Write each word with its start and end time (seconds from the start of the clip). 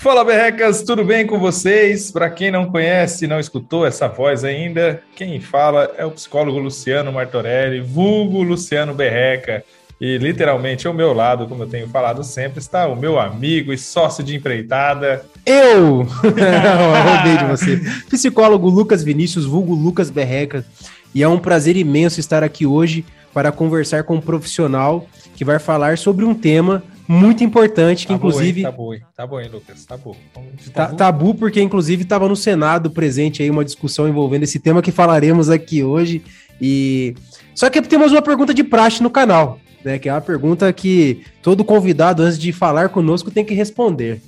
Fala, 0.00 0.24
berrecas, 0.24 0.84
tudo 0.84 1.04
bem 1.04 1.26
com 1.26 1.40
vocês? 1.40 2.12
Para 2.12 2.30
quem 2.30 2.52
não 2.52 2.70
conhece, 2.70 3.26
não 3.26 3.40
escutou 3.40 3.84
essa 3.84 4.06
voz 4.06 4.44
ainda, 4.44 5.02
quem 5.16 5.40
fala 5.40 5.92
é 5.98 6.06
o 6.06 6.12
psicólogo 6.12 6.56
Luciano 6.56 7.12
Martorelli, 7.12 7.80
vulgo 7.80 8.40
Luciano 8.44 8.94
Berreca. 8.94 9.64
E 10.00 10.16
literalmente 10.16 10.86
ao 10.86 10.94
meu 10.94 11.12
lado, 11.12 11.48
como 11.48 11.64
eu 11.64 11.68
tenho 11.68 11.88
falado 11.88 12.22
sempre, 12.22 12.60
está 12.60 12.86
o 12.86 12.94
meu 12.94 13.18
amigo 13.18 13.72
e 13.72 13.76
sócio 13.76 14.22
de 14.22 14.36
empreitada. 14.36 15.24
Eu! 15.44 16.06
Roubei 16.22 17.36
de 17.36 17.44
você. 17.46 17.82
Psicólogo 18.08 18.68
Lucas 18.68 19.02
Vinícius, 19.02 19.46
vulgo 19.46 19.74
Lucas 19.74 20.10
Berreca. 20.10 20.64
E 21.12 21.24
é 21.24 21.28
um 21.28 21.40
prazer 21.40 21.76
imenso 21.76 22.20
estar 22.20 22.44
aqui 22.44 22.64
hoje 22.64 23.04
para 23.34 23.50
conversar 23.50 24.04
com 24.04 24.14
um 24.14 24.20
profissional 24.20 25.08
que 25.34 25.44
vai 25.44 25.58
falar 25.58 25.98
sobre 25.98 26.24
um 26.24 26.34
tema 26.34 26.84
muito 27.08 27.42
importante, 27.42 28.02
que 28.02 28.08
tá 28.08 28.14
inclusive. 28.14 28.62
Bom, 28.62 28.70
tá 28.70 28.76
bom, 28.76 28.94
tá 29.16 29.26
bom, 29.26 29.40
hein, 29.40 29.48
Lucas? 29.50 29.84
Tá 29.86 29.96
bom. 29.96 30.14
Tá, 30.74 30.88
tabu, 30.88 31.34
porque 31.34 31.60
inclusive 31.60 32.02
estava 32.02 32.28
no 32.28 32.36
Senado 32.36 32.90
presente 32.90 33.42
aí 33.42 33.50
uma 33.50 33.64
discussão 33.64 34.06
envolvendo 34.06 34.42
esse 34.42 34.60
tema 34.60 34.82
que 34.82 34.92
falaremos 34.92 35.48
aqui 35.48 35.82
hoje. 35.82 36.22
E. 36.60 37.14
Só 37.54 37.70
que 37.70 37.80
temos 37.80 38.12
uma 38.12 38.20
pergunta 38.20 38.52
de 38.52 38.62
praxe 38.62 39.02
no 39.02 39.10
canal, 39.10 39.58
né? 39.82 39.98
Que 39.98 40.10
é 40.10 40.12
uma 40.12 40.20
pergunta 40.20 40.70
que 40.72 41.24
todo 41.42 41.64
convidado, 41.64 42.22
antes 42.22 42.38
de 42.38 42.52
falar 42.52 42.90
conosco, 42.90 43.30
tem 43.30 43.44
que 43.44 43.54
responder. 43.54 44.20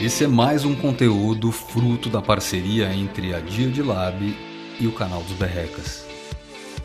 Esse 0.00 0.24
é 0.24 0.26
mais 0.26 0.64
um 0.64 0.74
conteúdo 0.74 1.52
fruto 1.52 2.08
da 2.08 2.20
parceria 2.22 2.92
entre 2.92 3.34
a 3.34 3.40
Dia 3.40 3.68
de 3.68 3.82
Lab 3.82 4.36
e 4.78 4.86
o 4.86 4.92
canal 4.92 5.22
dos 5.22 5.32
Berrecas. 5.32 6.06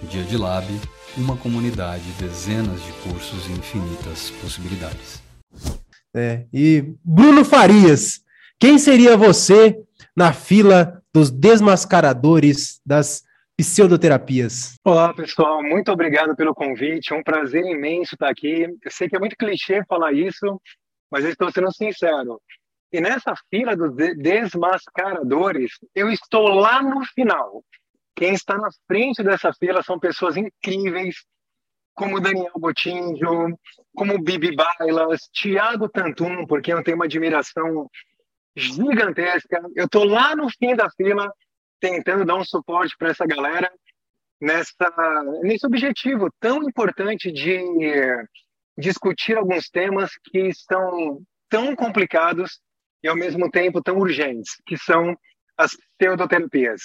Dia 0.10 0.24
de 0.24 0.38
Lab 0.38 0.66
uma 1.18 1.36
comunidade, 1.36 2.04
dezenas 2.20 2.82
de 2.84 2.92
cursos 3.04 3.48
e 3.48 3.52
infinitas 3.52 4.32
possibilidades. 4.42 5.22
É, 6.16 6.46
e 6.54 6.94
Bruno 7.04 7.44
Farias, 7.44 8.24
quem 8.60 8.78
seria 8.78 9.18
você 9.18 9.78
na 10.16 10.34
fila 10.34 11.02
dos 11.14 11.30
desmascaradores 11.30 12.82
das 12.86 13.24
pseudoterapias? 13.58 14.76
Olá, 14.86 15.14
pessoal, 15.14 15.62
muito 15.62 15.92
obrigado 15.92 16.36
pelo 16.36 16.54
convite. 16.54 17.14
É 17.14 17.16
um 17.16 17.24
prazer 17.24 17.66
imenso 17.66 18.16
estar 18.16 18.30
aqui. 18.30 18.64
Eu 18.84 18.92
sei 18.92 19.10
que 19.10 19.16
é 19.16 19.20
muito 19.20 19.36
clichê 19.36 19.84
falar 19.86 20.14
isso, 20.14 20.62
mas 21.12 21.24
eu 21.26 21.32
estou 21.32 21.52
sendo 21.52 21.72
sincero. 21.74 22.42
E 22.92 23.00
nessa 23.00 23.34
fila 23.50 23.76
dos 23.76 23.96
desmascaradores, 24.18 25.72
eu 25.96 26.10
estou 26.10 26.48
lá 26.50 26.82
no 26.82 27.06
final. 27.06 27.64
Quem 28.22 28.36
está 28.36 28.56
na 28.56 28.70
frente 28.86 29.24
dessa 29.24 29.52
fila 29.52 29.82
são 29.82 29.98
pessoas 29.98 30.38
incríveis, 30.38 31.26
como 31.96 32.22
Daniel 32.22 32.52
Botinho, 32.56 33.58
como 33.96 34.22
Bibi 34.22 34.56
Bailas, 34.56 35.22
Tiago 35.34 35.90
Tantum, 35.90 36.46
porque 36.46 36.72
eu 36.72 36.84
tenho 36.84 36.98
uma 36.98 37.06
admiração 37.06 37.90
gigantesca. 38.56 39.60
Eu 39.76 39.86
estou 39.86 40.04
lá 40.04 40.36
no 40.36 40.48
fim 40.52 40.76
da 40.76 40.88
fila, 40.92 41.34
tentando 41.80 42.24
dar 42.24 42.36
um 42.36 42.46
suporte 42.46 42.96
para 42.96 43.10
essa 43.10 43.26
galera 43.26 43.74
nessa, 44.40 44.94
nesse 45.42 45.66
objetivo 45.66 46.30
tão 46.40 46.62
importante 46.62 47.32
de 47.32 47.60
discutir 48.78 49.36
alguns 49.36 49.68
temas 49.68 50.12
que 50.26 50.54
são 50.54 51.24
tão 51.50 51.76
complicados 51.76 52.62
e 53.04 53.08
ao 53.08 53.16
mesmo 53.16 53.50
tempo 53.50 53.82
tão 53.82 53.98
urgentes, 53.98 54.62
que 54.68 54.78
são 54.78 55.18
as 55.58 55.76
pseudoterapias. 55.98 56.84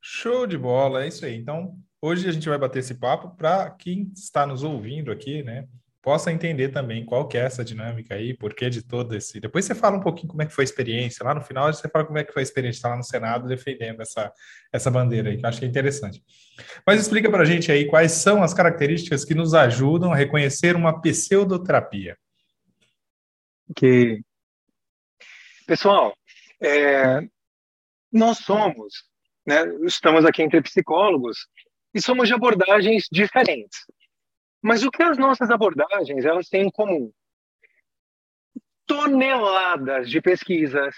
Show 0.00 0.46
de 0.46 0.56
bola, 0.56 1.04
é 1.04 1.08
isso 1.08 1.24
aí. 1.24 1.36
Então, 1.36 1.76
hoje 2.00 2.28
a 2.28 2.32
gente 2.32 2.48
vai 2.48 2.58
bater 2.58 2.80
esse 2.80 2.94
papo 2.94 3.36
para 3.36 3.70
quem 3.70 4.10
está 4.14 4.46
nos 4.46 4.62
ouvindo 4.62 5.10
aqui, 5.10 5.42
né, 5.42 5.66
possa 6.08 6.32
entender 6.32 6.70
também 6.70 7.04
qual 7.04 7.28
que 7.28 7.36
é 7.36 7.42
essa 7.42 7.64
dinâmica 7.64 8.14
aí, 8.14 8.32
por 8.32 8.54
que 8.54 8.70
de 8.70 8.82
todo 8.82 9.14
esse. 9.14 9.40
Depois 9.40 9.66
você 9.66 9.74
fala 9.74 9.98
um 9.98 10.00
pouquinho 10.00 10.28
como 10.28 10.40
é 10.40 10.46
que 10.46 10.54
foi 10.54 10.62
a 10.62 10.64
experiência. 10.64 11.22
Lá 11.22 11.34
no 11.34 11.42
final 11.42 11.70
você 11.70 11.86
fala 11.86 12.06
como 12.06 12.18
é 12.18 12.24
que 12.24 12.32
foi 12.32 12.40
a 12.40 12.44
experiência 12.44 12.88
lá 12.88 12.96
no 12.96 13.02
Senado 13.02 13.46
defendendo 13.46 14.00
essa, 14.00 14.32
essa 14.72 14.90
bandeira 14.90 15.28
aí, 15.28 15.36
que 15.36 15.44
eu 15.44 15.48
acho 15.48 15.58
que 15.58 15.66
é 15.66 15.68
interessante. 15.68 16.22
Mas 16.86 17.00
explica 17.00 17.30
para 17.30 17.42
a 17.42 17.44
gente 17.44 17.70
aí 17.70 17.86
quais 17.86 18.12
são 18.12 18.42
as 18.42 18.54
características 18.54 19.24
que 19.24 19.34
nos 19.34 19.52
ajudam 19.52 20.12
a 20.12 20.16
reconhecer 20.16 20.76
uma 20.76 20.98
pseudoterapia. 20.98 22.16
Que 23.76 24.22
pessoal, 25.66 26.16
é, 26.62 27.20
nós 28.10 28.38
somos 28.38 29.04
né? 29.48 29.64
Estamos 29.86 30.26
aqui 30.26 30.42
entre 30.42 30.60
psicólogos 30.60 31.48
e 31.94 32.02
somos 32.02 32.28
de 32.28 32.34
abordagens 32.34 33.06
diferentes. 33.10 33.78
Mas 34.60 34.82
o 34.84 34.90
que 34.90 35.02
as 35.02 35.16
nossas 35.16 35.50
abordagens 35.50 36.26
elas 36.26 36.50
têm 36.50 36.66
em 36.66 36.70
comum? 36.70 37.10
Toneladas 38.86 40.10
de 40.10 40.20
pesquisas, 40.20 40.94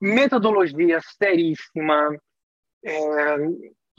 metodologia 0.00 1.00
seríssima, 1.16 2.20
é, 2.84 3.36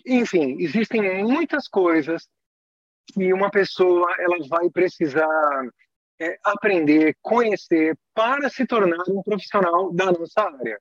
enfim, 0.05 0.57
existem 0.59 1.23
muitas 1.23 1.69
coisas 1.69 2.27
que 3.13 3.31
uma 3.31 3.49
pessoa 3.49 4.13
ela 4.19 4.37
vai 4.49 4.69
precisar 4.69 5.69
é, 6.19 6.37
aprender, 6.43 7.15
conhecer 7.21 7.97
para 8.13 8.49
se 8.49 8.65
tornar 8.65 9.03
um 9.07 9.23
profissional 9.23 9.93
da 9.93 10.11
nossa 10.11 10.41
área. 10.41 10.79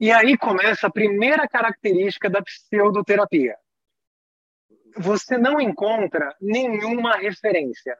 E 0.00 0.10
aí 0.10 0.36
começa 0.36 0.86
a 0.86 0.92
primeira 0.92 1.48
característica 1.48 2.28
da 2.28 2.42
pseudoterapia. 2.42 3.56
Você 4.96 5.38
não 5.38 5.60
encontra 5.60 6.34
nenhuma 6.40 7.16
referência. 7.16 7.96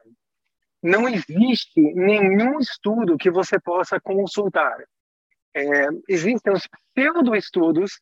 Não 0.81 1.07
existe 1.07 1.81
nenhum 1.93 2.59
estudo 2.59 3.17
que 3.17 3.31
você 3.31 3.59
possa 3.59 3.99
consultar. 3.99 4.77
É, 5.53 5.87
existem 6.07 6.53
os 6.53 6.67
pseudo-estudos, 6.93 7.99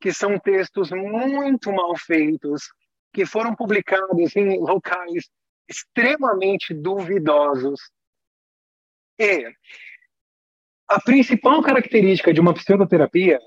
que 0.00 0.12
são 0.12 0.38
textos 0.38 0.90
muito 0.90 1.72
mal 1.72 1.96
feitos, 1.96 2.64
que 3.12 3.24
foram 3.24 3.54
publicados 3.54 4.36
em 4.36 4.58
locais 4.58 5.30
extremamente 5.68 6.74
duvidosos. 6.74 7.80
E 9.18 9.50
a 10.88 11.00
principal 11.00 11.62
característica 11.62 12.32
de 12.32 12.40
uma 12.40 12.54
psicoterapia 12.54 13.40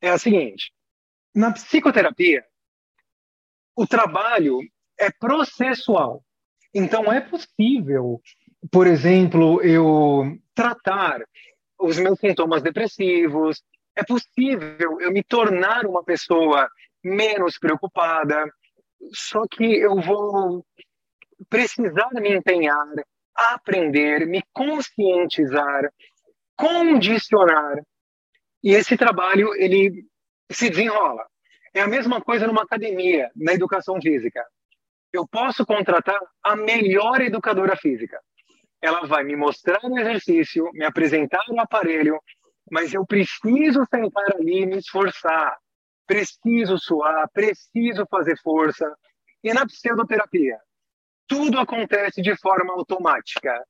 é 0.00 0.10
a 0.10 0.18
seguinte: 0.18 0.72
na 1.34 1.52
psicoterapia, 1.52 2.44
o 3.76 3.86
trabalho 3.86 4.60
é 4.98 5.10
processual. 5.10 6.22
Então, 6.74 7.12
é 7.12 7.20
possível, 7.20 8.20
por 8.70 8.86
exemplo, 8.86 9.62
eu 9.62 10.38
tratar 10.54 11.22
os 11.78 11.98
meus 11.98 12.18
sintomas 12.18 12.62
depressivos, 12.62 13.62
é 13.96 14.04
possível 14.04 15.00
eu 15.00 15.12
me 15.12 15.22
tornar 15.22 15.86
uma 15.86 16.04
pessoa 16.04 16.68
menos 17.02 17.58
preocupada, 17.58 18.44
só 19.12 19.44
que 19.48 19.64
eu 19.64 20.00
vou 20.00 20.64
precisar 21.48 22.10
me 22.14 22.34
empenhar, 22.34 22.86
aprender, 23.34 24.26
me 24.26 24.42
conscientizar, 24.52 25.88
condicionar. 26.58 27.80
E 28.62 28.74
esse 28.74 28.96
trabalho, 28.96 29.54
ele 29.54 30.04
se 30.50 30.68
desenrola. 30.68 31.24
É 31.72 31.80
a 31.80 31.86
mesma 31.86 32.20
coisa 32.20 32.46
numa 32.46 32.62
academia, 32.62 33.30
na 33.36 33.52
educação 33.54 34.00
física. 34.02 34.44
Eu 35.12 35.26
posso 35.26 35.64
contratar 35.64 36.20
a 36.42 36.56
melhor 36.56 37.20
educadora 37.20 37.76
física. 37.76 38.20
Ela 38.82 39.06
vai 39.06 39.24
me 39.24 39.36
mostrar 39.36 39.78
o 39.84 39.98
exercício, 39.98 40.68
me 40.72 40.84
apresentar 40.84 41.44
o 41.48 41.60
aparelho, 41.60 42.20
mas 42.70 42.92
eu 42.92 43.06
preciso 43.06 43.86
sentar 43.92 44.34
ali 44.34 44.62
e 44.62 44.66
me 44.66 44.78
esforçar. 44.78 45.56
Preciso 46.06 46.78
suar, 46.78 47.28
preciso 47.32 48.06
fazer 48.10 48.36
força. 48.42 48.92
E 49.42 49.52
na 49.52 49.64
pseudoterapia, 49.66 50.58
tudo 51.28 51.58
acontece 51.58 52.20
de 52.20 52.36
forma 52.36 52.72
automática. 52.72 53.62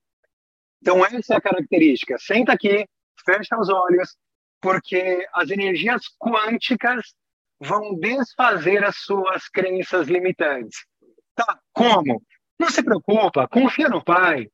Então, 0.81 1.05
essa 1.05 1.35
é 1.35 1.37
a 1.37 1.41
característica. 1.41 2.17
Senta 2.19 2.53
aqui, 2.53 2.87
fecha 3.25 3.59
os 3.59 3.69
olhos, 3.69 4.17
porque 4.61 5.27
as 5.33 5.51
energias 5.51 6.03
quânticas 6.19 7.15
vão 7.61 7.99
desfazer 7.99 8.85
as 8.85 8.97
suas 8.99 9.49
crenças 9.49 10.09
limitantes. 10.09 10.87
Tá, 11.35 11.59
como? 11.73 12.23
Não 12.59 12.71
se 12.71 12.83
preocupa, 12.83 13.49
confia 13.49 13.89
no 13.89 14.03
Pai. 14.03 14.49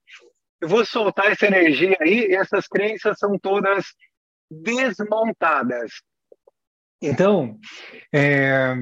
Eu 0.60 0.68
vou 0.68 0.84
soltar 0.84 1.30
essa 1.30 1.46
energia 1.46 1.96
aí 2.00 2.28
e 2.28 2.34
essas 2.34 2.66
crenças 2.66 3.18
são 3.18 3.38
todas 3.38 3.86
desmontadas. 4.50 5.92
Então, 7.00 7.58
é, 8.12 8.74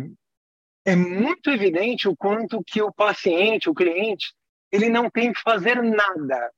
é 0.84 0.96
muito 0.96 1.50
evidente 1.50 2.08
o 2.08 2.16
quanto 2.16 2.62
que 2.64 2.80
o 2.80 2.92
paciente, 2.92 3.68
o 3.68 3.74
cliente, 3.74 4.32
ele 4.70 4.88
não 4.88 5.10
tem 5.10 5.32
que 5.32 5.40
fazer 5.40 5.82
nada 5.82 6.50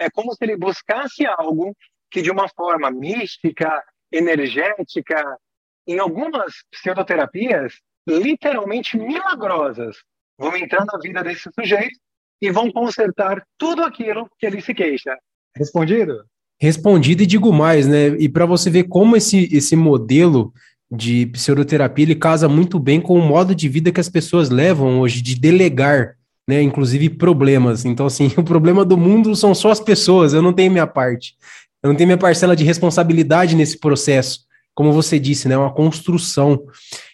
é 0.00 0.08
como 0.10 0.32
se 0.34 0.42
ele 0.42 0.56
buscasse 0.56 1.26
algo 1.26 1.76
que, 2.10 2.22
de 2.22 2.30
uma 2.30 2.48
forma 2.48 2.90
mística, 2.90 3.70
energética, 4.10 5.22
em 5.86 5.98
algumas 5.98 6.54
pseudoterapias, 6.72 7.74
literalmente 8.08 8.96
milagrosas, 8.96 9.96
vão 10.38 10.56
entrar 10.56 10.84
na 10.86 10.98
vida 10.98 11.22
desse 11.22 11.50
sujeito 11.54 11.98
e 12.40 12.50
vão 12.50 12.72
consertar 12.72 13.44
tudo 13.58 13.84
aquilo 13.84 14.28
que 14.38 14.46
ele 14.46 14.60
se 14.62 14.72
queixa. 14.72 15.16
Respondido? 15.54 16.24
Respondido 16.58 17.22
e 17.22 17.26
digo 17.26 17.52
mais, 17.52 17.86
né? 17.86 18.08
E 18.18 18.28
para 18.28 18.46
você 18.46 18.70
ver 18.70 18.84
como 18.84 19.16
esse, 19.16 19.54
esse 19.54 19.76
modelo 19.76 20.52
de 20.90 21.26
pseudoterapia 21.26 22.04
ele 22.04 22.14
casa 22.14 22.48
muito 22.48 22.78
bem 22.78 23.00
com 23.00 23.18
o 23.18 23.22
modo 23.22 23.54
de 23.54 23.68
vida 23.68 23.92
que 23.92 24.00
as 24.00 24.08
pessoas 24.08 24.50
levam 24.50 25.00
hoje 25.00 25.22
de 25.22 25.38
delegar, 25.38 26.16
né? 26.50 26.60
Inclusive 26.60 27.08
problemas. 27.10 27.84
Então, 27.84 28.06
assim, 28.06 28.30
o 28.36 28.42
problema 28.42 28.84
do 28.84 28.96
mundo 28.96 29.34
são 29.34 29.54
só 29.54 29.70
as 29.70 29.80
pessoas, 29.80 30.34
eu 30.34 30.42
não 30.42 30.52
tenho 30.52 30.70
minha 30.70 30.86
parte. 30.86 31.34
Eu 31.82 31.88
não 31.88 31.96
tenho 31.96 32.08
minha 32.08 32.18
parcela 32.18 32.54
de 32.54 32.64
responsabilidade 32.64 33.56
nesse 33.56 33.78
processo 33.78 34.40
como 34.80 34.92
você 34.92 35.18
disse, 35.18 35.46
né, 35.46 35.58
uma 35.58 35.72
construção. 35.72 36.64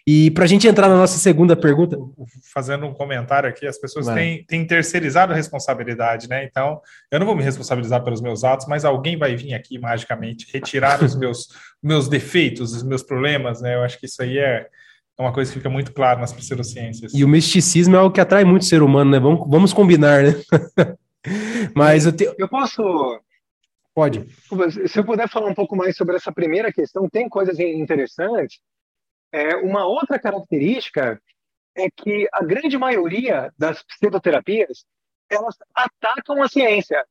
E 0.07 0.31
para 0.31 0.45
a 0.45 0.47
gente 0.47 0.69
entrar 0.69 0.89
na 0.89 0.97
nossa 0.97 1.19
segunda 1.19 1.57
pergunta. 1.57 1.99
Fazendo 2.55 2.87
um 2.87 2.95
comentário 2.95 3.49
aqui, 3.49 3.67
as 3.67 3.77
pessoas 3.77 4.07
têm, 4.07 4.45
têm 4.45 4.65
terceirizado 4.65 5.33
a 5.33 5.37
responsabilidade, 5.37 6.29
né? 6.29 6.45
Então, 6.45 6.81
eu 7.11 7.19
não 7.19 7.27
vou 7.27 7.35
me 7.35 7.43
responsabilizar 7.43 8.05
pelos 8.05 8.21
meus 8.21 8.45
atos, 8.45 8.69
mas 8.69 8.85
alguém 8.85 9.19
vai 9.19 9.35
vir 9.35 9.53
aqui 9.53 9.81
magicamente 9.81 10.47
retirar 10.53 11.03
os 11.03 11.17
meus, 11.19 11.49
meus 11.83 12.09
defeitos, 12.09 12.73
os 12.73 12.85
meus 12.85 13.03
problemas, 13.03 13.61
né? 13.61 13.75
Eu 13.75 13.83
acho 13.83 13.99
que 13.99 14.07
isso 14.07 14.23
aí 14.23 14.39
é, 14.39 14.69
é 15.19 15.23
uma 15.23 15.33
coisa 15.33 15.51
que 15.51 15.59
fica 15.59 15.71
muito 15.71 15.93
clara 15.93 16.21
nas 16.21 16.33
pseudociências. 16.33 17.15
E 17.15 17.25
o 17.25 17.29
misticismo 17.29 17.97
é 17.97 17.99
algo 17.99 18.15
que 18.15 18.21
atrai 18.21 18.45
muito 18.45 18.63
o 18.63 18.67
ser 18.67 18.83
humano, 18.83 19.11
né? 19.11 19.19
Vamos, 19.19 19.49
vamos 19.49 19.73
combinar, 19.73 20.23
né? 20.23 20.33
mas 21.75 22.07
eu, 22.07 22.13
te... 22.13 22.33
eu 22.39 22.49
posso 22.49 22.83
Pode. 23.97 24.27
Se 24.91 24.99
eu 24.99 25.05
puder 25.07 25.27
falar 25.27 25.49
um 25.49 25.55
pouco 25.55 25.75
mais 25.75 25.97
sobre 25.97 26.17
essa 26.17 26.31
primeira 26.31 26.71
questão, 26.71 27.09
tem 27.09 27.31
coisas 27.31 27.59
interessantes. 27.59 28.61
É, 29.33 29.57
uma 29.57 29.87
outra 29.87 30.19
característica 30.19 31.19
é 31.75 31.89
que 31.91 32.29
a 32.31 32.45
grande 32.45 32.77
maioria 32.77 33.51
das 33.57 33.83
psicoterapias 33.83 34.85
elas 35.31 35.57
atacam 35.75 36.43
a 36.43 36.49
ciência, 36.49 37.03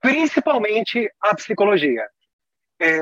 principalmente 0.00 1.10
a 1.20 1.34
psicologia. 1.34 2.06
É, 2.80 3.00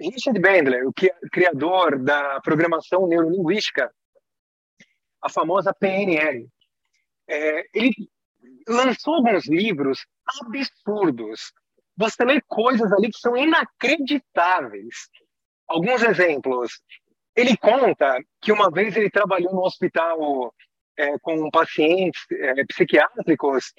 Richard 0.00 0.38
Bandler, 0.40 0.86
o 0.86 0.92
criador 1.30 1.98
da 1.98 2.40
programação 2.40 3.06
neurolinguística, 3.06 3.92
a 5.22 5.28
famosa 5.28 5.74
PNL, 5.74 6.48
é, 7.28 7.64
ele 7.74 7.92
lançou 8.66 9.14
alguns 9.14 9.46
livros 9.46 10.06
absurdos 10.40 11.52
você 12.00 12.24
lê 12.24 12.40
coisas 12.48 12.90
ali 12.92 13.10
que 13.10 13.18
são 13.18 13.36
inacreditáveis. 13.36 15.10
Alguns 15.68 16.02
exemplos. 16.02 16.80
Ele 17.36 17.54
conta 17.58 18.18
que 18.40 18.50
uma 18.50 18.70
vez 18.70 18.96
ele 18.96 19.10
trabalhou 19.10 19.52
no 19.52 19.62
hospital 19.62 20.54
é, 20.96 21.18
com 21.18 21.50
pacientes 21.50 22.22
é, 22.32 22.64
psiquiátricos 22.64 23.74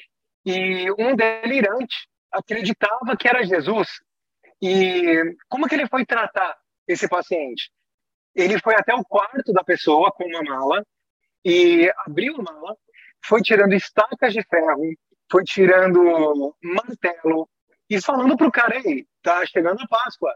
e 0.46 0.90
um 0.92 1.16
delirante 1.16 2.08
acreditava 2.32 3.18
que 3.18 3.28
era 3.28 3.44
Jesus. 3.44 3.90
E 4.62 5.36
como 5.50 5.68
que 5.68 5.76
ele 5.76 5.88
foi 5.88 6.06
tratar 6.06 6.58
esse 6.88 7.08
paciente? 7.08 7.72
Ele 8.36 8.60
foi 8.60 8.76
até 8.76 8.94
o 8.94 9.04
quarto 9.04 9.52
da 9.52 9.64
pessoa 9.64 10.12
com 10.12 10.24
uma 10.26 10.44
mala 10.44 10.86
e 11.44 11.92
abriu 12.06 12.36
a 12.36 12.44
mala, 12.44 12.78
foi 13.26 13.42
tirando 13.42 13.74
estacas 13.74 14.34
de 14.34 14.44
ferro, 14.44 14.96
foi 15.30 15.44
tirando 15.44 16.56
martelo, 16.62 17.50
e 17.90 18.02
falando 18.02 18.38
para 18.38 18.48
o 18.48 18.52
cara, 18.52 18.82
ei, 18.86 19.06
tá 19.22 19.46
chegando 19.46 19.82
a 19.82 19.88
Páscoa, 19.88 20.34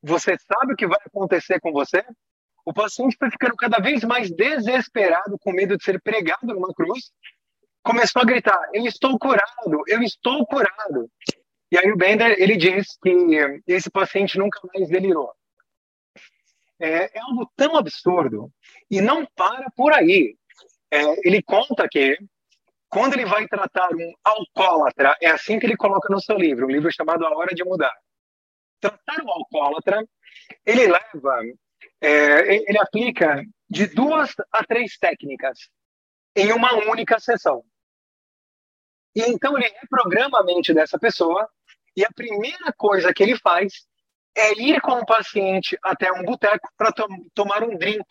você 0.00 0.36
sabe 0.38 0.74
o 0.74 0.76
que 0.76 0.86
vai 0.86 1.00
acontecer 1.04 1.58
com 1.58 1.72
você? 1.72 2.04
O 2.64 2.72
paciente 2.72 3.16
foi 3.18 3.28
ficando 3.28 3.56
cada 3.56 3.78
vez 3.78 4.04
mais 4.04 4.30
desesperado, 4.30 5.36
com 5.40 5.52
medo 5.52 5.76
de 5.76 5.82
ser 5.82 6.00
pregado 6.00 6.46
numa 6.46 6.72
cruz, 6.72 7.10
começou 7.82 8.22
a 8.22 8.24
gritar, 8.24 8.60
eu 8.72 8.86
estou 8.86 9.18
curado, 9.18 9.82
eu 9.88 10.00
estou 10.02 10.46
curado. 10.46 11.10
E 11.70 11.78
aí 11.78 11.90
o 11.90 11.96
Bender, 11.96 12.36
ele 12.38 12.56
diz 12.56 12.96
que 13.02 13.62
esse 13.66 13.90
paciente 13.90 14.38
nunca 14.38 14.60
mais 14.72 14.88
delirou. 14.88 15.32
É, 16.78 17.18
é 17.18 17.20
algo 17.20 17.50
tão 17.56 17.76
absurdo 17.76 18.52
e 18.90 19.00
não 19.00 19.26
para 19.34 19.70
por 19.74 19.92
aí. 19.92 20.36
É, 20.90 21.02
ele 21.26 21.42
conta 21.42 21.88
que 21.88 22.16
quando 22.88 23.14
ele 23.14 23.26
vai 23.26 23.48
tratar 23.48 23.92
um 23.92 24.12
alcoólatra, 24.22 25.16
é 25.20 25.28
assim 25.28 25.58
que 25.58 25.66
ele 25.66 25.76
coloca 25.76 26.08
no 26.08 26.20
seu 26.20 26.36
livro, 26.36 26.66
um 26.66 26.70
livro 26.70 26.92
chamado 26.92 27.26
A 27.26 27.36
Hora 27.36 27.54
de 27.54 27.64
Mudar. 27.64 27.94
Tratar 28.80 29.24
um 29.24 29.30
alcoólatra, 29.30 30.06
ele 30.64 30.86
leva, 30.86 31.42
é, 32.00 32.54
ele 32.54 32.78
aplica 32.78 33.42
de 33.68 33.86
duas 33.88 34.32
a 34.52 34.64
três 34.64 34.96
técnicas 34.98 35.58
em 36.36 36.52
uma 36.52 36.74
única 36.88 37.18
sessão. 37.18 37.64
E 39.14 39.22
então 39.22 39.56
ele 39.56 39.68
reprograma 39.80 40.40
a 40.40 40.44
mente 40.44 40.72
dessa 40.72 40.98
pessoa 40.98 41.48
e 41.96 42.04
a 42.04 42.10
primeira 42.12 42.72
coisa 42.76 43.12
que 43.12 43.22
ele 43.22 43.36
faz 43.38 43.86
é 44.34 44.52
ir 44.60 44.80
com 44.82 44.92
o 44.92 45.06
paciente 45.06 45.78
até 45.82 46.12
um 46.12 46.22
boteco 46.22 46.68
para 46.76 46.92
to 46.92 47.06
tomar 47.34 47.62
um 47.62 47.76
drink. 47.76 48.04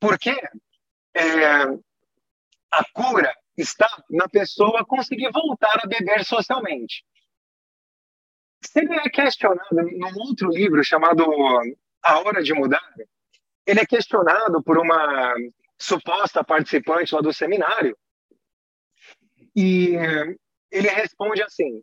Porque 0.00 0.30
é, 1.14 1.62
a 2.72 2.84
cura 2.94 3.32
está 3.56 3.88
na 4.10 4.26
pessoa 4.28 4.86
conseguir 4.86 5.30
voltar 5.30 5.80
a 5.82 5.86
beber 5.86 6.24
socialmente. 6.24 7.04
Ele 8.74 8.94
é 8.94 9.10
questionado 9.10 9.66
num 9.72 10.18
outro 10.20 10.48
livro 10.48 10.82
chamado 10.82 11.24
A 12.02 12.18
Hora 12.20 12.42
de 12.42 12.54
Mudar, 12.54 12.94
ele 13.66 13.80
é 13.80 13.86
questionado 13.86 14.62
por 14.62 14.78
uma 14.78 15.34
suposta 15.78 16.42
participante 16.42 17.14
lá 17.14 17.20
do 17.20 17.32
seminário 17.32 17.96
e 19.54 19.94
ele 20.70 20.88
responde 20.88 21.42
assim: 21.42 21.82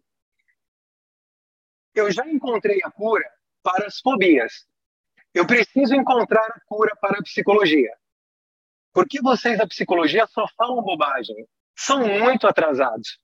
Eu 1.99 2.11
já 2.11 2.25
encontrei 2.27 2.79
a 2.83 2.91
cura 2.91 3.29
para 3.61 3.87
as 3.87 3.99
fobias. 3.99 4.65
Eu 5.33 5.45
preciso 5.45 5.93
encontrar 5.93 6.45
a 6.45 6.59
cura 6.65 6.95
para 6.95 7.19
a 7.19 7.23
psicologia. 7.23 7.93
Porque 8.93 9.21
vocês 9.21 9.57
da 9.57 9.67
psicologia 9.67 10.25
só 10.27 10.47
falam 10.57 10.81
bobagem 10.81 11.47
são 11.75 12.05
muito 12.05 12.47
atrasados. 12.47 13.19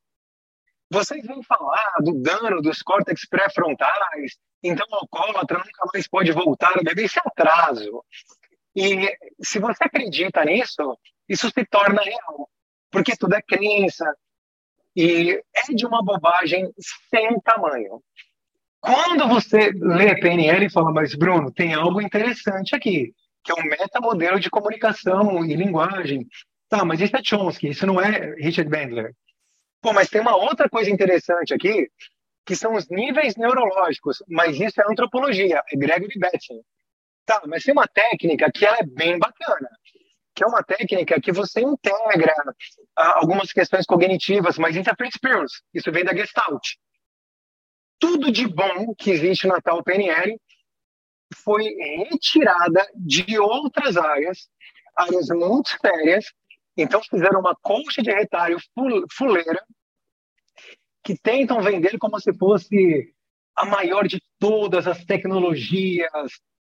Vocês 0.89 1.25
vêm 1.25 1.42
falar 1.44 1.95
do 2.00 2.22
dano 2.22 2.62
dos 2.62 2.81
córtex 2.81 3.25
pré-frontais, 3.27 4.38
então 4.63 4.86
o 4.89 4.95
alcoólatra 4.95 5.57
nunca 5.57 5.86
mais 5.94 6.07
pode 6.07 6.31
voltar 6.31 6.72
a 6.77 6.83
beber, 6.83 7.06
isso 7.06 7.19
é 7.19 7.24
atraso. 7.25 8.04
E 8.75 9.18
se 9.42 9.60
você 9.60 9.86
acredita 9.86 10.45
nisso, 10.45 10.98
isso 11.27 11.50
se 11.50 11.66
torna 11.66 12.01
real, 12.01 12.50
porque 12.92 13.16
tudo 13.18 13.36
é 13.36 13.42
crença 13.42 14.06
e 14.95 15.42
é 15.54 15.74
de 15.74 15.86
uma 15.86 16.04
bobagem 16.04 16.72
sem 17.10 17.39
tamanho. 17.42 18.01
Quando 18.86 19.28
você 19.28 19.72
lê 19.74 20.20
PNL 20.20 20.65
e 20.65 20.70
fala, 20.70 20.92
mas 20.92 21.15
Bruno, 21.15 21.51
tem 21.51 21.74
algo 21.74 22.01
interessante 22.01 22.75
aqui, 22.75 23.13
que 23.44 23.51
é 23.51 23.56
um 23.56 23.63
metamodelo 23.63 24.39
de 24.39 24.50
comunicação 24.50 25.44
e 25.44 25.56
linguagem, 25.56 26.27
Tá, 26.70 26.84
mas 26.84 27.00
isso 27.00 27.15
é 27.15 27.22
Chomsky, 27.24 27.70
isso 27.70 27.86
não 27.86 28.01
é 28.01 28.36
Richard 28.36 28.70
Bandler. 28.70 29.13
Pô, 29.82 29.94
mas 29.94 30.10
tem 30.10 30.22
uma 30.22 30.36
outra 30.36 30.68
coisa 30.68 30.89
interessante 30.89 31.54
aqui, 31.54 31.88
que 32.46 32.56
são 32.56 32.74
os 32.74 32.89
níveis 32.89 33.36
neurológicos, 33.36 34.24
mas 34.27 34.60
isso 34.60 34.82
é 34.82 34.86
antropologia, 34.89 35.62
é 35.72 35.77
Gregory 35.77 36.18
Bateson. 36.18 36.62
Tá, 37.25 37.42
mas 37.48 37.63
tem 37.63 37.72
uma 37.72 37.88
técnica 37.88 38.51
que 38.51 38.65
ela 38.65 38.77
é 38.77 38.84
bem 38.84 39.18
bacana, 39.18 39.70
que 40.34 40.44
é 40.44 40.48
uma 40.48 40.63
técnica 40.63 41.20
que 41.22 41.32
você 41.32 41.62
integra 41.62 42.34
ah, 42.96 43.20
algumas 43.20 43.51
questões 43.51 43.86
cognitivas, 43.86 44.58
mas 44.58 44.75
interprete 44.75 45.18
Spears, 45.18 45.62
isso 45.74 45.92
vem 45.92 46.04
da 46.04 46.15
Gestalt. 46.15 46.62
Tudo 48.00 48.32
de 48.32 48.48
bom 48.48 48.94
que 48.98 49.12
existe 49.12 49.48
na 49.48 49.62
tal 49.62 49.84
PNL 49.84 50.40
foi 51.44 51.64
retirada 52.10 52.88
de 52.96 53.40
outras 53.40 53.98
áreas, 53.98 54.50
áreas 54.96 55.28
muito 55.30 55.70
sérias, 55.82 56.25
então 56.78 57.02
fizeram 57.04 57.40
uma 57.40 57.56
colcha 57.56 58.02
de 58.02 58.12
retalho 58.12 58.58
fuleira 59.12 59.64
que 61.04 61.18
tentam 61.18 61.62
vender 61.62 61.98
como 61.98 62.20
se 62.20 62.34
fosse 62.34 63.14
a 63.56 63.66
maior 63.66 64.08
de 64.08 64.22
todas 64.40 64.88
as 64.88 65.06
tecnologias 65.06 66.12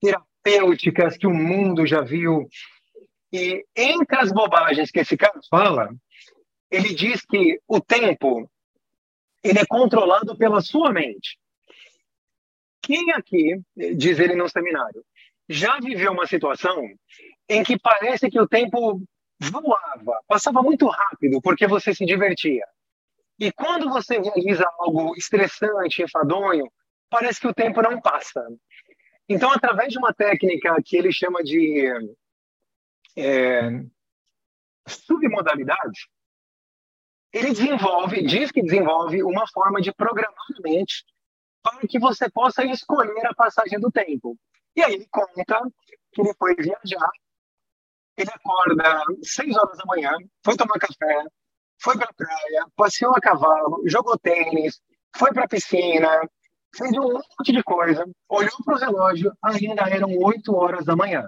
terapêuticas 0.02 1.18
que 1.18 1.28
o 1.28 1.34
mundo 1.34 1.86
já 1.86 2.02
viu. 2.02 2.48
E 3.32 3.64
entre 3.76 4.18
as 4.18 4.32
bobagens 4.32 4.92
que 4.92 5.00
esse 5.00 5.16
cara 5.16 5.40
fala, 5.50 5.90
ele 6.70 6.94
diz 6.94 7.22
que 7.26 7.60
o 7.68 7.80
tempo 7.80 8.50
ele 9.46 9.60
é 9.60 9.66
controlado 9.66 10.36
pela 10.36 10.60
sua 10.60 10.92
mente. 10.92 11.38
Quem 12.82 13.12
aqui, 13.12 13.62
diz 13.96 14.20
ele 14.20 14.36
no 14.36 14.50
seminário, 14.50 15.04
já 15.48 15.80
viveu 15.80 16.12
uma 16.12 16.26
situação 16.26 16.84
em 17.48 17.64
que 17.64 17.78
parece 17.78 18.30
que 18.30 18.40
o 18.40 18.48
tempo 18.48 19.02
voava, 19.40 20.20
passava 20.28 20.64
muito 20.64 20.88
rápido 20.88 21.40
porque 21.42 21.68
você 21.68 21.94
se 21.94 22.06
divertia. 22.06 22.66
E 23.40 23.52
quando 23.52 23.90
você 23.90 24.18
realiza 24.20 24.68
algo 24.80 25.16
estressante, 25.16 26.02
enfadonho, 26.02 26.72
parece 27.10 27.40
que 27.40 27.48
o 27.48 27.54
tempo 27.54 27.82
não 27.82 28.02
passa. 28.02 28.44
Então, 29.30 29.52
através 29.52 29.92
de 29.92 30.00
uma 30.00 30.14
técnica 30.14 30.76
que 30.84 30.98
ele 30.98 31.12
chama 31.12 31.44
de 31.44 31.88
é, 33.16 33.70
ele 37.36 37.52
desenvolve, 37.52 38.26
diz 38.26 38.50
que 38.50 38.62
desenvolve 38.62 39.22
uma 39.22 39.46
forma 39.48 39.82
de 39.82 39.94
programar 39.94 40.34
a 40.34 40.62
mente 40.62 41.04
para 41.62 41.86
que 41.86 42.00
você 42.00 42.30
possa 42.30 42.64
escolher 42.64 43.26
a 43.26 43.34
passagem 43.34 43.78
do 43.78 43.92
tempo. 43.92 44.38
E 44.74 44.82
aí 44.82 44.94
ele 44.94 45.08
conta 45.12 45.62
que 46.14 46.22
ele 46.22 46.34
foi 46.40 46.56
viajar, 46.56 47.10
ele 48.18 48.30
acorda 48.32 49.04
seis 49.22 49.54
horas 49.58 49.78
da 49.78 49.84
manhã, 49.86 50.14
foi 50.46 50.56
tomar 50.56 50.80
café, 50.80 51.26
foi 51.82 51.98
para 51.98 52.10
a 52.10 52.14
praia, 52.14 52.68
passeou 52.74 53.14
a 53.14 53.20
cavalo, 53.20 53.84
jogou 53.86 54.18
tênis, 54.18 54.80
foi 55.18 55.34
para 55.34 55.44
a 55.44 55.50
piscina, 55.50 56.22
fez 56.74 56.92
um 56.94 57.14
monte 57.16 57.52
de 57.52 57.62
coisa, 57.64 58.06
olhou 58.30 58.58
para 58.64 58.76
o 58.76 58.80
relógio, 58.80 59.34
ainda 59.44 59.90
eram 59.90 60.10
oito 60.20 60.56
horas 60.56 60.86
da 60.86 60.96
manhã, 60.96 61.28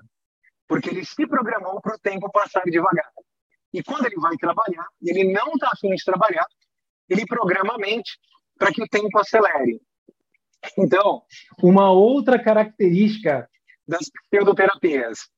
porque 0.70 0.90
ele 0.90 1.04
se 1.04 1.28
programou 1.28 1.82
para 1.82 1.96
o 1.96 2.00
tempo 2.00 2.32
passar 2.32 2.64
devagar. 2.64 3.12
E 3.78 3.84
quando 3.84 4.08
ele 4.08 4.16
vai 4.16 4.36
trabalhar, 4.38 4.88
ele 5.00 5.32
não 5.32 5.54
está 5.54 5.70
afim 5.72 5.94
de 5.94 6.04
trabalhar, 6.04 6.48
ele 7.08 7.28
programa 7.28 7.76
a 7.76 7.78
mente 7.78 8.18
para 8.58 8.74
que 8.74 8.82
o 8.82 8.88
tempo 8.88 9.20
acelere. 9.20 9.80
Então, 10.76 11.22
uma 11.62 11.92
outra 11.92 12.42
característica 12.44 13.48
das 13.88 14.10
pseudoterapias, 14.32 15.30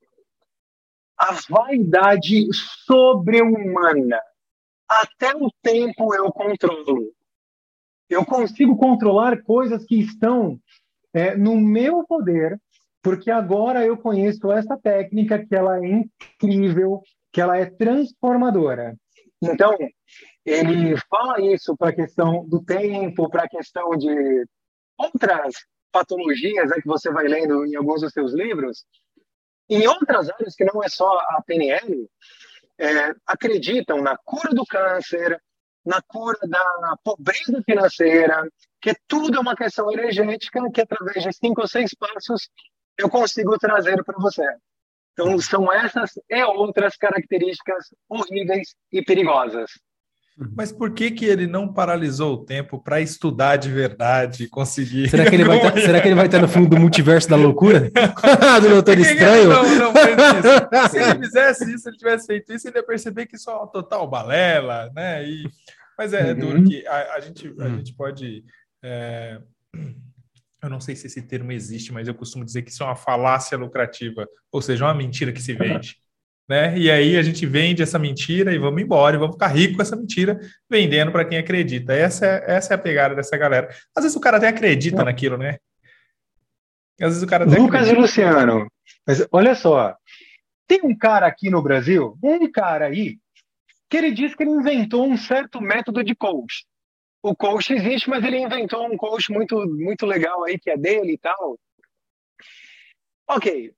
a 1.18 1.38
vaidade 1.50 2.48
sobre-humana. 2.86 4.22
Até 4.88 5.36
o 5.36 5.52
tempo 5.62 6.16
eu 6.16 6.32
controlo. 6.32 7.12
Eu 8.10 8.26
consigo 8.26 8.78
controlar 8.78 9.44
coisas 9.44 9.86
que 9.86 10.00
estão 10.00 10.58
é, 11.14 11.36
no 11.36 11.58
meu 11.58 12.06
poder, 12.08 12.58
porque 13.04 13.30
agora 13.30 13.86
eu 13.86 13.98
conheço 13.98 14.50
essa 14.50 14.78
técnica 14.78 15.46
que 15.46 15.54
ela 15.54 15.78
é 15.78 15.90
incrível, 15.90 17.04
que 17.40 17.42
ela 17.42 17.58
é 17.58 17.68
transformadora. 17.68 18.98
Então, 19.42 19.74
ele 20.46 20.98
fala 21.10 21.40
isso 21.40 21.74
para 21.78 21.92
a 21.92 21.96
questão 21.96 22.46
do 22.46 22.62
tempo, 22.62 23.30
para 23.30 23.44
a 23.44 23.48
questão 23.48 23.92
de 23.92 24.46
outras 24.98 25.56
patologias 25.90 26.70
né, 26.70 26.82
que 26.82 26.88
você 26.88 27.10
vai 27.10 27.30
lendo 27.30 27.66
em 27.66 27.78
alguns 27.78 28.02
dos 28.02 28.12
seus 28.12 28.34
livros, 28.34 28.84
em 29.70 29.88
outras 29.88 30.30
áreas 30.30 30.54
que 30.54 30.66
não 30.66 30.84
é 30.84 30.90
só 30.90 31.08
a 31.18 31.42
PNL, 31.48 32.10
é, 32.78 33.16
acreditam 33.26 34.02
na 34.02 34.18
cura 34.18 34.54
do 34.54 34.66
câncer, 34.66 35.42
na 35.86 36.02
cura 36.02 36.40
da 36.46 36.98
pobreza 37.06 37.64
financeira, 37.66 38.50
que 38.82 38.94
tudo 39.08 39.38
é 39.38 39.40
uma 39.40 39.56
questão 39.56 39.90
energética 39.94 40.60
que 40.74 40.82
através 40.82 41.24
de 41.24 41.32
cinco 41.32 41.62
ou 41.62 41.68
seis 41.70 41.92
passos 41.98 42.50
eu 42.98 43.10
consigo 43.10 43.58
trazer 43.58 44.04
para 44.04 44.20
você. 44.20 44.44
Então 45.20 45.40
são 45.40 45.74
essas 45.74 46.12
e 46.30 46.44
outras 46.44 46.96
características 46.96 47.94
horríveis 48.10 48.76
e 48.92 49.02
perigosas. 49.02 49.70
Uhum. 50.40 50.54
Mas 50.56 50.72
por 50.72 50.94
que, 50.94 51.12
que 51.12 51.26
ele 51.26 51.46
não 51.46 51.74
paralisou 51.74 52.36
o 52.36 52.46
tempo 52.46 52.82
para 52.82 53.02
estudar 53.02 53.58
de 53.58 53.70
verdade 53.70 54.46
e 54.46 54.48
conseguir. 54.48 55.10
Será 55.10 55.30
que, 55.30 55.36
ele 55.36 55.44
vai 55.44 55.60
tá, 55.62 55.74
será 55.74 56.00
que 56.00 56.08
ele 56.08 56.16
vai 56.16 56.28
estar 56.28 56.40
no 56.40 56.48
fundo 56.48 56.70
do 56.70 56.80
multiverso 56.80 57.30
da 57.30 57.36
loucura? 57.36 57.92
do 58.62 58.70
Doutor 58.70 58.98
Estranho? 58.98 59.50
Não, 59.50 59.76
não 59.76 60.90
Se 60.90 60.98
ele 60.98 61.26
fizesse 61.26 61.70
isso, 61.70 61.84
se 61.84 61.90
ele 61.90 61.98
tivesse 61.98 62.26
feito 62.26 62.54
isso, 62.54 62.68
ele 62.70 62.78
ia 62.78 62.84
perceber 62.84 63.26
que 63.26 63.36
isso 63.36 63.50
é 63.50 63.54
uma 63.54 63.68
total 63.68 64.08
balela, 64.08 64.90
né? 64.96 65.28
E... 65.28 65.44
Mas 65.98 66.14
é, 66.14 66.30
é 66.30 66.32
uhum. 66.32 66.40
duro 66.40 66.64
que 66.64 66.88
a, 66.88 67.16
a 67.16 67.20
gente, 67.20 67.48
a 67.60 67.64
uhum. 67.64 67.78
gente 67.78 67.94
pode. 67.94 68.46
É... 68.82 69.42
Eu 70.62 70.70
não 70.70 70.82
sei 70.82 70.96
se 70.96 71.08
esse 71.08 71.22
termo 71.22 71.52
existe, 71.52 71.94
mas 71.94 72.08
eu 72.08 72.14
costumo 72.14 72.44
dizer 72.44 72.64
que 72.64 72.72
isso 72.72 72.84
é 72.84 72.86
uma 72.86 72.96
falácia 72.96 73.58
lucrativa, 73.58 74.28
ou 74.52 74.62
seja, 74.62 74.86
uma 74.86 74.94
mentira 74.94 75.32
que 75.32 75.42
se 75.42 75.54
vende 75.54 75.98
né? 76.50 76.76
E 76.76 76.90
aí 76.90 77.16
a 77.16 77.22
gente 77.22 77.46
vende 77.46 77.84
essa 77.84 78.00
mentira 78.00 78.52
e 78.52 78.58
vamos 78.58 78.82
embora, 78.82 79.16
e 79.16 79.20
vamos 79.20 79.36
ficar 79.36 79.50
rico 79.50 79.76
com 79.76 79.84
essa 79.84 79.96
mentira, 79.96 80.40
vendendo 80.68 81.12
para 81.12 81.24
quem 81.24 81.38
acredita. 81.38 81.94
Essa 81.94 82.26
é, 82.26 82.56
essa 82.56 82.74
é 82.74 82.76
a 82.76 82.80
pegada 82.80 83.14
dessa 83.14 83.38
galera. 83.38 83.70
Às 83.96 84.04
vezes 84.04 84.18
o 84.18 84.20
cara 84.20 84.38
até 84.38 84.48
acredita 84.48 85.04
naquilo, 85.06 85.38
né? 85.38 85.60
Às 87.00 87.10
vezes 87.10 87.24
o 87.24 87.28
cara 87.28 87.46
Lucas 87.46 87.88
acredita. 87.88 87.94
e 87.94 88.02
Luciano, 88.02 88.68
mas 89.06 89.26
olha 89.32 89.54
só, 89.54 89.96
tem 90.68 90.82
um 90.84 90.98
cara 90.98 91.28
aqui 91.28 91.52
no 91.52 91.62
Brasil, 91.62 92.18
um 92.22 92.52
cara 92.52 92.88
aí, 92.88 93.20
que 93.88 93.98
ele 93.98 94.12
diz 94.12 94.34
que 94.34 94.42
ele 94.42 94.52
inventou 94.52 95.08
um 95.08 95.18
certo 95.18 95.62
método 95.62 96.04
de 96.04 96.16
coach. 96.16 96.66
O 97.22 97.36
coach 97.36 97.74
existe, 97.74 98.10
mas 98.10 98.24
ele 98.24 98.38
inventou 98.38 98.86
um 98.86 98.96
coach 98.96 99.32
muito, 99.32 99.58
muito 99.68 100.06
legal 100.06 100.44
aí, 100.44 100.58
que 100.58 100.70
é 100.70 100.78
dele 100.78 101.14
e 101.14 101.18
tal. 101.18 101.60
Ok. 103.28 103.74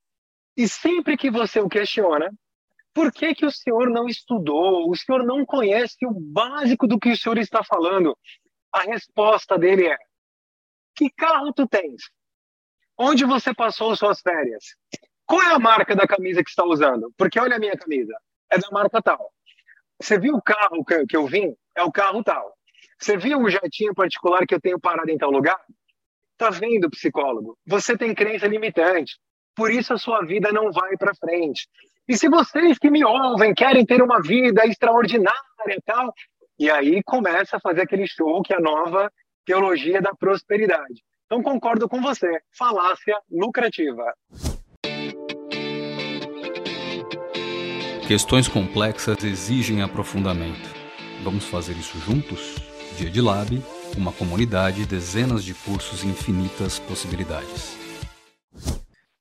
E 0.56 0.68
sempre 0.68 1.18
que 1.18 1.32
você 1.32 1.60
o 1.60 1.70
questiona, 1.70 2.32
por 2.94 3.12
que, 3.12 3.34
que 3.34 3.46
o 3.46 3.52
senhor 3.52 3.90
não 3.90 4.08
estudou? 4.08 4.90
O 4.90 4.96
senhor 4.96 5.24
não 5.24 5.46
conhece 5.46 6.06
o 6.06 6.12
básico 6.12 6.86
do 6.86 7.00
que 7.00 7.12
o 7.12 7.18
senhor 7.18 7.38
está 7.38 7.64
falando? 7.64 8.18
A 8.72 8.82
resposta 8.82 9.58
dele 9.58 9.88
é: 9.88 9.98
Que 10.96 11.10
carro 11.10 11.52
tu 11.54 11.68
tens? 11.68 12.12
Onde 12.98 13.26
você 13.26 13.54
passou 13.54 13.96
suas 13.96 14.22
férias? 14.22 14.76
Qual 15.26 15.42
é 15.42 15.54
a 15.54 15.60
marca 15.60 15.96
da 15.96 16.06
camisa 16.06 16.44
que 16.44 16.50
está 16.50 16.64
usando? 16.64 17.12
Porque 17.18 17.40
olha 17.40 17.56
a 17.56 17.60
minha 17.60 17.76
camisa, 17.78 18.14
é 18.52 18.58
da 18.58 18.70
marca 18.72 19.02
tal. 19.02 19.32
Você 20.00 20.20
viu 20.20 20.36
o 20.36 20.42
carro 20.42 20.84
que, 20.84 21.16
eu 21.16 21.26
vim? 21.26 21.56
É 21.76 21.84
o 21.84 21.92
carro 21.92 22.24
tal. 22.24 22.54
Você 23.02 23.18
viu 23.18 23.40
o 23.40 23.50
jatinho 23.50 23.96
particular 23.96 24.46
que 24.46 24.54
eu 24.54 24.62
tenho 24.62 24.80
parado 24.80 25.10
em 25.10 25.18
tal 25.18 25.32
lugar? 25.32 25.60
Tá 26.38 26.52
vendo, 26.52 26.88
psicólogo? 26.88 27.58
Você 27.66 27.98
tem 27.98 28.14
crença 28.14 28.46
limitante. 28.46 29.18
Por 29.56 29.72
isso 29.72 29.92
a 29.92 29.98
sua 29.98 30.24
vida 30.24 30.52
não 30.52 30.72
vai 30.72 30.96
para 30.98 31.16
frente. 31.16 31.68
E 32.08 32.16
se 32.16 32.30
vocês 32.30 32.78
que 32.78 32.92
me 32.92 33.04
ouvem 33.04 33.56
querem 33.56 33.84
ter 33.84 34.04
uma 34.04 34.22
vida 34.22 34.68
extraordinária 34.68 35.34
e 35.68 35.82
tal, 35.82 36.14
e 36.60 36.70
aí 36.70 37.02
começa 37.04 37.58
a 37.58 37.60
fazer 37.60 37.82
aquele 37.82 38.06
show 38.06 38.40
que 38.44 38.54
é 38.54 38.58
a 38.58 38.62
nova 38.62 39.12
teologia 39.46 40.00
da 40.00 40.14
prosperidade. 40.14 41.02
Então 41.26 41.42
concordo 41.42 41.90
com 41.90 42.02
você, 42.02 42.40
falácia 42.56 43.18
lucrativa. 43.32 44.14
Questões 48.08 48.48
complexas 48.48 49.24
exigem 49.24 49.82
aprofundamento. 49.82 50.70
Vamos 51.24 51.46
fazer 51.46 51.74
isso 51.74 51.98
juntos? 52.00 52.71
Dia 52.98 53.10
de 53.10 53.22
Lab, 53.22 53.62
uma 53.98 54.12
comunidade, 54.12 54.86
dezenas 54.86 55.44
de 55.44 55.54
cursos 55.54 56.04
e 56.04 56.08
infinitas 56.08 56.80
possibilidades. 56.80 57.76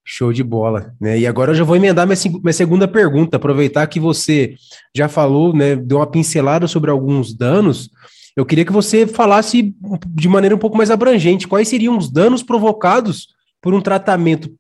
Show 0.05 0.33
de 0.33 0.43
bola, 0.43 0.95
né? 1.01 1.19
E 1.19 1.27
agora 1.27 1.53
eu 1.53 1.55
já 1.55 1.65
vou 1.65 1.77
emendar 1.77 2.07
minha, 2.07 2.19
minha 2.43 2.53
segunda 2.53 2.89
pergunta, 2.89 3.37
aproveitar 3.37 3.87
que 3.87 4.01
você 4.01 4.55
já 4.95 5.09
falou, 5.09 5.55
né, 5.55 5.77
deu 5.77 5.99
uma 5.99 6.07
pincelada 6.07 6.67
sobre 6.67 6.91
alguns 6.91 7.33
danos. 7.33 7.89
Eu 8.37 8.45
queria 8.45 8.65
que 8.65 8.73
você 8.73 9.07
falasse 9.07 9.75
de 10.09 10.29
maneira 10.29 10.55
um 10.55 10.59
pouco 10.59 10.77
mais 10.77 10.91
abrangente 10.91 11.49
quais 11.49 11.69
seriam 11.69 11.97
os 11.97 12.11
danos 12.11 12.43
provocados 12.43 13.29
por 13.63 13.73
um 13.73 13.81
tratamento 13.81 14.53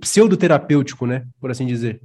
pseudoterapêutico, 0.00 1.06
né, 1.06 1.24
por 1.40 1.50
assim 1.50 1.66
dizer. 1.66 2.00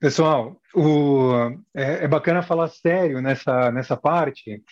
Pessoal, 0.00 0.60
o, 0.74 1.32
é, 1.74 2.04
é 2.04 2.08
bacana 2.08 2.40
falar 2.40 2.68
sério 2.68 3.20
nessa, 3.20 3.72
nessa 3.72 3.96
parte, 3.96 4.62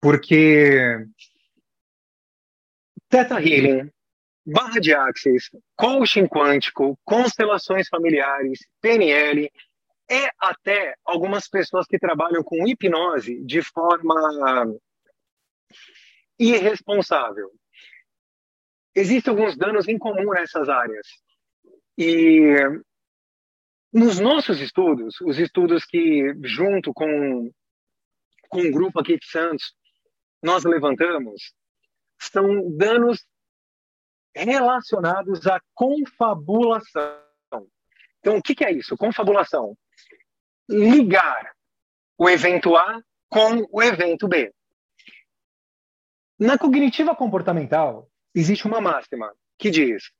porque 0.00 1.06
Teta 3.08 3.34
Healing 3.40 3.90
barra 4.46 4.80
de 4.80 4.94
axis, 4.94 5.50
coaching 5.76 6.26
quântico, 6.26 6.98
constelações 7.04 7.88
familiares, 7.88 8.60
PNL, 8.80 9.50
é 10.10 10.30
até 10.38 10.94
algumas 11.04 11.46
pessoas 11.48 11.86
que 11.86 11.98
trabalham 11.98 12.42
com 12.42 12.66
hipnose 12.66 13.44
de 13.44 13.62
forma 13.62 14.74
irresponsável. 16.38 17.50
Existem 18.94 19.30
alguns 19.30 19.56
danos 19.56 19.86
em 19.86 19.98
comum 19.98 20.32
nessas 20.32 20.68
áreas. 20.68 21.06
E 21.96 22.56
nos 23.92 24.20
nossos 24.20 24.60
estudos, 24.60 25.20
os 25.20 25.38
estudos 25.38 25.84
que, 25.84 26.34
junto 26.44 26.92
com, 26.92 27.50
com 28.48 28.60
um 28.60 28.70
grupo 28.70 29.00
aqui 29.00 29.18
de 29.18 29.26
Santos, 29.26 29.74
nós 30.42 30.64
levantamos, 30.64 31.52
são 32.20 32.70
danos 32.76 33.26
relacionados 34.34 35.46
à 35.46 35.60
confabulação. 35.74 37.18
Então, 38.20 38.36
o 38.36 38.42
que 38.42 38.64
é 38.64 38.72
isso? 38.72 38.96
Confabulação. 38.96 39.76
Ligar 40.68 41.52
o 42.16 42.28
evento 42.28 42.76
A 42.76 43.02
com 43.28 43.66
o 43.72 43.82
evento 43.82 44.28
B. 44.28 44.52
Na 46.38 46.56
cognitiva 46.56 47.14
comportamental, 47.14 48.08
existe 48.34 48.66
uma 48.66 48.80
máxima 48.80 49.34
que 49.58 49.70
diz: 49.70 50.10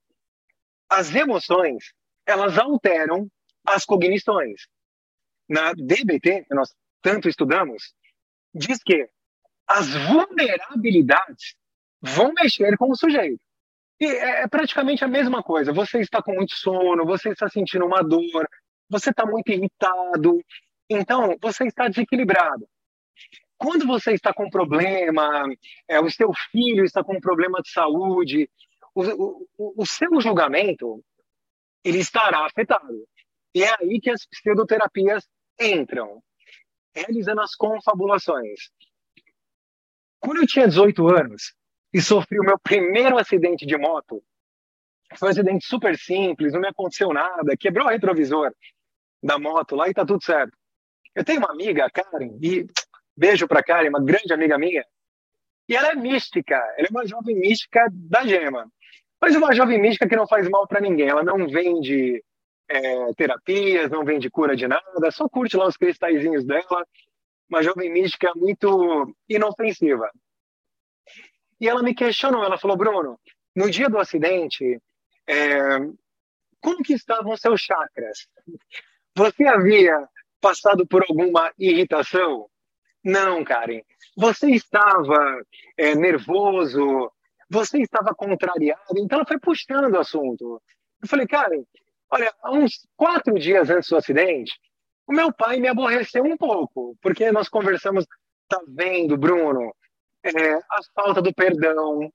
as 0.89 1.15
emoções, 1.15 1.95
elas 2.27 2.59
alteram 2.59 3.31
as 3.65 3.85
cognições. 3.85 4.67
Na 5.49 5.73
DBT, 5.73 6.45
que 6.45 6.55
nós 6.55 6.75
tanto 7.03 7.29
estudamos, 7.29 7.95
diz 8.55 8.83
que 8.83 9.09
as 9.67 9.89
vulnerabilidades 10.09 11.55
vão 12.01 12.33
mexer 12.33 12.77
com 12.77 12.91
o 12.91 12.97
sujeito. 12.97 13.43
E 14.01 14.07
é, 14.07 14.43
é 14.43 14.49
praticamente 14.49 15.05
a 15.05 15.09
mesma 15.09 15.43
coisa. 15.43 15.73
Você 15.73 16.01
está 16.01 16.23
com 16.23 16.33
muito 16.33 16.55
sono, 16.55 17.05
você 17.05 17.31
está 17.31 17.49
sentindo 17.49 17.85
uma 17.85 18.03
dor, 18.03 18.49
você 18.89 19.11
está 19.11 19.27
muito 19.27 19.51
irritado. 19.51 20.41
Então, 20.89 21.37
você 21.41 21.67
está 21.67 21.87
desequilibrado. 21.89 22.67
Quando 23.59 23.87
você 23.87 24.13
está 24.13 24.33
com 24.33 24.49
problema, 24.49 25.47
é, 25.87 26.01
o 26.01 26.11
seu 26.11 26.33
filho 26.51 26.85
está 26.85 27.05
com 27.05 27.21
problema 27.21 27.61
de 27.61 27.71
saúde, 27.71 28.49
o, 28.95 29.03
o, 29.59 29.83
o 29.83 29.87
seu 29.87 30.21
julgamento 30.21 31.05
ele 31.85 31.99
estará 31.99 32.47
afetado. 32.47 33.07
E 33.55 33.65
é 33.65 33.75
aí 33.81 34.01
que 34.01 34.11
as 34.11 34.27
pseudoterapias 34.27 35.29
entram, 35.59 36.23
realizando 36.95 37.41
as 37.41 37.55
confabulações. 37.55 38.71
Quando 40.21 40.39
eu 40.39 40.47
tinha 40.47 40.69
18 40.69 41.09
anos 41.09 41.55
e 41.93 42.01
sofri 42.01 42.39
o 42.39 42.45
meu 42.45 42.59
primeiro 42.59 43.19
acidente 43.19 43.67
de 43.67 43.77
moto, 43.77 44.23
foi 45.17 45.29
um 45.29 45.33
acidente 45.33 45.67
super 45.67 45.99
simples, 45.99 46.53
não 46.53 46.61
me 46.61 46.69
aconteceu 46.69 47.13
nada, 47.13 47.57
quebrou 47.57 47.87
o 47.87 47.91
retrovisor 47.91 48.55
da 49.23 49.39
moto 49.39 49.75
lá 49.75 49.89
e 49.89 49.95
tá 49.95 50.07
tudo 50.07 50.23
certo. 50.23 50.57
Eu 51.15 51.25
tenho 51.25 51.41
uma 51.41 51.51
amiga, 51.51 51.85
a 51.85 51.91
Karen, 51.91 52.39
e 52.41 52.67
Beijo 53.17 53.49
para 53.49 53.63
Karen, 53.63 53.89
uma 53.89 54.03
grande 54.03 54.33
amiga 54.33 54.57
minha. 54.57 54.85
E 55.69 55.77
ela 55.77 55.89
é 55.89 55.95
mística, 55.95 56.57
ela 56.77 56.87
é 56.87 56.91
uma 56.91 57.07
jovem 57.07 57.37
mística 57.37 57.87
da 57.93 58.25
gema. 58.27 58.71
Mas 59.21 59.37
uma 59.37 59.55
jovem 59.55 59.81
mística 59.81 60.09
que 60.09 60.17
não 60.17 60.27
faz 60.27 60.49
mal 60.49 60.67
para 60.67 60.81
ninguém. 60.81 61.09
Ela 61.09 61.23
não 61.23 61.47
vende 61.49 62.25
é, 62.71 63.13
terapias, 63.15 63.91
não 63.91 64.05
vende 64.05 64.31
cura 64.31 64.55
de 64.55 64.69
nada, 64.69 65.11
só 65.11 65.29
curte 65.29 65.57
lá 65.57 65.67
os 65.67 65.77
cristalzinhos 65.77 66.45
dela. 66.45 66.87
Uma 67.49 67.63
jovem 67.65 67.91
mística 67.91 68.31
muito 68.37 69.13
inofensiva. 69.29 70.09
E 71.61 71.69
ela 71.69 71.83
me 71.83 71.93
questionou, 71.95 72.45
ela 72.45 72.57
falou, 72.57 72.77
Bruno, 72.77 73.19
no 73.57 73.69
dia 73.69 73.91
do 73.91 73.99
acidente, 73.99 74.81
é, 75.27 75.79
como 76.61 76.83
que 76.83 76.95
estavam 76.95 77.37
seus 77.37 77.61
chakras? 77.61 78.29
Você 79.17 79.45
havia 79.45 80.09
passado 80.41 80.87
por 80.87 81.03
alguma 81.09 81.53
irritação? 81.59 82.49
Não, 83.03 83.43
Karen. 83.43 83.81
Você 84.17 84.51
estava 84.53 85.43
é, 85.77 85.95
nervoso, 85.97 87.11
você 87.49 87.79
estava 87.79 88.15
contrariado, 88.15 88.97
então 88.97 89.19
ela 89.19 89.27
foi 89.27 89.41
puxando 89.41 89.95
o 89.95 89.99
assunto. 89.99 90.63
Eu 91.03 91.09
falei, 91.09 91.27
Karen, 91.27 91.65
olha, 92.11 92.35
uns 92.47 92.87
quatro 92.97 93.35
dias 93.35 93.71
antes 93.71 93.89
do 93.89 93.97
acidente, 93.97 94.53
o 95.07 95.13
meu 95.13 95.33
pai 95.33 95.59
me 95.59 95.69
aborreceu 95.69 96.25
um 96.25 96.37
pouco, 96.37 96.97
porque 97.01 97.31
nós 97.33 97.49
conversamos, 97.49 98.07
tá 98.49 98.61
vendo, 98.69 99.17
Bruno, 99.17 99.75
é, 100.25 100.55
a 100.55 100.81
falta 100.95 101.23
do 101.23 101.35
perdão 101.35 102.13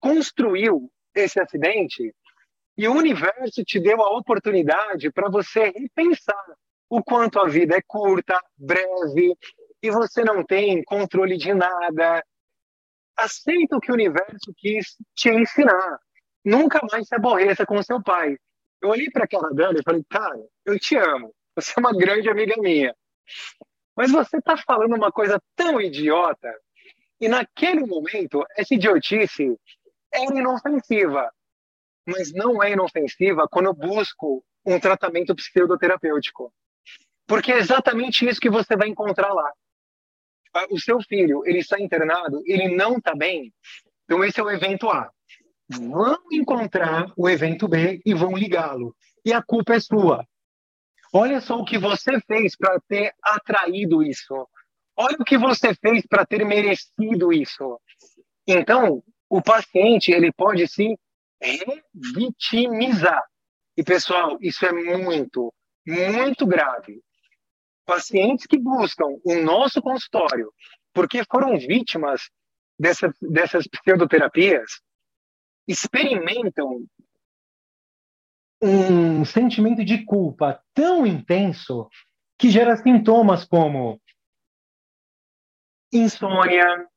construiu 0.00 0.90
esse 1.14 1.40
acidente 1.40 2.14
e 2.76 2.88
o 2.88 2.92
universo 2.92 3.64
te 3.64 3.78
deu 3.80 4.02
a 4.02 4.16
oportunidade 4.16 5.10
para 5.12 5.28
você 5.28 5.70
repensar 5.70 6.44
o 6.88 7.02
quanto 7.02 7.38
a 7.38 7.48
vida 7.48 7.76
é 7.76 7.82
curta, 7.86 8.38
breve 8.56 9.34
e 9.82 9.90
você 9.90 10.24
não 10.24 10.44
tem 10.44 10.82
controle 10.84 11.36
de 11.36 11.52
nada. 11.54 12.24
Aceita 13.16 13.76
o 13.76 13.80
que 13.80 13.90
o 13.90 13.94
universo 13.94 14.52
quis 14.56 14.96
te 15.14 15.30
ensinar. 15.30 15.98
Nunca 16.44 16.80
mais 16.90 17.06
se 17.06 17.14
aborreça 17.14 17.64
com 17.64 17.82
seu 17.82 18.02
pai. 18.02 18.36
Eu 18.84 18.90
olhei 18.90 19.10
para 19.10 19.24
aquela 19.24 19.48
dama 19.48 19.78
e 19.78 19.82
falei, 19.82 20.04
cara, 20.10 20.38
eu 20.66 20.78
te 20.78 20.94
amo. 20.94 21.34
Você 21.56 21.72
é 21.74 21.80
uma 21.80 21.92
grande 21.96 22.28
amiga 22.28 22.54
minha. 22.58 22.94
Mas 23.96 24.10
você 24.10 24.36
está 24.36 24.58
falando 24.58 24.94
uma 24.94 25.10
coisa 25.10 25.40
tão 25.56 25.80
idiota. 25.80 26.54
E 27.18 27.26
naquele 27.26 27.86
momento, 27.86 28.44
essa 28.54 28.74
idiotice 28.74 29.58
era 30.12 30.38
inofensiva. 30.38 31.32
Mas 32.06 32.30
não 32.34 32.62
é 32.62 32.72
inofensiva 32.72 33.48
quando 33.50 33.66
eu 33.66 33.74
busco 33.74 34.44
um 34.66 34.78
tratamento 34.78 35.34
pseudoterapêutico. 35.34 36.52
Porque 37.26 37.52
é 37.52 37.58
exatamente 37.58 38.28
isso 38.28 38.38
que 38.38 38.50
você 38.50 38.76
vai 38.76 38.88
encontrar 38.88 39.32
lá 39.32 39.50
o 40.70 40.78
seu 40.78 41.00
filho 41.02 41.42
ele 41.44 41.58
está 41.58 41.80
internado, 41.80 42.40
ele 42.46 42.76
não 42.76 42.98
está 42.98 43.14
bem, 43.14 43.52
então 44.04 44.22
esse 44.24 44.38
é 44.38 44.42
o 44.42 44.50
evento 44.50 44.88
A. 44.88 45.10
Vão 45.68 46.18
encontrar 46.30 47.12
o 47.16 47.28
evento 47.28 47.66
B 47.66 48.00
e 48.04 48.14
vão 48.14 48.36
ligá-lo. 48.36 48.94
E 49.24 49.32
a 49.32 49.42
culpa 49.42 49.74
é 49.74 49.80
sua. 49.80 50.26
Olha 51.12 51.40
só 51.40 51.58
o 51.58 51.64
que 51.64 51.78
você 51.78 52.20
fez 52.20 52.56
para 52.56 52.78
ter 52.88 53.14
atraído 53.22 54.02
isso. 54.02 54.48
Olha 54.96 55.16
o 55.18 55.24
que 55.24 55.38
você 55.38 55.74
fez 55.74 56.06
para 56.06 56.26
ter 56.26 56.44
merecido 56.44 57.32
isso. 57.32 57.80
Então, 58.46 59.02
o 59.28 59.40
paciente 59.40 60.12
ele 60.12 60.32
pode 60.32 60.68
se 60.68 60.98
revitimizar. 61.40 63.22
E 63.76 63.82
pessoal, 63.82 64.36
isso 64.40 64.64
é 64.66 64.72
muito, 64.72 65.52
muito 65.86 66.46
grave 66.46 67.02
pacientes 67.84 68.46
que 68.46 68.58
buscam 68.58 69.06
o 69.24 69.34
nosso 69.36 69.80
consultório 69.82 70.52
porque 70.92 71.22
foram 71.30 71.58
vítimas 71.58 72.30
dessa, 72.78 73.12
dessas 73.20 73.66
pseudoterapias 73.66 74.80
experimentam 75.66 76.84
um 78.62 79.24
sentimento 79.24 79.84
de 79.84 80.04
culpa 80.04 80.62
tão 80.72 81.06
intenso 81.06 81.88
que 82.38 82.50
gera 82.50 82.76
sintomas 82.76 83.44
como 83.44 84.00
insônia, 85.92 86.88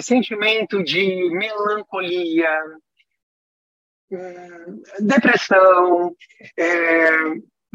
sentimento 0.00 0.82
de 0.82 1.30
melancolia, 1.30 2.60
hum, 4.10 4.82
depressão, 5.00 6.14
é, 6.58 7.08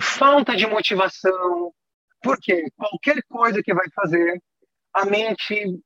falta 0.02 0.56
de 0.56 0.68
motivação, 0.68 1.74
porque 2.22 2.70
qualquer 2.76 3.24
coisa 3.28 3.62
que 3.64 3.74
vai 3.74 3.90
fazer, 3.96 4.42
a 4.94 5.06
mente 5.06 5.80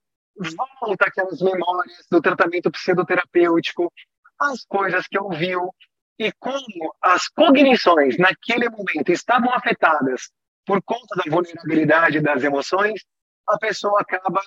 volta 0.80 1.06
aquelas 1.06 1.42
memórias 1.42 2.06
do 2.10 2.22
tratamento 2.22 2.72
psicoterapêutico, 2.72 3.92
as 4.40 4.64
coisas 4.66 5.08
que 5.08 5.20
ouviu, 5.20 5.74
e 6.20 6.32
como 6.34 6.96
as 7.02 7.28
cognições 7.28 8.18
naquele 8.18 8.70
momento 8.70 9.12
estavam 9.12 9.54
afetadas 9.54 10.32
por 10.66 10.82
conta 10.84 11.16
da 11.16 11.24
vulnerabilidade 11.30 12.20
das 12.20 12.44
emoções, 12.44 13.06
a 13.48 13.58
pessoa 13.58 14.02
acaba 14.02 14.42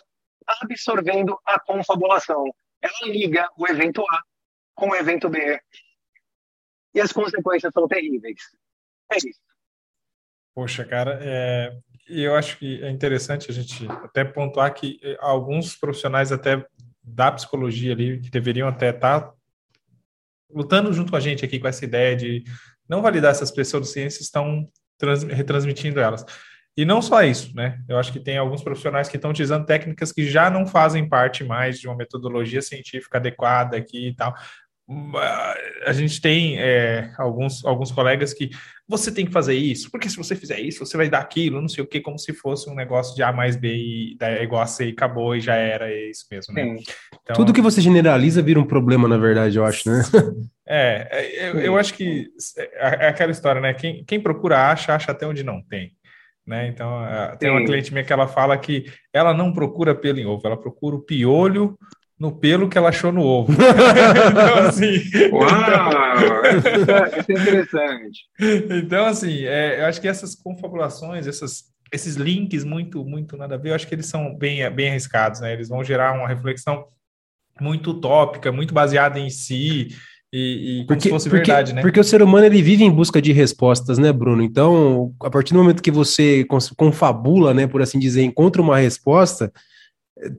absorvendo 0.46 1.38
a 1.46 1.58
confabulação. 1.60 2.44
Ela 2.82 3.12
liga 3.12 3.48
o 3.56 3.66
evento 3.66 4.02
A 4.02 4.22
com 4.74 4.90
o 4.90 4.94
evento 4.94 5.28
B. 5.28 5.60
E 6.94 7.00
as 7.00 7.12
consequências 7.12 7.72
são 7.72 7.86
terríveis. 7.86 8.40
É 9.12 9.16
isso. 9.16 9.40
Poxa, 10.54 10.84
cara, 10.84 11.18
é, 11.22 11.72
eu 12.12 12.34
acho 12.34 12.58
que 12.58 12.82
é 12.82 12.90
interessante 12.90 13.50
a 13.50 13.54
gente 13.54 13.86
até 13.88 14.24
pontuar 14.24 14.72
que 14.74 14.98
é, 15.02 15.16
alguns 15.20 15.76
profissionais 15.76 16.32
até 16.32 16.64
da 17.02 17.32
psicologia 17.32 17.92
ali, 17.92 18.20
que 18.20 18.30
deveriam 18.30 18.68
até 18.68 18.90
estar 18.90 19.20
tá 19.20 19.32
lutando 20.52 20.92
junto 20.92 21.10
com 21.10 21.16
a 21.16 21.20
gente 21.20 21.44
aqui 21.44 21.58
com 21.58 21.68
essa 21.68 21.84
ideia 21.84 22.16
de 22.16 22.44
não 22.88 23.02
validar 23.02 23.30
essas 23.30 23.50
pseudociências, 23.50 24.22
estão 24.22 24.68
trans, 24.98 25.22
retransmitindo 25.22 26.00
elas. 26.00 26.24
E 26.76 26.84
não 26.84 27.02
só 27.02 27.22
isso, 27.22 27.54
né? 27.54 27.80
Eu 27.88 27.98
acho 27.98 28.12
que 28.12 28.20
tem 28.20 28.38
alguns 28.38 28.62
profissionais 28.62 29.08
que 29.08 29.16
estão 29.16 29.30
utilizando 29.30 29.66
técnicas 29.66 30.12
que 30.12 30.28
já 30.28 30.48
não 30.48 30.66
fazem 30.66 31.08
parte 31.08 31.44
mais 31.44 31.78
de 31.78 31.88
uma 31.88 31.96
metodologia 31.96 32.62
científica 32.62 33.18
adequada 33.18 33.76
aqui 33.76 34.08
e 34.08 34.14
tal 34.14 34.34
a 35.86 35.92
gente 35.92 36.20
tem 36.20 36.58
é, 36.58 37.12
alguns, 37.16 37.64
alguns 37.64 37.92
colegas 37.92 38.34
que 38.34 38.50
você 38.88 39.12
tem 39.12 39.24
que 39.24 39.32
fazer 39.32 39.54
isso, 39.54 39.88
porque 39.88 40.08
se 40.08 40.16
você 40.16 40.34
fizer 40.34 40.58
isso, 40.58 40.84
você 40.84 40.96
vai 40.96 41.08
dar 41.08 41.20
aquilo, 41.20 41.60
não 41.60 41.68
sei 41.68 41.84
o 41.84 41.86
que, 41.86 42.00
como 42.00 42.18
se 42.18 42.32
fosse 42.32 42.68
um 42.68 42.74
negócio 42.74 43.14
de 43.14 43.22
A 43.22 43.32
mais 43.32 43.54
B 43.54 43.72
e 43.72 44.16
é 44.20 44.42
igual 44.42 44.62
a 44.62 44.66
C 44.66 44.86
e 44.86 44.92
acabou 44.92 45.36
e 45.36 45.40
já 45.40 45.54
era, 45.54 45.88
é 45.88 46.10
isso 46.10 46.26
mesmo, 46.30 46.54
né? 46.54 46.76
Então, 47.22 47.36
Tudo 47.36 47.52
que 47.52 47.60
você 47.60 47.80
generaliza 47.80 48.42
vira 48.42 48.58
um 48.58 48.66
problema, 48.66 49.06
na 49.06 49.16
verdade, 49.16 49.56
eu 49.56 49.64
acho, 49.64 49.88
né? 49.88 50.02
É, 50.72 51.08
é 51.10 51.50
eu, 51.50 51.60
eu 51.60 51.76
acho 51.76 51.94
que 51.94 52.28
é, 52.56 53.06
é 53.06 53.08
aquela 53.08 53.32
história, 53.32 53.60
né? 53.60 53.74
Quem, 53.74 54.04
quem 54.04 54.20
procura 54.20 54.70
acha, 54.70 54.94
acha 54.94 55.12
até 55.12 55.26
onde 55.26 55.42
não 55.42 55.62
tem. 55.62 55.92
Né? 56.46 56.68
Então, 56.68 57.04
tem 57.38 57.50
uma 57.50 57.64
cliente 57.64 57.92
minha 57.92 58.04
que 58.04 58.12
ela 58.12 58.26
fala 58.26 58.58
que 58.58 58.86
ela 59.12 59.32
não 59.32 59.52
procura 59.52 59.94
pelo 59.94 60.18
em 60.18 60.26
ovo, 60.26 60.42
ela 60.44 60.56
procura 60.56 60.96
o 60.96 61.02
piolho 61.02 61.78
no 62.20 62.30
pelo 62.30 62.68
que 62.68 62.76
ela 62.76 62.90
achou 62.90 63.10
no 63.10 63.22
ovo. 63.22 63.50
então, 64.30 64.68
assim. 64.68 65.00
Uau! 65.32 65.48
Isso 67.18 67.32
é 67.32 67.34
interessante. 67.34 68.20
Então, 68.84 69.06
assim, 69.06 69.44
é, 69.44 69.80
eu 69.80 69.86
acho 69.86 70.02
que 70.02 70.06
essas 70.06 70.34
confabulações, 70.34 71.26
essas, 71.26 71.64
esses 71.90 72.16
links 72.16 72.62
muito, 72.62 73.02
muito 73.02 73.38
nada 73.38 73.54
a 73.54 73.58
ver, 73.58 73.70
eu 73.70 73.74
acho 73.74 73.88
que 73.88 73.94
eles 73.94 74.04
são 74.04 74.36
bem, 74.36 74.68
bem 74.70 74.90
arriscados, 74.90 75.40
né? 75.40 75.54
Eles 75.54 75.70
vão 75.70 75.82
gerar 75.82 76.12
uma 76.12 76.28
reflexão 76.28 76.84
muito 77.58 77.92
utópica, 77.92 78.52
muito 78.52 78.74
baseada 78.74 79.18
em 79.18 79.30
si. 79.30 79.88
E, 80.30 80.82
e 80.82 80.84
como 80.84 80.86
porque, 80.88 81.02
se 81.02 81.08
fosse 81.08 81.30
porque, 81.30 81.46
verdade, 81.46 81.72
né? 81.72 81.80
Porque 81.80 82.00
o 82.00 82.04
ser 82.04 82.22
humano 82.22 82.44
ele 82.44 82.60
vive 82.60 82.84
em 82.84 82.90
busca 82.90 83.20
de 83.22 83.32
respostas, 83.32 83.96
né, 83.96 84.12
Bruno? 84.12 84.42
Então, 84.42 85.14
a 85.22 85.30
partir 85.30 85.54
do 85.54 85.58
momento 85.58 85.82
que 85.82 85.90
você 85.90 86.46
confabula, 86.76 87.54
né, 87.54 87.66
por 87.66 87.80
assim 87.80 87.98
dizer, 87.98 88.22
encontra 88.22 88.60
uma 88.60 88.76
resposta, 88.76 89.50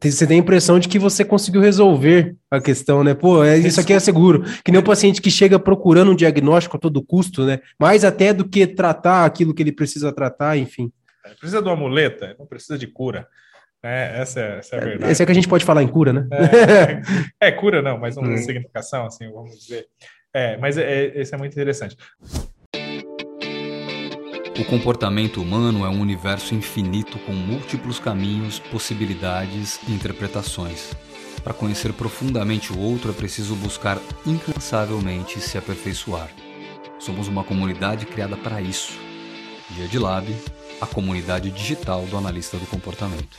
você 0.02 0.28
tem 0.28 0.38
a 0.38 0.40
impressão 0.40 0.80
de 0.80 0.88
que 0.88 1.00
você 1.00 1.26
conseguiu 1.26 1.62
resolver 1.62 2.36
a 2.50 2.62
questão, 2.62 3.04
né? 3.04 3.14
Pô, 3.14 3.44
é, 3.44 3.58
isso 3.58 3.80
aqui 3.80 3.94
é 3.94 4.00
seguro. 4.00 4.44
Que 4.64 4.72
nem 4.72 4.80
o 4.80 4.84
paciente 4.84 5.22
que 5.22 5.32
chega 5.32 5.58
procurando 5.58 6.12
um 6.12 6.16
diagnóstico 6.16 6.78
a 6.78 6.80
todo 6.80 7.04
custo, 7.04 7.46
né? 7.46 7.60
Mais 7.80 8.04
até 8.04 8.34
do 8.34 8.48
que 8.48 8.68
tratar 8.68 9.26
aquilo 9.26 9.54
que 9.54 9.64
ele 9.64 9.72
precisa 9.72 10.12
tratar, 10.12 10.58
enfim. 10.58 10.92
É, 11.26 11.30
precisa 11.30 11.62
de 11.62 11.68
uma 11.68 11.76
muleta, 11.76 12.36
não 12.38 12.46
precisa 12.46 12.78
de 12.78 12.88
cura. 12.88 13.28
É, 13.84 14.22
essa, 14.22 14.40
é, 14.40 14.58
essa 14.60 14.76
é 14.76 14.80
a 14.80 14.84
verdade. 14.84 15.12
Esse 15.12 15.24
é 15.24 15.26
que 15.26 15.32
a 15.32 15.36
gente 15.36 15.48
pode 15.48 15.66
falar 15.66 15.82
em 15.82 15.88
cura, 15.88 16.14
né? 16.14 16.28
É, 17.40 17.48
é 17.50 17.52
cura 17.52 17.82
não, 17.82 17.98
mas 17.98 18.18
uma 18.18 18.30
hum. 18.30 18.38
significação, 18.38 19.06
assim, 19.06 19.32
vamos 19.32 19.58
dizer. 19.60 19.88
É, 20.34 20.58
mas 20.58 20.78
é, 20.78 21.06
esse 21.20 21.34
é 21.34 21.38
muito 21.38 21.54
interessante. 21.54 21.98
O 24.62 24.66
comportamento 24.66 25.42
humano 25.42 25.84
é 25.84 25.90
um 25.90 26.00
universo 26.00 26.54
infinito 26.54 27.18
com 27.26 27.34
múltiplos 27.34 27.98
caminhos, 27.98 28.60
possibilidades 28.60 29.80
e 29.88 29.92
interpretações. 29.92 30.94
Para 31.44 31.52
conhecer 31.52 31.92
profundamente 31.94 32.72
o 32.72 32.78
outro 32.78 33.10
é 33.10 33.14
preciso 33.14 33.56
buscar 33.56 33.98
incansavelmente 34.24 35.42
se 35.42 35.58
aperfeiçoar. 35.58 36.30
Somos 37.00 37.28
uma 37.28 37.44
comunidade 37.44 38.06
criada 38.06 38.38
para 38.38 38.62
isso. 38.62 38.94
Dia 39.72 39.88
de 39.88 39.98
Lab, 39.98 40.28
a 40.80 40.86
comunidade 40.86 41.50
digital 41.50 42.06
do 42.06 42.16
analista 42.16 42.56
do 42.58 42.68
comportamento. 42.68 43.36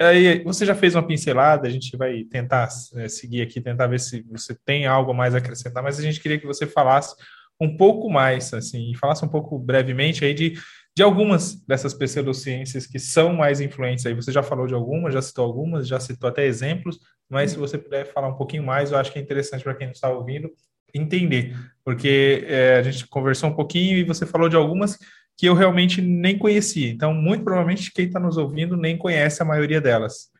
É, 0.00 0.06
aí 0.06 0.42
você 0.42 0.64
já 0.64 0.74
fez 0.74 0.94
uma 0.94 1.06
pincelada, 1.06 1.68
a 1.68 1.70
gente 1.70 1.94
vai 1.98 2.24
tentar 2.24 2.68
é, 2.94 3.08
seguir 3.08 3.42
aqui, 3.42 3.60
tentar 3.60 3.88
ver 3.88 4.00
se 4.00 4.24
você 4.30 4.54
tem 4.64 4.86
algo 4.86 5.12
mais 5.12 5.34
a 5.34 5.38
acrescentar, 5.38 5.82
mas 5.82 5.98
a 5.98 6.02
gente 6.02 6.18
queria 6.18 6.38
que 6.38 6.46
você 6.46 6.66
falasse 6.66 7.14
um 7.60 7.76
pouco 7.76 8.10
mais, 8.10 8.52
assim, 8.52 8.90
e 8.90 8.96
falasse 8.96 9.24
um 9.24 9.28
pouco 9.28 9.58
brevemente 9.58 10.24
aí 10.24 10.34
de, 10.34 10.54
de 10.96 11.02
algumas 11.02 11.54
dessas 11.66 11.94
pseudociências 11.94 12.86
que 12.86 12.98
são 12.98 13.32
mais 13.32 13.60
influentes 13.60 14.04
aí. 14.06 14.14
Você 14.14 14.32
já 14.32 14.42
falou 14.42 14.66
de 14.66 14.74
algumas, 14.74 15.14
já 15.14 15.22
citou 15.22 15.44
algumas, 15.44 15.86
já 15.86 16.00
citou 16.00 16.28
até 16.28 16.44
exemplos, 16.44 16.98
mas 17.28 17.52
se 17.52 17.58
você 17.58 17.78
puder 17.78 18.06
falar 18.12 18.28
um 18.28 18.36
pouquinho 18.36 18.62
mais, 18.62 18.90
eu 18.90 18.98
acho 18.98 19.12
que 19.12 19.18
é 19.18 19.22
interessante 19.22 19.64
para 19.64 19.74
quem 19.74 19.90
está 19.90 20.10
ouvindo 20.10 20.50
entender, 20.94 21.56
porque 21.84 22.44
é, 22.46 22.76
a 22.76 22.82
gente 22.82 23.06
conversou 23.08 23.50
um 23.50 23.54
pouquinho 23.54 23.98
e 23.98 24.04
você 24.04 24.24
falou 24.24 24.48
de 24.48 24.54
algumas 24.54 24.96
que 25.36 25.46
eu 25.46 25.54
realmente 25.54 26.00
nem 26.00 26.38
conhecia. 26.38 26.88
Então, 26.88 27.12
muito 27.12 27.42
provavelmente 27.42 27.92
quem 27.92 28.06
está 28.06 28.20
nos 28.20 28.36
ouvindo 28.36 28.76
nem 28.76 28.96
conhece 28.96 29.42
a 29.42 29.44
maioria 29.44 29.80
delas. 29.80 30.30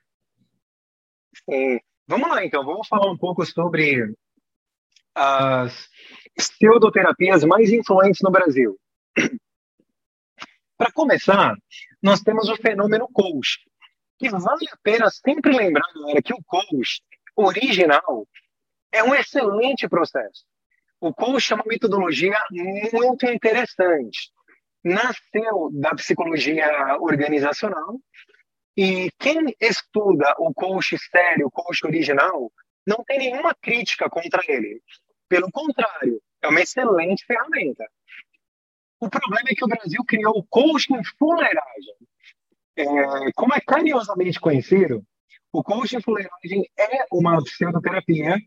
Sim. 1.50 1.80
Vamos 2.06 2.28
lá, 2.28 2.44
então. 2.44 2.64
Vamos 2.64 2.86
falar 2.86 3.10
um 3.10 3.16
pouco 3.16 3.44
sobre 3.44 4.14
as 5.14 5.88
pseudoterapias 6.36 7.44
mais 7.44 7.70
influentes 7.70 8.20
no 8.22 8.30
Brasil. 8.30 8.78
Para 10.76 10.92
começar, 10.92 11.54
nós 12.02 12.20
temos 12.20 12.48
o 12.48 12.56
fenômeno 12.56 13.08
coach, 13.12 13.60
que 14.18 14.28
vale 14.28 14.68
a 14.72 14.76
pena 14.82 15.08
sempre 15.10 15.56
lembrar, 15.56 15.86
galera, 15.94 16.22
que 16.22 16.34
o 16.34 16.42
coach 16.44 17.00
original 17.36 18.26
é 18.92 19.02
um 19.02 19.14
excelente 19.14 19.88
processo. 19.88 20.44
O 21.00 21.12
coach 21.12 21.52
é 21.52 21.56
uma 21.56 21.64
metodologia 21.66 22.38
muito 22.92 23.26
interessante. 23.26 24.30
Nasceu 24.82 25.70
da 25.72 25.90
psicologia 25.90 26.98
organizacional 27.00 27.98
e 28.76 29.10
quem 29.18 29.54
estuda 29.60 30.34
o 30.38 30.52
coach 30.52 30.98
sério, 31.10 31.46
o 31.46 31.50
coach 31.50 31.86
original, 31.86 32.50
não 32.86 33.04
tem 33.04 33.18
nenhuma 33.18 33.54
crítica 33.54 34.10
contra 34.10 34.42
ele. 34.48 34.82
Pelo 35.34 35.50
contrário, 35.50 36.22
é 36.40 36.46
uma 36.46 36.60
excelente 36.60 37.26
ferramenta. 37.26 37.84
O 39.00 39.10
problema 39.10 39.48
é 39.50 39.54
que 39.56 39.64
o 39.64 39.66
Brasil 39.66 40.00
criou 40.06 40.32
o 40.38 40.44
coaching 40.44 41.02
fuleiragem. 41.18 41.96
É, 42.76 43.32
como 43.34 43.52
é 43.52 43.60
carinhosamente 43.60 44.38
conhecido, 44.38 45.04
o 45.52 45.64
coaching 45.64 46.00
fuleiragem 46.00 46.70
é 46.78 47.04
uma 47.10 47.42
pseudoterapia 47.42 48.38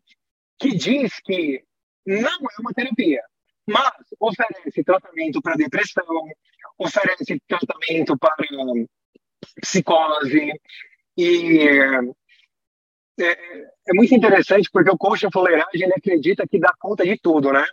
que 0.58 0.70
diz 0.70 1.20
que 1.20 1.62
não 2.06 2.30
é 2.30 2.62
uma 2.62 2.74
terapia, 2.74 3.22
mas 3.68 3.92
oferece 4.18 4.82
tratamento 4.82 5.42
para 5.42 5.56
depressão, 5.56 6.26
oferece 6.78 7.38
tratamento 7.46 8.18
para 8.18 8.34
psicose 9.62 10.54
e 11.18 11.68
é, 13.20 13.68
é, 13.88 13.94
muito 13.94 14.14
interessante 14.14 14.70
porque 14.72 14.90
o 14.90 14.98
coach 14.98 15.28
fuleiragem 15.32 15.84
ele 15.84 15.94
acredita 15.94 16.48
que 16.48 16.60
dá 16.60 16.74
conta 16.80 17.04
de 17.04 17.18
tudo, 17.18 17.52
né? 17.52 17.66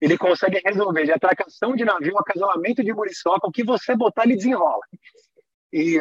Ele 0.00 0.16
consegue 0.16 0.60
resolver 0.64 1.04
de 1.04 1.12
atracação 1.12 1.74
de 1.74 1.84
navio, 1.84 2.16
acasalamento 2.18 2.84
de 2.84 2.92
muriçoca, 2.92 3.48
o 3.48 3.52
que 3.52 3.64
você 3.64 3.96
botar 3.96 4.24
ele 4.24 4.36
desenrola. 4.36 4.82
E 5.72 5.98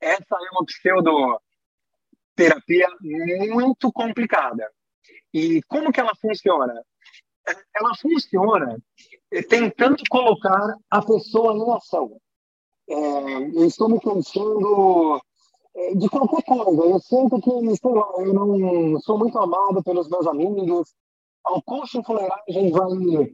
essa 0.00 0.34
é 0.34 0.50
uma 0.52 0.64
pseudoterapia 0.64 2.88
muito 3.50 3.92
complicada. 3.92 4.66
E 5.32 5.62
como 5.68 5.92
que 5.92 6.00
ela 6.00 6.14
funciona? 6.20 6.82
Ela 7.76 7.94
funciona 7.96 8.76
tentando 9.48 10.02
colocar 10.08 10.74
a 10.90 11.02
pessoa 11.02 11.54
em 11.54 11.76
ação. 11.76 12.18
É, 12.88 12.94
eu 13.54 13.66
estou 13.66 13.88
me 13.88 14.00
cansando 14.00 15.16
é, 15.16 15.20
de 15.96 16.08
qualquer 16.08 16.42
coisa. 16.42 16.82
Eu 16.82 16.98
sinto 17.00 17.40
que, 17.40 17.76
sei 17.76 17.92
lá, 17.92 18.08
eu 18.18 18.34
não 18.34 19.00
sou 19.00 19.18
muito 19.18 19.38
amado 19.38 19.82
pelos 19.82 20.08
meus 20.08 20.26
amigos. 20.26 20.94
O 21.46 21.62
coaching 21.62 22.02
fuleiragem 22.02 22.70
vai 22.70 23.32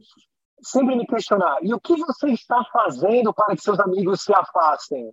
sempre 0.61 0.95
me 0.95 1.05
questionar. 1.05 1.57
E 1.61 1.73
o 1.73 1.79
que 1.79 1.95
você 1.95 2.29
está 2.29 2.63
fazendo 2.71 3.33
para 3.33 3.55
que 3.55 3.61
seus 3.61 3.79
amigos 3.79 4.21
se 4.21 4.33
afastem? 4.33 5.11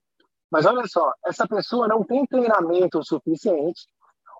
Mas 0.50 0.66
olha 0.66 0.86
só, 0.86 1.12
essa 1.26 1.46
pessoa 1.48 1.88
não 1.88 2.04
tem 2.04 2.24
treinamento 2.26 3.02
suficiente. 3.04 3.86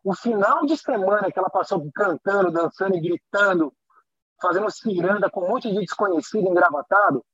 O 0.05 0.15
final 0.15 0.65
de 0.67 0.77
semana 0.77 1.31
que 1.33 1.39
ela 1.39 1.51
passou 1.51 1.85
cantando, 1.95 2.53
dançando 2.53 2.97
e 2.97 3.01
gritando, 3.01 3.73
fazendo 4.41 4.71
ciranda 4.71 5.31
com 5.31 5.45
um 5.45 5.49
monte 5.49 5.73
de 5.73 5.81
desconhecido 5.81 6.49
engravatado, 6.49 7.25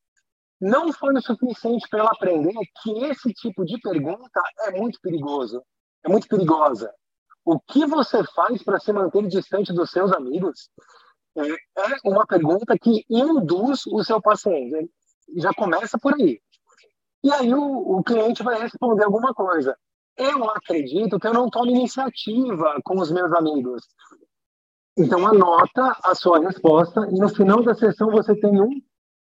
não 0.61 0.93
foi 0.93 1.15
o 1.15 1.23
suficiente 1.23 1.89
para 1.89 2.01
ela 2.01 2.11
aprender 2.11 2.55
que 2.83 3.05
esse 3.05 3.33
tipo 3.33 3.65
de 3.65 3.79
pergunta 3.81 4.43
é 4.67 4.79
muito 4.79 5.01
perigoso, 5.01 5.63
é 6.05 6.09
muito 6.09 6.29
perigosa. 6.29 6.93
O 7.45 7.59
que 7.59 7.87
você 7.87 8.23
faz 8.35 8.63
para 8.63 8.79
se 8.79 8.93
manter 8.93 9.27
distante 9.27 9.73
dos 9.73 9.91
seus 9.91 10.13
amigos 10.13 10.69
é, 11.37 11.49
é 11.49 11.99
uma 12.05 12.27
pergunta 12.27 12.79
que 12.79 13.05
induz 13.09 13.87
o 13.87 14.05
seu 14.05 14.21
paciente. 14.21 14.91
Já 15.37 15.53
começa 15.55 15.99
por 15.99 16.15
aí. 16.15 16.41
E 17.23 17.33
aí 17.33 17.55
o, 17.55 17.99
o 17.99 18.03
cliente 18.03 18.43
vai 18.43 18.61
responder 18.61 19.05
alguma 19.05 19.33
coisa. 19.33 19.77
Eu 20.17 20.45
acredito 20.51 21.19
que 21.19 21.27
eu 21.27 21.33
não 21.33 21.49
tomo 21.49 21.71
iniciativa 21.71 22.79
com 22.85 23.01
os 23.01 23.11
meus 23.11 23.33
amigos. 23.33 23.83
Então 24.97 25.27
anota 25.27 25.97
a 26.03 26.15
sua 26.15 26.41
resposta 26.41 27.09
e 27.11 27.19
no 27.19 27.29
final 27.29 27.63
da 27.63 27.75
sessão 27.75 28.11
você 28.11 28.35
tem 28.39 28.61
um 28.61 28.83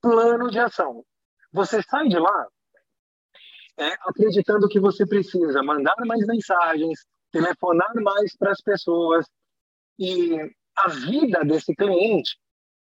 plano 0.01 0.49
de 0.49 0.57
ação. 0.57 1.03
Você 1.51 1.81
sai 1.81 2.07
de 2.07 2.19
lá 2.19 2.47
é, 3.77 3.93
acreditando 4.01 4.67
que 4.67 4.79
você 4.79 5.05
precisa 5.05 5.63
mandar 5.63 5.95
mais 6.05 6.25
mensagens, 6.27 7.05
telefonar 7.31 7.93
mais 7.95 8.35
para 8.35 8.51
as 8.51 8.61
pessoas 8.61 9.25
e 9.97 10.35
a 10.75 10.89
vida 10.89 11.43
desse 11.45 11.73
cliente 11.75 12.37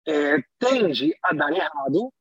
é, 0.06 0.42
tende 0.58 1.14
a 1.22 1.32
dar 1.32 1.52
errado. 1.52 2.12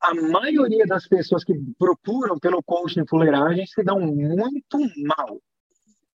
A 0.00 0.14
maioria 0.14 0.86
das 0.86 1.06
pessoas 1.06 1.44
que 1.44 1.54
procuram 1.78 2.38
pelo 2.38 2.62
coaching 2.62 3.06
fuleiragem 3.06 3.66
se 3.66 3.82
dão 3.82 4.00
muito 4.00 4.78
mal, 5.06 5.40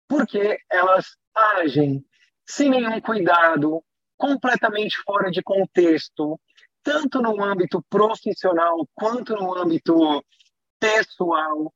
porque 0.08 0.58
elas 0.70 1.16
agem 1.34 2.04
sem 2.46 2.68
nenhum 2.68 3.00
cuidado, 3.00 3.82
completamente 4.16 4.96
fora 5.02 5.30
de 5.30 5.42
contexto, 5.42 6.38
tanto 6.82 7.20
no 7.20 7.42
âmbito 7.42 7.82
profissional 7.88 8.88
quanto 8.94 9.34
no 9.34 9.56
âmbito 9.56 10.24
pessoal, 10.78 11.72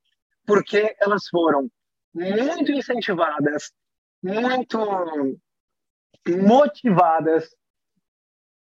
porque 0.46 0.96
elas 1.00 1.28
foram 1.28 1.70
muito 2.14 2.72
incentivadas, 2.72 3.72
muito 4.22 4.78
motivadas 6.26 7.54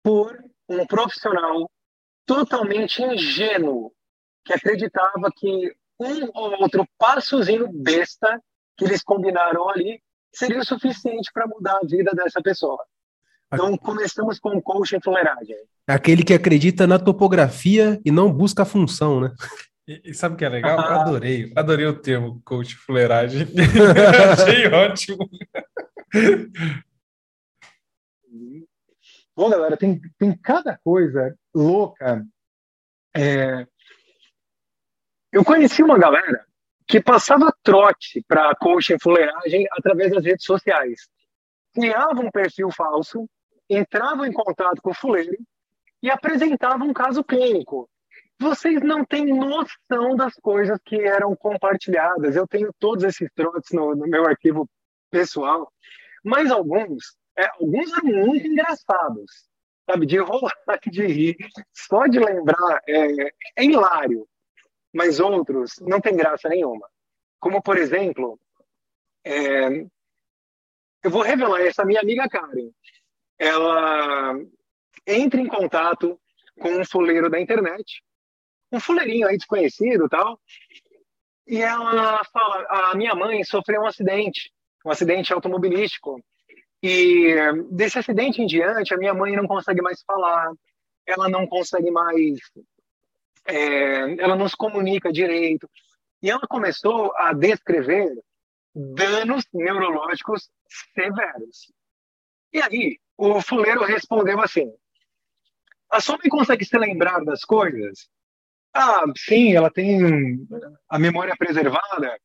por 0.04 0.44
um 0.68 0.86
profissional 0.86 1.70
totalmente 2.26 3.04
ingênuo, 3.04 3.94
que 4.44 4.54
acreditava 4.54 5.30
que 5.36 5.76
um 6.00 6.30
ou 6.34 6.62
outro 6.62 6.88
passozinho 6.98 7.72
besta 7.72 8.42
que 8.76 8.86
eles 8.86 9.04
combinaram 9.04 9.70
ali 9.70 10.02
seria 10.34 10.60
o 10.60 10.66
suficiente 10.66 11.30
para 11.32 11.46
mudar 11.46 11.78
a 11.78 11.86
vida 11.86 12.12
dessa 12.16 12.42
pessoa. 12.42 12.84
Então, 13.54 13.78
começamos 13.78 14.40
com 14.40 14.50
o 14.56 14.62
coaching 14.62 15.02
fuleiragem. 15.04 15.56
Aquele 15.86 16.24
que 16.24 16.34
acredita 16.34 16.88
na 16.88 16.98
topografia 16.98 18.00
e 18.06 18.12
não 18.12 18.32
busca 18.32 18.64
a 18.64 18.66
função, 18.66 19.20
né? 19.20 19.34
E, 19.88 20.02
e 20.06 20.14
sabe 20.14 20.36
o 20.36 20.38
que 20.38 20.46
é 20.46 20.50
legal? 20.50 20.80
Eu 20.80 20.86
adorei, 21.02 21.52
adorei 21.56 21.86
o 21.86 22.00
termo 22.00 22.42
coach 22.46 22.76
fuleiragem. 22.76 23.48
Achei 24.32 24.68
ótimo. 24.68 25.30
Bom, 29.36 29.50
galera, 29.50 29.76
tem, 29.76 30.00
tem 30.18 30.38
cada 30.38 30.78
coisa 30.84 31.36
louca. 31.54 32.26
É... 33.16 33.66
Eu 35.32 35.44
conheci 35.44 35.82
uma 35.84 35.98
galera 35.98 36.46
que 36.88 37.02
passava 37.02 37.54
trote 37.64 38.24
para 38.28 38.56
coaching 38.56 38.98
fuleiragem 39.02 39.66
através 39.72 40.12
das 40.12 40.24
redes 40.24 40.46
sociais. 40.46 41.10
Criava 41.74 42.20
um 42.20 42.30
perfil 42.30 42.70
falso, 42.70 43.28
entrava 43.76 44.28
em 44.28 44.34
contato 44.34 44.82
com 44.82 44.92
o 44.92 44.96
fuleiro 44.96 45.38
e 46.02 46.10
apresentava 46.10 46.84
um 46.84 46.94
caso 46.94 47.24
clínico. 47.24 47.90
Vocês 48.40 48.82
não 48.82 49.06
têm 49.06 49.26
noção 49.26 50.16
das 50.16 50.34
coisas 50.36 50.80
que 50.84 51.00
eram 51.00 51.36
compartilhadas. 51.36 52.36
Eu 52.36 52.48
tenho 52.48 52.74
todos 52.80 53.04
esses 53.04 53.30
trotes 53.36 53.72
no, 53.72 53.96
no 53.96 54.08
meu 54.08 54.26
arquivo 54.26 54.68
pessoal, 55.12 55.72
mas 56.24 56.50
alguns, 56.50 57.16
é, 57.38 57.48
alguns 57.60 57.94
eram 57.94 58.26
muito 58.26 58.48
engraçados, 58.48 59.48
sabe? 59.90 60.06
De 60.06 60.18
rolar, 60.18 60.52
de 60.90 61.06
rir. 61.06 61.38
Só 61.72 62.08
de 62.08 62.20
lembrar 62.20 62.82
é, 62.88 63.34
é 63.58 63.64
hilário 63.64 64.28
mas 64.94 65.20
outros 65.20 65.76
não 65.80 66.02
tem 66.02 66.16
graça 66.16 66.50
nenhuma. 66.50 66.88
Como, 67.40 67.62
por 67.62 67.78
exemplo, 67.78 68.40
é, 69.24 69.68
eu 71.04 71.10
vou 71.10 71.22
revelar 71.22 71.62
essa 71.62 71.86
minha 71.86 72.02
amiga 72.02 72.28
Karen. 72.30 72.70
Ela 73.44 74.36
entra 75.08 75.42
em 75.42 75.48
contato 75.48 76.20
com 76.60 76.70
um 76.80 76.86
fuleiro 76.86 77.28
da 77.28 77.42
internet, 77.42 78.04
um 78.72 78.80
fuleirinho 78.80 79.28
aí 79.28 79.36
desconhecido 79.36 80.08
tal, 80.08 80.40
e 81.48 81.60
ela 81.60 82.24
fala: 82.26 82.92
a 82.92 82.96
minha 82.96 83.16
mãe 83.16 83.44
sofreu 83.44 83.82
um 83.82 83.88
acidente, 83.88 84.54
um 84.86 84.92
acidente 84.92 85.34
automobilístico, 85.34 86.24
e 86.84 87.36
desse 87.72 87.98
acidente 87.98 88.44
em 88.44 88.46
diante 88.46 88.94
a 88.94 88.98
minha 88.98 89.14
mãe 89.16 89.36
não 89.36 89.48
consegue 89.48 89.82
mais 89.82 90.04
falar, 90.04 90.52
ela 91.08 91.28
não 91.28 91.48
consegue 91.48 91.90
mais 91.90 92.40
é, 93.46 94.22
ela 94.22 94.36
não 94.36 94.48
se 94.48 94.56
comunica 94.56 95.12
direito. 95.12 95.68
E 96.22 96.30
ela 96.30 96.48
começou 96.48 97.12
a 97.18 97.34
descrever 97.34 98.14
danos 98.76 99.46
neurológicos 99.52 100.48
severos. 100.94 101.74
E 102.54 102.62
aí, 102.62 103.00
o 103.22 103.40
fuleiro 103.40 103.84
respondeu 103.84 104.42
assim: 104.42 104.74
A 105.92 106.02
sua 106.02 106.18
mãe 106.18 106.28
consegue 106.28 106.66
se 106.66 106.78
lembrar 106.78 107.24
das 107.24 107.44
coisas? 107.46 108.10
Ah, 108.74 109.04
sim, 109.16 109.54
ela 109.54 109.70
tem 109.70 110.48
a 110.90 110.98
memória 110.98 111.36
preservada. 111.38 112.18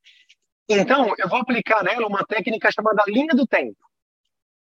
Então, 0.68 1.14
eu 1.18 1.28
vou 1.28 1.38
aplicar 1.38 1.84
nela 1.84 2.06
uma 2.06 2.24
técnica 2.24 2.72
chamada 2.72 3.02
linha 3.06 3.34
do 3.34 3.46
tempo, 3.46 3.78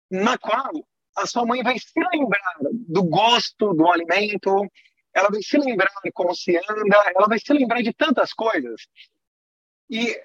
na 0.09 0.37
qual 0.37 0.71
a 1.17 1.25
sua 1.27 1.45
mãe 1.45 1.61
vai 1.61 1.77
se 1.77 1.99
lembrar 1.99 2.55
do 2.87 3.03
gosto 3.03 3.73
do 3.73 3.91
alimento, 3.91 4.65
ela 5.13 5.29
vai 5.29 5.41
se 5.41 5.57
lembrar 5.57 5.91
de 6.03 6.11
como 6.11 6.33
se 6.33 6.55
anda, 6.55 7.03
ela 7.13 7.27
vai 7.27 7.39
se 7.39 7.51
lembrar 7.51 7.81
de 7.81 7.93
tantas 7.93 8.31
coisas. 8.33 8.87
E 9.89 10.17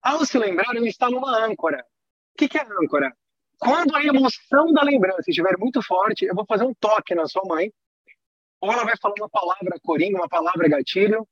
ao 0.00 0.24
se 0.24 0.38
lembrar, 0.38 0.74
eu 0.76 0.86
instalo 0.86 1.18
uma 1.18 1.44
âncora. 1.44 1.84
O 2.34 2.38
que, 2.38 2.48
que 2.48 2.58
é 2.58 2.62
âncora? 2.62 3.12
Quando 3.60 3.94
a 3.94 4.02
emoção 4.02 4.72
da 4.72 4.82
lembrança 4.82 5.28
estiver 5.28 5.58
muito 5.58 5.82
forte, 5.82 6.24
eu 6.24 6.34
vou 6.34 6.46
fazer 6.46 6.64
um 6.64 6.72
toque 6.72 7.14
na 7.14 7.26
sua 7.26 7.42
mãe, 7.44 7.70
ou 8.58 8.72
ela 8.72 8.84
vai 8.84 8.96
falar 8.96 9.14
uma 9.18 9.28
palavra 9.28 9.78
coringa, 9.82 10.16
uma 10.16 10.28
palavra 10.28 10.66
gatilho, 10.66 11.28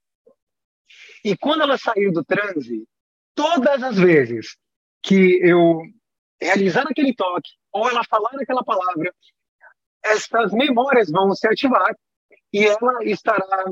e 1.25 1.35
quando 1.39 1.63
ela 1.63 1.79
sair 1.79 2.13
do 2.13 2.23
transe, 2.23 2.87
todas 3.35 3.83
as 3.83 3.97
vezes 3.97 4.59
que 5.03 5.41
eu 5.43 5.81
realizar 6.39 6.83
aquele 6.83 7.15
toque, 7.15 7.51
ou 7.73 7.89
ela 7.89 8.05
falar 8.05 8.31
aquela 8.35 8.63
palavra, 8.63 9.11
essas 10.05 10.53
memórias 10.53 11.11
vão 11.11 11.35
se 11.35 11.47
ativar 11.49 11.97
e 12.53 12.63
ela 12.65 13.05
estará 13.05 13.65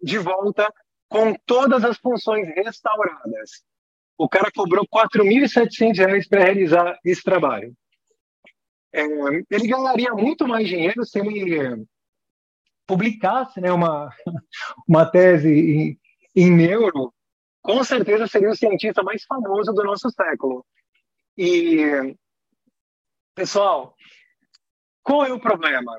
de 0.00 0.18
volta 0.18 0.72
com 1.08 1.34
todas 1.44 1.84
as 1.84 1.98
funções 1.98 2.46
restauradas. 2.54 3.64
O 4.16 4.28
cara 4.28 4.52
cobrou 4.54 4.84
R$ 4.84 5.08
4.700 5.08 6.28
para 6.28 6.44
realizar 6.44 6.96
esse 7.04 7.22
trabalho. 7.22 7.74
É, 8.94 9.02
ele 9.50 9.66
ganharia 9.66 10.12
muito 10.12 10.46
mais 10.46 10.68
dinheiro 10.68 11.04
se 11.04 11.18
ele 11.18 11.84
publicasse 12.86 13.60
né, 13.60 13.72
uma, 13.72 14.08
uma 14.88 15.04
tese 15.04 15.50
em, 15.50 16.00
em 16.36 16.50
neuro. 16.50 17.12
Com 17.60 17.82
certeza 17.82 18.28
seria 18.28 18.50
o 18.50 18.56
cientista 18.56 19.02
mais 19.02 19.24
famoso 19.24 19.72
do 19.72 19.82
nosso 19.82 20.08
século. 20.10 20.64
E, 21.36 22.14
pessoal, 23.34 23.96
qual 25.02 25.24
é 25.26 25.32
o 25.32 25.40
problema? 25.40 25.98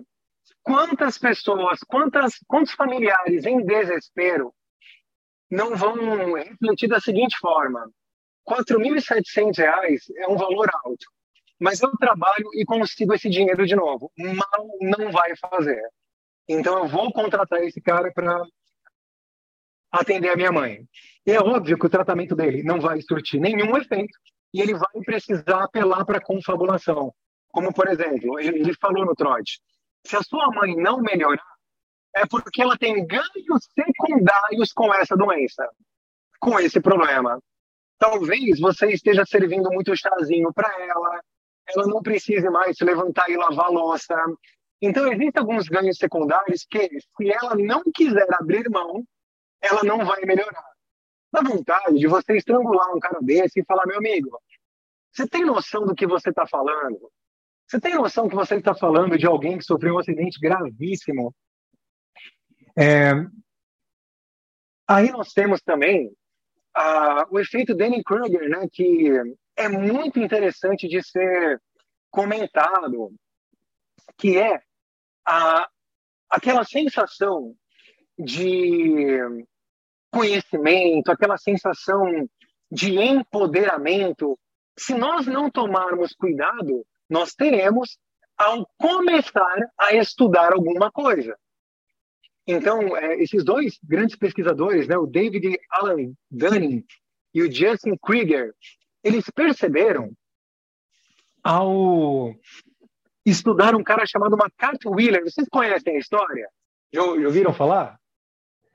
Quantas 0.63 1.17
pessoas, 1.17 1.79
quantas, 1.81 2.39
quantos 2.47 2.71
familiares 2.73 3.45
em 3.45 3.65
desespero 3.65 4.53
não 5.51 5.75
vão 5.75 6.35
refletir 6.35 6.87
da 6.87 7.01
seguinte 7.01 7.37
forma: 7.39 7.91
R$ 8.47 8.55
4.700 8.55 9.99
é 10.17 10.27
um 10.27 10.37
valor 10.37 10.69
alto, 10.85 11.05
mas 11.59 11.81
eu 11.81 11.91
trabalho 11.97 12.49
e 12.53 12.65
consigo 12.65 13.13
esse 13.13 13.29
dinheiro 13.29 13.65
de 13.65 13.75
novo. 13.75 14.11
Mal 14.17 14.67
não 14.81 15.11
vai 15.11 15.35
fazer. 15.37 15.81
Então 16.47 16.77
eu 16.79 16.87
vou 16.87 17.11
contratar 17.11 17.61
esse 17.63 17.81
cara 17.81 18.11
para 18.13 18.43
atender 19.91 20.29
a 20.29 20.35
minha 20.35 20.51
mãe. 20.51 20.87
E 21.25 21.31
é 21.31 21.39
óbvio 21.39 21.77
que 21.77 21.85
o 21.85 21.89
tratamento 21.89 22.35
dele 22.35 22.63
não 22.63 22.79
vai 22.79 23.01
surtir 23.01 23.39
nenhum 23.39 23.75
efeito 23.77 24.17
e 24.53 24.61
ele 24.61 24.73
vai 24.73 25.01
precisar 25.03 25.63
apelar 25.63 26.05
para 26.05 26.21
confabulação. 26.21 27.13
Como, 27.49 27.73
por 27.73 27.87
exemplo, 27.87 28.39
ele 28.39 28.73
falou 28.75 29.05
no 29.05 29.15
trote, 29.15 29.59
se 30.05 30.15
a 30.15 30.21
sua 30.21 30.47
mãe 30.51 30.75
não 30.75 30.99
melhorar, 30.99 31.55
é 32.15 32.25
porque 32.25 32.61
ela 32.61 32.77
tem 32.77 33.05
ganhos 33.05 33.69
secundários 33.73 34.71
com 34.71 34.93
essa 34.93 35.15
doença, 35.17 35.67
com 36.39 36.59
esse 36.59 36.79
problema. 36.79 37.39
Talvez 37.97 38.59
você 38.59 38.87
esteja 38.91 39.25
servindo 39.25 39.69
muito 39.71 39.95
chazinho 39.95 40.53
para 40.53 40.69
ela, 40.81 41.21
ela 41.67 41.87
não 41.87 42.01
precise 42.01 42.49
mais 42.49 42.77
se 42.77 42.83
levantar 42.83 43.29
e 43.29 43.37
lavar 43.37 43.69
louça. 43.69 44.15
Então, 44.81 45.07
existem 45.11 45.41
alguns 45.41 45.67
ganhos 45.67 45.97
secundários 45.97 46.65
que, 46.69 46.87
se 46.99 47.31
ela 47.31 47.55
não 47.55 47.83
quiser 47.93 48.27
abrir 48.33 48.69
mão, 48.69 49.03
ela 49.61 49.83
não 49.83 50.05
vai 50.05 50.21
melhorar. 50.21 50.65
Dá 51.31 51.41
vontade 51.41 51.97
de 51.97 52.07
você 52.07 52.37
estrangular 52.37 52.95
um 52.95 52.99
cara 52.99 53.19
desse 53.21 53.59
e 53.59 53.65
falar: 53.65 53.85
meu 53.85 53.97
amigo, 53.97 54.39
você 55.11 55.27
tem 55.27 55.43
noção 55.43 55.85
do 55.85 55.95
que 55.95 56.05
você 56.05 56.29
está 56.29 56.45
falando? 56.45 57.11
Você 57.67 57.79
tem 57.79 57.95
noção 57.95 58.29
que 58.29 58.35
você 58.35 58.55
está 58.55 58.75
falando 58.75 59.17
de 59.17 59.25
alguém 59.25 59.57
que 59.57 59.63
sofreu 59.63 59.95
um 59.95 59.99
acidente 59.99 60.39
gravíssimo? 60.39 61.33
É... 62.77 63.11
Aí 64.87 65.11
nós 65.11 65.33
temos 65.33 65.61
também 65.61 66.07
uh, 66.77 67.25
o 67.31 67.39
efeito 67.39 67.73
Danny-Kruger, 67.73 68.49
né, 68.49 68.67
que 68.71 69.09
é 69.55 69.67
muito 69.67 70.19
interessante 70.19 70.87
de 70.87 71.01
ser 71.03 71.61
comentado, 72.11 73.13
que 74.17 74.37
é 74.37 74.61
a, 75.25 75.67
aquela 76.29 76.63
sensação 76.63 77.55
de 78.17 79.19
conhecimento, 80.11 81.11
aquela 81.11 81.37
sensação 81.37 82.29
de 82.71 82.97
empoderamento. 82.99 84.39
Se 84.77 84.93
nós 84.93 85.25
não 85.27 85.49
tomarmos 85.49 86.13
cuidado, 86.13 86.85
nós 87.09 87.33
teremos 87.33 87.97
ao 88.37 88.69
começar 88.77 89.71
a 89.77 89.93
estudar 89.93 90.53
alguma 90.53 90.91
coisa. 90.91 91.37
Então, 92.47 92.95
é, 92.95 93.15
esses 93.21 93.43
dois 93.43 93.79
grandes 93.83 94.15
pesquisadores, 94.15 94.87
né, 94.87 94.97
o 94.97 95.07
David 95.07 95.57
Alan 95.71 96.13
Dunning 96.29 96.85
e 97.33 97.41
o 97.41 97.51
Justin 97.51 97.97
Krieger, 97.97 98.53
eles 99.05 99.29
perceberam 99.29 100.11
ao 101.43 102.33
estudar 103.23 103.75
um 103.75 103.83
cara 103.83 104.03
chamado 104.07 104.35
McCarthy 104.35 104.87
Wheeler. 104.87 105.23
Vocês 105.23 105.47
conhecem 105.47 105.95
a 105.95 105.99
história? 105.99 106.49
Já, 106.91 107.03
ouviram 107.03 107.53
falar? 107.53 107.99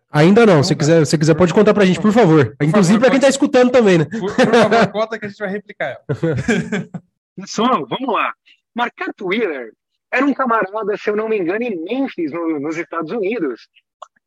Ainda 0.08 0.46
não. 0.46 0.62
Se 0.62 0.76
quiser, 0.76 1.04
se 1.04 1.18
quiser, 1.18 1.34
pode 1.34 1.52
contar 1.52 1.74
pra 1.74 1.84
gente, 1.84 2.00
por 2.00 2.12
favor. 2.12 2.56
Por 2.56 2.64
Inclusive 2.64 3.00
para 3.00 3.10
quem 3.10 3.16
está 3.16 3.28
escutando 3.28 3.72
também, 3.72 3.98
né? 3.98 4.04
Por, 4.04 4.34
por 4.34 4.54
favor, 4.54 4.92
conta 4.92 5.18
que 5.18 5.26
a 5.26 5.28
gente 5.28 5.38
vai 5.38 5.50
replicar 5.50 5.86
ela. 5.86 6.04
Pessoal, 7.36 7.84
vamos 7.86 8.14
lá. 8.14 8.32
Marquette 8.72 9.24
Wheeler 9.24 9.72
era 10.12 10.24
um 10.24 10.34
camarada, 10.34 10.96
se 10.96 11.10
eu 11.10 11.16
não 11.16 11.28
me 11.28 11.38
engano, 11.38 11.64
em 11.64 11.82
Memphis, 11.82 12.30
no, 12.30 12.60
nos 12.60 12.76
Estados 12.76 13.10
Unidos, 13.10 13.68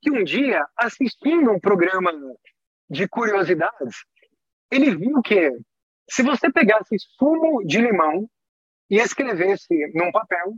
que 0.02 0.12
um 0.12 0.24
dia, 0.24 0.66
assistindo 0.78 1.50
um 1.52 1.60
programa 1.60 2.12
de 2.90 3.08
curiosidades, 3.08 4.06
ele 4.70 4.96
viu 4.96 5.22
que 5.22 5.52
se 6.10 6.24
você 6.24 6.52
pegasse 6.52 6.96
sumo 7.18 7.64
de 7.66 7.80
limão 7.80 8.30
e 8.90 8.98
escrevesse 8.98 9.92
num 9.94 10.12
papel, 10.12 10.54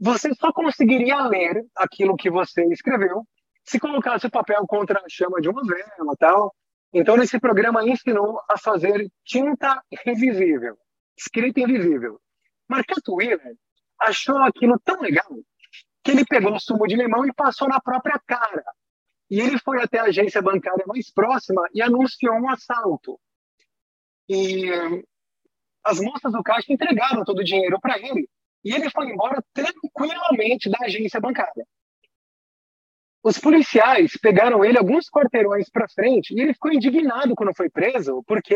você 0.00 0.32
só 0.34 0.52
conseguiria 0.52 1.20
ler 1.26 1.64
aquilo 1.76 2.16
que 2.16 2.30
você 2.30 2.64
escreveu 2.72 3.26
se 3.64 3.78
colocasse 3.78 4.26
o 4.26 4.30
papel 4.30 4.66
contra 4.66 5.00
a 5.00 5.08
chama 5.08 5.40
de 5.40 5.48
uma 5.48 5.62
vela 5.62 6.16
tal. 6.18 6.54
Então, 6.92 7.16
nesse 7.16 7.38
programa, 7.38 7.86
ensinou 7.86 8.40
a 8.48 8.56
fazer 8.56 9.10
tinta 9.24 9.82
revisível 10.04 10.78
escrita 11.18 11.60
invisível. 11.60 12.20
Mas 12.68 12.84
Wheeler 13.08 13.56
achou 14.00 14.38
aquilo 14.38 14.78
tão 14.84 15.00
legal 15.00 15.28
que 16.04 16.12
ele 16.12 16.24
pegou 16.24 16.54
um 16.54 16.60
sumo 16.60 16.86
de 16.86 16.94
limão 16.94 17.26
e 17.26 17.32
passou 17.32 17.68
na 17.68 17.80
própria 17.80 18.20
cara. 18.26 18.64
e 19.30 19.40
ele 19.40 19.58
foi 19.58 19.82
até 19.82 19.98
a 19.98 20.04
agência 20.04 20.40
bancária 20.40 20.84
mais 20.86 21.10
próxima 21.10 21.62
e 21.74 21.82
anunciou 21.82 22.34
um 22.34 22.48
assalto. 22.48 23.20
E 24.28 24.66
as 25.84 26.00
moças 26.00 26.32
do 26.32 26.42
caixa 26.42 26.72
entregaram 26.72 27.24
todo 27.24 27.38
o 27.38 27.44
dinheiro 27.44 27.80
para 27.80 27.98
ele 27.98 28.28
e 28.64 28.74
ele 28.74 28.90
foi 28.90 29.06
embora 29.10 29.42
tranquilamente 29.52 30.68
da 30.68 30.84
agência 30.84 31.20
bancária. 31.20 31.66
Os 33.22 33.38
policiais 33.38 34.12
pegaram 34.20 34.64
ele 34.64 34.78
alguns 34.78 35.08
quarteirões 35.10 35.68
para 35.70 35.88
frente 35.88 36.34
e 36.34 36.40
ele 36.40 36.52
ficou 36.52 36.72
indignado 36.72 37.34
quando 37.34 37.54
foi 37.56 37.68
preso, 37.68 38.22
porque 38.26 38.54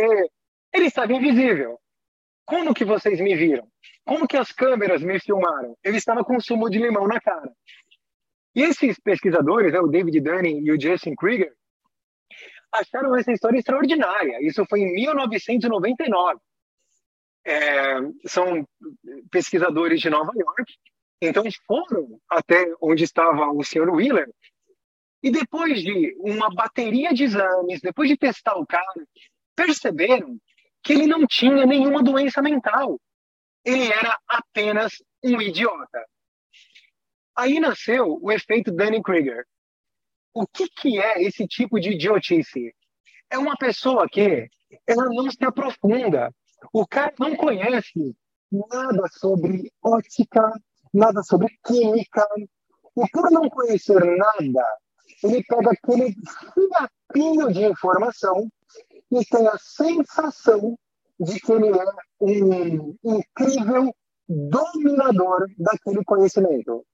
ele 0.73 0.87
estava 0.87 1.13
invisível. 1.13 1.79
Como 2.45 2.75
que 2.75 2.85
vocês 2.85 3.21
me 3.21 3.35
viram? 3.35 3.67
Como 4.05 4.27
que 4.27 4.37
as 4.37 4.53
câmeras 4.53 5.03
me 5.03 5.19
filmaram? 5.21 5.77
Eu 5.83 5.95
estava 5.95 6.25
com 6.25 6.41
sumo 6.41 6.69
de 6.69 6.79
limão 6.79 7.07
na 7.07 7.21
cara. 7.21 7.51
E 8.55 8.63
esses 8.63 8.99
pesquisadores, 9.01 9.73
né, 9.73 9.81
o 9.81 9.87
David 9.87 10.21
Dunning 10.21 10.61
e 10.65 10.71
o 10.71 10.79
Jason 10.79 11.15
Krieger, 11.15 11.53
acharam 12.73 13.15
essa 13.17 13.33
história 13.33 13.59
extraordinária. 13.59 14.39
Isso 14.41 14.65
foi 14.69 14.81
em 14.81 14.95
1999. 14.95 16.41
É, 17.45 17.99
são 18.27 18.67
pesquisadores 19.31 20.01
de 20.01 20.09
Nova 20.09 20.33
York, 20.35 20.73
então 21.21 21.43
foram 21.67 22.21
até 22.29 22.73
onde 22.81 23.03
estava 23.03 23.51
o 23.51 23.65
Sr. 23.65 23.91
Wheeler 23.91 24.29
e 25.23 25.31
depois 25.31 25.81
de 25.81 26.17
uma 26.19 26.53
bateria 26.53 27.15
de 27.15 27.23
exames, 27.23 27.81
depois 27.81 28.09
de 28.09 28.17
testar 28.17 28.57
o 28.57 28.67
cara, 28.67 29.07
perceberam 29.55 30.37
que 30.83 30.93
ele 30.93 31.07
não 31.07 31.27
tinha 31.27 31.65
nenhuma 31.65 32.03
doença 32.03 32.43
mental. 32.43 33.01
Ele 33.65 33.87
era 33.87 34.19
apenas 34.27 34.95
um 35.23 35.41
idiota. 35.41 36.05
Aí 37.37 37.61
nasceu 37.61 38.19
o 38.21 38.33
efeito 38.33 38.73
Dunning-Kruger. 38.73 39.47
O 40.35 40.47
que, 40.47 40.69
que 40.69 40.99
é 40.99 41.23
esse 41.23 41.47
tipo 41.47 41.79
de 41.79 41.91
idiotice? 41.91 42.75
É 43.31 43.39
uma 43.39 43.57
pessoa 43.57 44.09
que 44.09 44.49
ela 44.87 45.07
não 45.07 45.31
se 45.31 45.45
aprofunda. 45.45 46.33
O 46.73 46.87
cara 46.87 47.13
não 47.19 47.37
conhece 47.37 48.17
nada 48.51 49.09
sobre 49.13 49.71
ótica, 49.83 50.53
nada 50.93 51.23
sobre 51.23 51.49
química. 51.65 52.27
E 52.97 53.11
por 53.11 53.31
não 53.31 53.49
conhecer 53.49 54.01
nada, 54.05 54.79
ele 55.23 55.43
pega 55.45 55.71
aquele 55.71 56.15
fiapinho 56.55 57.53
de 57.53 57.65
informação 57.65 58.51
e 59.11 59.25
tem 59.27 59.47
a 59.47 59.59
sensação 59.59 60.79
de 61.21 61.41
que 61.41 61.53
ele 61.53 61.69
é 61.69 61.85
um 62.21 62.97
incrível 63.05 63.95
dominador 64.29 65.47
daquele 65.59 66.05
conhecimento. 66.05 66.85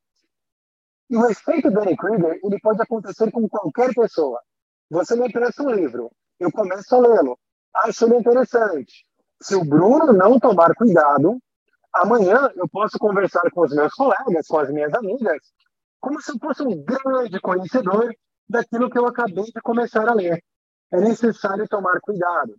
E 1.11 1.17
o 1.17 1.31
efeito 1.31 1.71
Danny 1.71 1.97
Krieger 1.97 2.39
ele 2.43 2.59
pode 2.61 2.83
acontecer 2.83 3.31
com 3.31 3.49
qualquer 3.49 3.95
pessoa. 3.95 4.41
Você 4.91 5.17
me 5.17 5.29
empresta 5.29 5.63
um 5.63 5.71
livro, 5.71 6.11
eu 6.39 6.51
começo 6.51 6.95
a 6.95 6.99
lê-lo, 6.99 7.39
acho 7.75 8.05
ele 8.05 8.17
interessante. 8.17 9.07
Se 9.43 9.55
o 9.55 9.65
Bruno 9.65 10.13
não 10.13 10.39
tomar 10.39 10.75
cuidado, 10.75 11.39
amanhã 11.93 12.51
eu 12.57 12.69
posso 12.69 12.99
conversar 12.99 13.51
com 13.53 13.63
os 13.63 13.75
meus 13.75 13.93
colegas, 13.95 14.47
com 14.47 14.59
as 14.59 14.71
minhas 14.71 14.93
amigas, 14.95 15.39
como 16.01 16.21
se 16.21 16.33
eu 16.33 16.39
fosse 16.39 16.63
um 16.63 16.83
grande 16.85 17.41
conhecedor 17.41 18.15
daquilo 18.49 18.91
que 18.91 18.99
eu 18.99 19.07
acabei 19.07 19.45
de 19.45 19.61
começar 19.63 20.09
a 20.09 20.15
ler. 20.15 20.43
É 20.93 21.01
necessário 21.01 21.69
tomar 21.69 22.01
cuidado. 22.01 22.59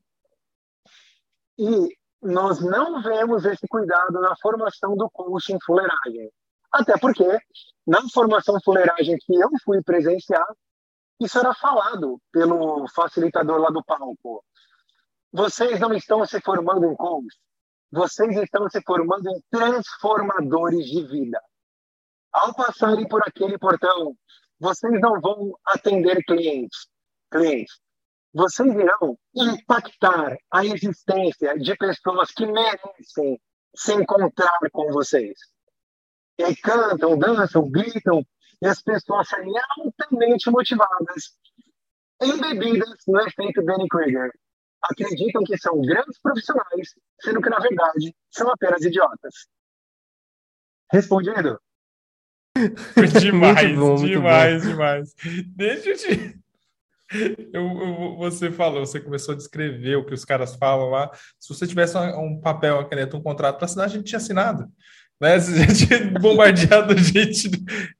E 1.57 1.97
nós 2.21 2.59
não 2.61 3.01
vemos 3.01 3.45
esse 3.45 3.67
cuidado 3.67 4.19
na 4.19 4.35
formação 4.41 4.95
do 4.95 5.09
coaching 5.09 5.57
fuleiragem. 5.65 6.31
Até 6.71 6.97
porque, 6.97 7.25
na 7.85 8.01
formação 8.13 8.59
fuleiragem 8.63 9.17
que 9.17 9.35
eu 9.35 9.49
fui 9.63 9.81
presenciar, 9.81 10.45
isso 11.19 11.37
era 11.37 11.53
falado 11.53 12.21
pelo 12.31 12.87
facilitador 12.89 13.59
lá 13.59 13.69
do 13.69 13.83
palco. 13.83 14.43
Vocês 15.31 15.79
não 15.79 15.93
estão 15.93 16.25
se 16.25 16.39
formando 16.41 16.85
em 16.85 16.95
coach, 16.95 17.35
vocês 17.91 18.35
estão 18.37 18.69
se 18.69 18.81
formando 18.81 19.29
em 19.29 19.41
transformadores 19.51 20.85
de 20.85 21.03
vida. 21.07 21.41
Ao 22.31 22.53
passarem 22.53 23.07
por 23.07 23.21
aquele 23.27 23.57
portão, 23.57 24.15
vocês 24.59 24.99
não 25.01 25.19
vão 25.19 25.57
atender 25.65 26.23
clientes. 26.23 26.87
clientes. 27.31 27.79
Vocês 28.33 28.71
irão 28.75 29.17
impactar 29.35 30.37
a 30.51 30.63
existência 30.63 31.57
de 31.57 31.75
pessoas 31.75 32.31
que 32.31 32.45
merecem 32.45 33.41
se 33.75 33.93
encontrar 33.93 34.59
com 34.71 34.91
vocês. 34.91 35.33
E 36.39 36.55
cantam, 36.55 37.17
dançam, 37.17 37.69
gritam, 37.69 38.25
e 38.61 38.67
as 38.67 38.81
pessoas 38.81 39.27
saem 39.27 39.53
altamente 39.77 40.49
motivadas, 40.49 41.37
embebidas 42.21 42.95
no 43.05 43.19
efeito 43.19 43.61
Danny 43.63 43.87
Krieger. 43.89 44.31
Acreditam 44.81 45.43
que 45.43 45.57
são 45.57 45.81
grandes 45.81 46.17
profissionais, 46.21 46.95
sendo 47.21 47.41
que, 47.41 47.49
na 47.49 47.59
verdade, 47.59 48.15
são 48.31 48.49
apenas 48.49 48.81
idiotas. 48.81 49.47
Respondido? 50.91 51.59
demais, 53.19 53.75
bom, 53.77 53.95
demais, 53.95 54.63
demais. 54.63 55.13
Deixa 55.55 55.89
eu 55.89 55.97
te. 55.97 56.39
Eu, 57.51 57.63
eu, 57.63 58.17
você 58.17 58.51
falou, 58.51 58.85
você 58.85 58.99
começou 58.99 59.33
a 59.33 59.37
descrever 59.37 59.95
o 59.95 60.05
que 60.05 60.13
os 60.13 60.23
caras 60.23 60.55
falam 60.55 60.91
lá. 60.91 61.09
Se 61.39 61.51
você 61.51 61.65
tivesse 61.65 61.97
um 61.97 62.39
papel, 62.39 62.75
uma 62.75 62.87
caneta, 62.87 63.17
um 63.17 63.23
contrato 63.23 63.57
para 63.57 63.65
assinar, 63.65 63.85
a 63.85 63.89
gente 63.89 64.03
tinha 64.03 64.17
assinado. 64.17 64.71
Né? 65.19 65.39
Gente 65.39 65.87
tinha 65.87 66.11
bombardeado 66.19 66.93
a 66.93 66.95
gente. 66.97 67.49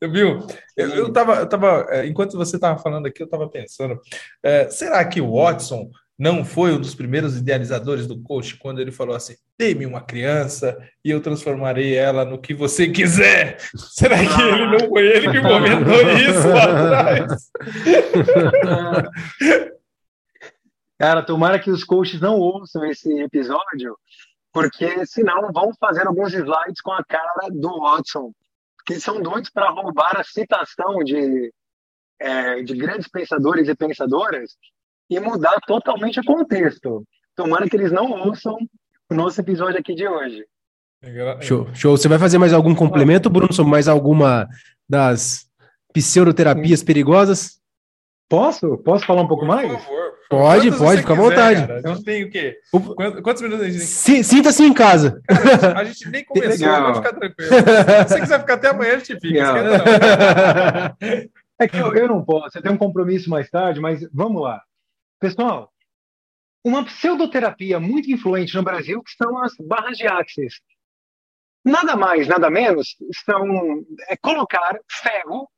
Viu? 0.02 0.40
Eu, 0.78 0.90
eu, 0.90 1.14
tava, 1.14 1.36
eu 1.36 1.50
tava, 1.50 1.86
é, 1.90 2.08
enquanto 2.08 2.38
você 2.38 2.56
estava 2.56 2.80
falando 2.82 3.08
aqui, 3.08 3.22
eu 3.22 3.26
estava 3.26 3.50
pensando: 3.50 4.00
é, 4.44 4.70
será 4.70 5.04
que 5.06 5.20
o 5.20 5.34
Watson 5.34 5.90
não 6.20 6.44
foi 6.44 6.74
um 6.74 6.82
dos 6.82 6.94
primeiros 6.94 7.38
idealizadores 7.38 8.06
do 8.06 8.22
coach 8.22 8.58
quando 8.58 8.82
ele 8.82 8.92
falou 8.92 9.16
assim: 9.16 9.36
dê-me 9.58 9.86
uma 9.86 10.02
criança 10.02 10.78
e 11.04 11.10
eu 11.12 11.22
transformarei 11.22 11.96
ela 11.96 12.26
no 12.26 12.42
que 12.42 12.54
você 12.54 12.90
quiser. 12.90 13.58
Será 13.76 14.18
que 14.18 14.42
ele 14.42 14.78
não 14.78 14.90
foi 14.90 15.08
ele 15.08 15.32
que 15.32 15.42
comentou 15.42 16.12
isso 16.20 16.48
lá 16.50 16.64
atrás? 16.64 17.50
Cara, 21.00 21.24
tomara 21.24 21.58
que 21.58 21.72
os 21.72 21.86
coaches 21.86 22.20
não 22.20 22.36
ouçam 22.38 22.84
esse 22.86 23.10
episódio, 23.22 23.98
porque 24.52 25.06
senão 25.06 25.52
vão 25.52 25.72
fazer 25.80 26.08
alguns 26.08 26.34
slides 26.34 26.82
com 26.82 26.92
a 26.92 27.04
cara 27.04 27.50
do 27.52 27.82
Watson, 27.82 28.32
que 28.86 29.00
são 29.00 29.22
doidos 29.22 29.50
para 29.50 29.70
roubar 29.70 30.18
a 30.18 30.24
citação 30.24 31.04
de, 31.04 31.54
é, 32.20 32.62
de 32.64 32.76
grandes 32.76 33.08
pensadores 33.08 33.68
e 33.68 33.76
pensadoras 33.76 34.56
e 35.10 35.20
mudar 35.20 35.60
totalmente 35.66 36.20
o 36.20 36.24
contexto. 36.24 37.04
Tomara 37.36 37.70
que 37.70 37.76
eles 37.76 37.92
não 37.92 38.12
ouçam 38.12 38.58
o 39.10 39.14
nosso 39.14 39.40
episódio 39.42 39.80
aqui 39.80 39.94
de 39.94 40.08
hoje. 40.08 40.46
Show, 41.42 41.74
show. 41.74 41.98
Você 41.98 42.08
vai 42.08 42.20
fazer 42.20 42.38
mais 42.38 42.52
algum 42.52 42.76
complemento, 42.76 43.30
Bruno, 43.30 43.54
sobre 43.54 43.72
mais 43.72 43.88
alguma 43.88 44.48
das 44.88 45.48
pseudoterapias 45.94 46.84
perigosas? 46.84 47.59
Posso? 48.30 48.78
Posso 48.78 49.06
falar 49.06 49.24
um 49.24 49.28
pouco 49.28 49.46
Por 49.46 49.56
mais? 49.56 49.84
Favor. 49.84 50.10
Pode, 50.30 50.78
pode, 50.78 51.02
fica 51.02 51.14
à 51.14 51.16
vontade. 51.16 51.68
Cara. 51.68 51.82
A 51.84 51.94
gente 51.96 52.04
tem 52.04 52.24
o 52.24 52.30
quê? 52.30 52.60
Quantos 53.24 53.42
minutos 53.42 53.66
a 53.66 53.70
gente 53.70 53.80
tem? 53.80 54.24
Sinta-se 54.24 54.64
em 54.64 54.72
casa. 54.72 55.20
Cara, 55.60 55.80
a 55.80 55.84
gente 55.84 56.08
nem 56.08 56.24
começou, 56.24 56.68
pode 56.68 56.98
ficar 56.98 57.14
tranquilo. 57.14 57.50
Se 57.50 58.08
você 58.08 58.20
quiser 58.22 58.40
ficar 58.40 58.54
até 58.54 58.70
amanhã, 58.70 58.96
a 58.96 59.00
gente 59.00 59.20
fica. 59.20 60.96
É 61.62 61.68
que 61.68 61.78
eu, 61.78 61.94
eu 61.94 62.08
não 62.08 62.24
posso, 62.24 62.58
eu 62.58 62.62
tenho 62.62 62.76
um 62.76 62.78
compromisso 62.78 63.30
mais 63.30 63.50
tarde, 63.50 63.82
mas 63.82 64.08
vamos 64.14 64.42
lá. 64.42 64.62
Pessoal, 65.20 65.74
uma 66.64 66.86
pseudoterapia 66.86 67.80
muito 67.82 68.10
influente 68.10 68.56
no 68.56 68.64
Brasil 68.64 69.04
que 69.04 69.12
são 69.12 69.38
as 69.44 69.54
barras 69.60 69.98
de 69.98 70.08
axis. 70.08 70.62
Nada 71.66 71.98
mais, 71.98 72.28
nada 72.28 72.50
menos, 72.50 72.96
são 73.26 73.84
é, 74.08 74.16
colocar 74.16 74.80
ferro, 74.90 75.50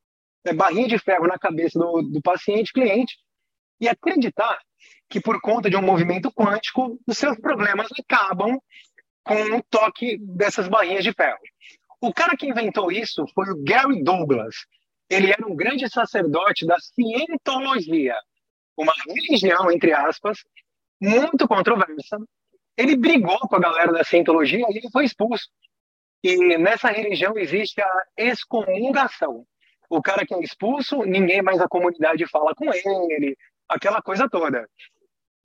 é, 0.46 0.54
barrinha 0.54 0.88
de 0.88 0.98
ferro 0.98 1.28
na 1.28 1.38
cabeça 1.38 1.78
do, 1.78 2.02
do 2.02 2.22
paciente, 2.22 2.74
cliente, 2.74 3.18
e 3.80 3.88
acreditar 3.88 4.60
que 5.10 5.20
por 5.20 5.40
conta 5.42 5.70
de 5.70 5.76
um 5.76 5.82
movimento 5.82 6.32
quântico, 6.32 7.00
os 7.08 7.18
seus 7.18 7.38
problemas 7.40 7.88
acabam 8.00 8.60
com 9.24 9.58
o 9.58 9.64
toque 9.70 10.18
dessas 10.20 10.68
barrinhas 10.68 11.04
de 11.04 11.14
ferro. 11.14 11.40
O 12.00 12.14
cara 12.14 12.36
que 12.36 12.48
inventou 12.48 12.92
isso 12.92 13.26
foi 13.36 13.50
o 13.50 13.64
Gary 13.64 14.04
Douglas. 14.04 14.56
Ele 15.10 15.32
era 15.32 15.46
um 15.46 15.56
grande 15.56 15.90
sacerdote 15.90 16.66
da 16.66 16.78
cientologia 16.80 18.16
uma 18.82 18.94
religião, 19.08 19.72
entre 19.72 19.94
aspas, 19.94 20.39
muito 21.00 21.48
controversa. 21.48 22.18
Ele 22.78 22.96
brigou 22.96 23.39
com 23.39 23.56
a 23.56 23.60
galera 23.60 23.92
da 23.92 24.04
cientologia 24.04 24.66
e 24.70 24.78
ele 24.78 24.89
foi 24.92 25.06
expulso. 25.06 25.48
E 26.24 26.58
nessa 26.58 26.89
religião 26.89 27.38
existe 27.38 27.82
a 27.82 28.04
excomungação. 28.18 29.46
O 29.92 30.02
cara 30.02 30.26
que 30.26 30.34
é 30.34 30.39
expulso, 30.39 31.04
ninguém 31.04 31.42
mais 31.42 31.58
da 31.60 31.68
comunidade 31.68 32.26
fala 32.28 32.56
com 32.56 32.74
ele, 32.74 33.38
aquela 33.68 34.02
coisa 34.02 34.30
toda. 34.30 34.66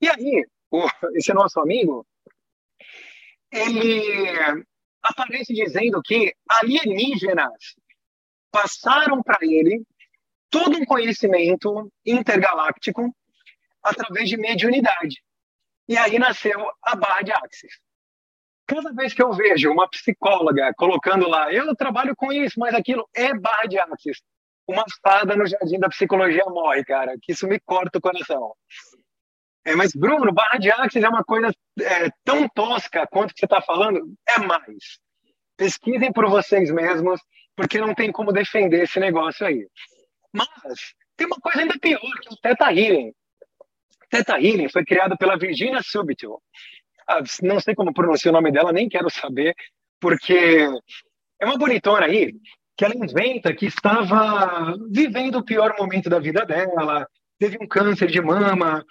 E 0.01 0.09
aí, 0.09 0.47
o, 0.71 0.87
esse 1.17 1.35
nosso 1.35 1.59
amigo, 1.59 2.07
ele 3.51 4.03
aparece 5.03 5.53
dizendo 5.53 6.01
que 6.01 6.33
alienígenas 6.49 7.75
passaram 8.53 9.21
para 9.21 9.39
ele 9.43 9.83
todo 10.49 10.79
um 10.79 10.85
conhecimento 10.85 11.91
intergaláctico 12.05 13.13
através 13.83 14.29
de 14.29 14.37
mediunidade. 14.37 15.21
E 15.89 15.99
aí 15.99 16.21
nasceu 16.21 16.71
a 16.83 16.95
barra 16.95 17.23
de 17.23 17.33
Axis. 17.33 17.81
Cada 18.65 18.93
vez 18.93 19.13
que 19.13 19.23
eu 19.25 19.33
vejo 19.33 19.73
uma 19.73 19.89
psicóloga 19.89 20.73
colocando 20.77 21.29
lá, 21.29 21.53
eu 21.53 21.75
trabalho 21.75 22.15
com 22.15 22.33
isso, 22.33 22.61
mas 22.61 22.75
aquilo 22.75 23.09
é 23.13 23.35
barra 23.35 23.67
de 23.67 23.77
Axis. 23.79 24.23
Uma 24.69 24.85
fada 25.03 25.37
no 25.37 25.47
jardim 25.47 25.79
da 25.79 25.89
psicologia 25.89 26.45
morre, 26.47 26.85
cara, 26.85 27.17
que 27.23 27.33
isso 27.33 27.47
me 27.47 27.61
corta 27.61 27.99
o 27.99 28.01
coração. 28.01 28.53
É, 29.65 29.75
mas, 29.75 29.93
Bruno, 29.95 30.33
barra 30.33 30.59
de 30.59 30.71
Axis 30.71 31.03
é 31.03 31.09
uma 31.09 31.25
coisa 31.25 31.53
é, 31.81 32.09
tão 32.25 32.49
tosca 32.49 33.07
quanto 33.07 33.35
que 33.35 33.41
você 33.41 33.47
está 33.47 33.61
falando? 33.61 34.15
É 34.29 34.39
mais. 34.39 35.01
Pesquisem 35.57 36.13
por 36.13 36.29
vocês 36.29 36.71
mesmos, 36.71 37.21
porque 37.57 37.79
não 37.79 37.95
tem 37.95 38.13
como 38.13 38.33
defender 38.33 38.85
esse 38.85 39.01
negócio 39.01 39.47
aí. 39.47 39.67
Mas 40.33 40.95
tem 41.17 41.27
uma 41.27 41.37
coisa 41.37 41.61
ainda 41.61 41.79
pior, 41.81 42.01
que 42.01 42.29
é 42.29 42.33
o 42.33 42.37
Theta 42.37 42.73
Healing. 42.73 43.13
Theta 44.11 44.39
Healing 44.39 44.69
foi 44.69 44.85
criado 44.85 45.17
pela 45.17 45.39
Virginia 45.39 45.81
Subitil. 45.83 46.41
Ah, 47.09 47.23
não 47.43 47.59
sei 47.59 47.75
como 47.75 47.95
pronunciar 47.95 48.33
o 48.33 48.37
nome 48.37 48.53
dela, 48.53 48.73
nem 48.73 48.89
quero 48.89 49.09
saber, 49.11 49.55
porque 50.01 50.69
é 51.41 51.45
uma 51.45 51.57
bonitona 51.57 52.07
aí 52.07 52.33
que 52.77 52.85
ela 52.85 52.95
inventa 52.95 53.55
que 53.55 53.67
estava 53.67 54.77
vivendo 54.91 55.37
o 55.37 55.45
pior 55.45 55.75
momento 55.79 56.11
da 56.11 56.19
vida 56.19 56.45
dela, 56.45 57.09
teve 57.39 57.57
um 57.61 57.67
câncer 57.67 58.09
de 58.09 58.21
mama, 58.21 58.85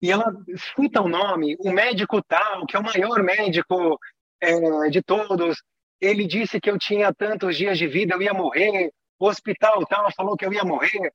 e 0.00 0.10
ela 0.10 0.32
cita 0.74 1.00
o 1.00 1.08
nome, 1.08 1.56
o 1.60 1.70
médico 1.70 2.22
tal, 2.22 2.66
que 2.66 2.76
é 2.76 2.78
o 2.78 2.84
maior 2.84 3.22
médico 3.22 3.98
é, 4.40 4.88
de 4.90 5.02
todos, 5.02 5.62
ele 6.00 6.26
disse 6.26 6.60
que 6.60 6.68
eu 6.68 6.76
tinha 6.76 7.14
tantos 7.14 7.56
dias 7.56 7.78
de 7.78 7.86
vida, 7.86 8.14
eu 8.14 8.22
ia 8.22 8.34
morrer, 8.34 8.92
o 9.18 9.28
hospital 9.28 9.86
tal 9.86 10.12
falou 10.12 10.36
que 10.36 10.44
eu 10.44 10.52
ia 10.52 10.64
morrer. 10.64 11.12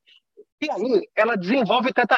E 0.61 0.71
aí 0.71 1.09
ela 1.13 1.36
desenvolve 1.36 1.89
o 1.89 1.93
Teta. 1.93 2.15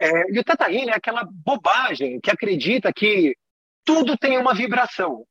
É, 0.00 0.32
e 0.32 0.38
o 0.38 0.44
Teta 0.44 0.72
é 0.72 0.94
aquela 0.94 1.28
bobagem 1.28 2.20
que 2.20 2.30
acredita 2.30 2.92
que 2.92 3.36
tudo 3.84 4.16
tem 4.16 4.38
uma 4.38 4.54
vibração. 4.54 5.24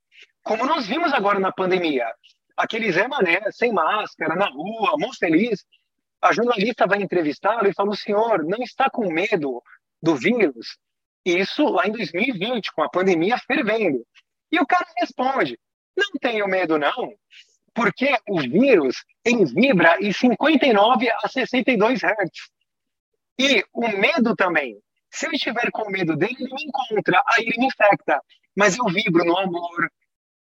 Como 0.43 0.65
nós 0.65 0.85
vimos 0.85 1.13
agora 1.13 1.39
na 1.39 1.53
pandemia. 1.53 2.05
Aquele 2.59 2.91
Zé 2.91 3.07
Mané, 3.07 3.39
sem 3.51 3.71
máscara, 3.71 4.35
na 4.35 4.49
rua, 4.49 4.97
mão 4.97 5.13
feliz. 5.13 5.65
A 6.21 6.33
jornalista 6.33 6.85
vai 6.85 7.01
entrevistá-lo 7.01 7.69
e 7.69 7.73
fala: 7.73 7.91
o 7.91 7.95
senhor 7.95 8.43
não 8.43 8.61
está 8.61 8.89
com 8.89 9.09
medo 9.09 9.63
do 10.03 10.13
vírus? 10.13 10.77
Isso 11.23 11.63
lá 11.69 11.87
em 11.87 11.93
2020, 11.93 12.73
com 12.73 12.83
a 12.83 12.89
pandemia 12.89 13.37
fervendo. 13.37 14.05
E 14.51 14.59
o 14.59 14.67
cara 14.67 14.85
responde: 14.97 15.57
não 15.95 16.11
tenho 16.19 16.49
medo, 16.49 16.77
não, 16.77 17.13
porque 17.73 18.13
o 18.27 18.41
vírus 18.41 19.05
ele 19.23 19.45
vibra 19.45 19.95
em 20.01 20.11
59 20.11 21.09
a 21.09 21.29
62 21.29 22.01
Hz. 22.03 22.49
E 23.39 23.63
o 23.71 23.87
medo 23.87 24.35
também. 24.35 24.77
Se 25.09 25.27
eu 25.27 25.31
estiver 25.31 25.71
com 25.71 25.89
medo 25.89 26.13
dele, 26.17 26.35
ele 26.41 26.53
me 26.53 26.63
encontra, 26.65 27.23
aí 27.25 27.45
ele 27.45 27.57
me 27.57 27.67
infecta. 27.67 28.21
Mas 28.53 28.77
eu 28.77 28.83
vibro 28.87 29.23
no 29.23 29.37
amor, 29.37 29.89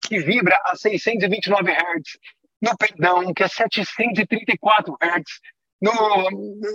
que 0.07 0.21
vibra 0.21 0.57
a 0.65 0.77
629 0.77 1.73
Hz, 1.73 2.19
no 2.63 2.77
perdão, 2.77 3.35
que 3.35 3.43
é 3.43 3.49
734 3.49 4.97
Hz, 5.03 5.41
no, 5.81 5.93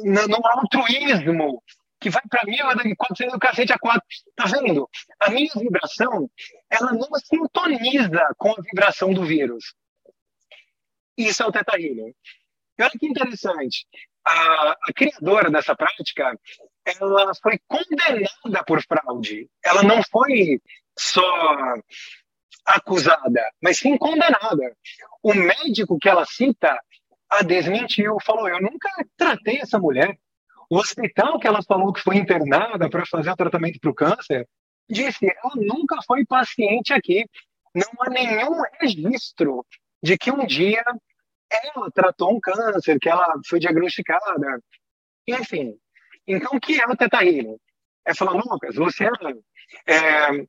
no, 0.03 0.27
no 0.27 0.47
altruísmo, 0.47 1.63
que 1.99 2.09
vai 2.09 2.21
para 2.29 2.45
mil, 2.45 2.65
quando 2.97 3.17
você 3.17 3.27
do 3.27 3.39
cacete 3.39 3.71
a 3.71 3.79
quatro. 3.79 4.03
Tá 4.35 4.45
vendo? 4.45 4.89
A 5.19 5.29
minha 5.29 5.51
vibração, 5.55 6.29
ela 6.69 6.91
não 6.93 7.07
sintoniza 7.23 8.21
com 8.37 8.51
a 8.51 8.61
vibração 8.61 9.13
do 9.13 9.23
vírus. 9.23 9.73
Isso 11.17 11.43
é 11.43 11.45
o 11.45 11.51
Teta 11.51 11.79
Healing. 11.79 12.13
E 12.77 12.83
olha 12.83 12.91
que 12.91 13.05
interessante. 13.05 13.85
A, 14.25 14.71
a, 14.71 14.93
criadora 14.95 15.49
dessa 15.49 15.75
prática, 15.75 16.37
ela 16.85 17.31
foi 17.41 17.59
condenada 17.67 18.63
por 18.65 18.81
fraude. 18.83 19.49
Ela 19.63 19.83
não 19.83 20.01
foi 20.03 20.59
só 20.97 21.23
acusada, 22.65 23.43
mas 23.61 23.77
sim 23.77 23.97
condenada. 23.97 24.75
O 25.23 25.33
médico 25.33 25.97
que 25.99 26.09
ela 26.09 26.25
cita 26.25 26.77
a 27.29 27.41
desmentiu, 27.43 28.17
falou: 28.23 28.47
Eu 28.47 28.61
nunca 28.61 28.89
tratei 29.17 29.59
essa 29.59 29.79
mulher. 29.79 30.17
O 30.69 30.77
hospital 30.77 31.39
que 31.39 31.47
ela 31.47 31.61
falou 31.63 31.93
que 31.93 32.01
foi 32.01 32.17
internada 32.17 32.89
para 32.89 33.05
fazer 33.05 33.31
o 33.31 33.35
tratamento 33.35 33.79
para 33.79 33.91
o 33.91 33.95
câncer 33.95 34.47
disse: 34.89 35.25
Ela 35.25 35.53
nunca 35.55 35.97
foi 36.05 36.25
paciente 36.25 36.93
aqui. 36.93 37.25
Não 37.73 37.87
há 38.01 38.09
nenhum 38.09 38.61
registro 38.79 39.65
de 40.03 40.17
que 40.17 40.29
um 40.29 40.45
dia 40.45 40.83
ela 41.49 41.91
tratou 41.91 42.35
um 42.35 42.39
câncer, 42.39 42.99
que 42.99 43.09
ela 43.09 43.33
foi 43.47 43.59
diagnosticada. 43.59 44.61
Enfim. 45.27 45.77
Então, 46.27 46.51
o 46.53 46.59
que 46.59 46.79
é 46.79 46.85
o 46.85 46.95
Teta? 46.95 47.19
É 48.05 48.13
falar, 48.13 48.33
Lucas, 48.33 48.75
você 48.75 49.05
é, 49.05 49.93
é... 49.93 50.45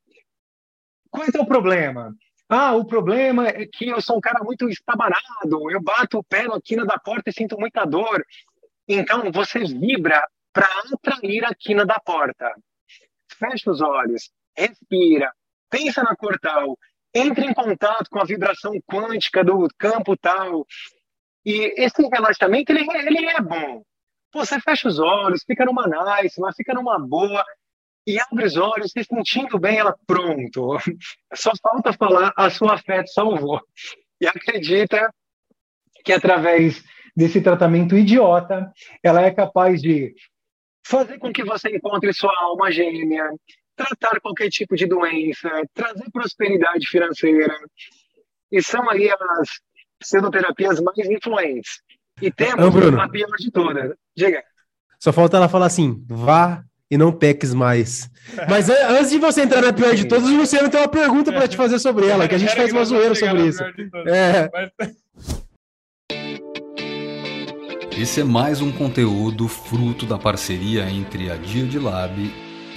Qual 1.13 1.27
é 1.27 1.39
o 1.39 1.45
problema? 1.45 2.11
Ah, 2.49 2.73
o 2.73 2.85
problema 2.85 3.47
é 3.47 3.67
que 3.67 3.87
eu 3.87 4.01
sou 4.01 4.17
um 4.17 4.19
cara 4.19 4.43
muito 4.43 4.67
estabanado, 4.67 5.69
eu 5.69 5.79
bato 5.79 6.17
o 6.17 6.23
pé 6.23 6.47
na 6.47 6.59
quina 6.59 6.83
da 6.85 6.97
porta 6.97 7.29
e 7.29 7.33
sinto 7.33 7.55
muita 7.59 7.85
dor. 7.85 8.25
Então, 8.87 9.31
você 9.31 9.59
vibra 9.59 10.27
para 10.51 10.67
atrair 10.91 11.45
a 11.45 11.53
quina 11.53 11.85
da 11.85 11.99
porta. 11.99 12.51
Fecha 13.37 13.69
os 13.69 13.79
olhos, 13.79 14.31
respira, 14.57 15.31
pensa 15.69 16.01
na 16.01 16.15
cortal, 16.15 16.75
entre 17.13 17.45
em 17.45 17.53
contato 17.53 18.09
com 18.09 18.19
a 18.19 18.25
vibração 18.25 18.73
quântica 18.81 19.43
do 19.43 19.67
campo 19.77 20.17
tal. 20.17 20.65
E 21.45 21.75
esse 21.77 22.01
relaxamento, 22.07 22.71
ele, 22.71 22.87
ele 22.91 23.25
é 23.27 23.39
bom. 23.39 23.83
Você 24.33 24.59
fecha 24.59 24.87
os 24.87 24.97
olhos, 24.97 25.43
fica 25.45 25.63
numa 25.63 25.85
nice, 25.87 26.41
mas 26.41 26.55
fica 26.55 26.73
numa 26.73 26.97
boa, 26.97 27.45
e 28.05 28.19
abre 28.19 28.45
os 28.45 28.57
olhos, 28.57 28.91
se 28.91 29.03
sentindo 29.03 29.57
bem, 29.59 29.77
ela, 29.77 29.95
pronto. 30.05 30.77
Só 31.33 31.51
falta 31.61 31.93
falar, 31.93 32.33
a 32.35 32.49
sua 32.49 32.77
fé 32.77 33.05
salvou. 33.05 33.61
E 34.19 34.27
acredita 34.27 35.13
que 36.03 36.11
através 36.11 36.83
desse 37.15 37.41
tratamento 37.41 37.97
idiota, 37.97 38.71
ela 39.01 39.21
é 39.21 39.31
capaz 39.31 39.81
de 39.81 40.13
fazer 40.85 41.17
com 41.17 41.31
que 41.31 41.43
você 41.43 41.69
encontre 41.69 42.13
sua 42.13 42.33
alma 42.41 42.71
gêmea, 42.71 43.29
tratar 43.75 44.19
qualquer 44.19 44.49
tipo 44.49 44.75
de 44.75 44.85
doença, 44.85 45.49
trazer 45.73 46.09
prosperidade 46.11 46.87
financeira. 46.87 47.55
E 48.51 48.61
são 48.61 48.89
aí 48.89 49.09
as 49.09 49.61
pseudoterapias 49.99 50.79
mais 50.81 51.09
influentes. 51.09 51.81
E 52.21 52.31
temos 52.31 52.69
Bruno. 52.69 53.01
a 53.01 53.09
pior 53.09 53.35
de 53.37 53.49
todas. 53.49 53.95
Diga. 54.15 54.43
Só 54.99 55.11
falta 55.11 55.37
ela 55.37 55.49
falar 55.49 55.65
assim: 55.65 56.05
vá 56.07 56.63
e 56.93 56.97
não 56.97 57.11
peques 57.11 57.55
mais. 57.55 58.07
Mas 58.47 58.69
antes 58.69 59.09
de 59.09 59.17
você 59.17 59.41
entrar 59.41 59.63
na 59.63 59.73
pior 59.73 59.95
de 59.95 60.05
todas, 60.05 60.29
o 60.29 60.37
Luciano 60.37 60.69
tem 60.69 60.79
uma 60.79 60.87
pergunta 60.87 61.31
para 61.31 61.47
te 61.47 61.57
fazer 61.57 61.79
sobre 61.79 62.05
ela, 62.07 62.27
que 62.27 62.35
a 62.35 62.37
gente 62.37 62.55
faz 62.55 62.71
uma 62.71 62.85
zoeira 62.85 63.15
sobre 63.15 63.47
isso. 63.47 63.63
É. 64.05 64.47
Esse 67.97 68.21
é 68.21 68.23
mais 68.23 68.61
um 68.61 68.71
conteúdo 68.71 69.47
fruto 69.47 70.05
da 70.05 70.19
parceria 70.19 70.87
entre 70.87 71.31
a 71.31 71.35
Dia 71.35 71.65
de 71.65 71.79
Lab 71.79 72.13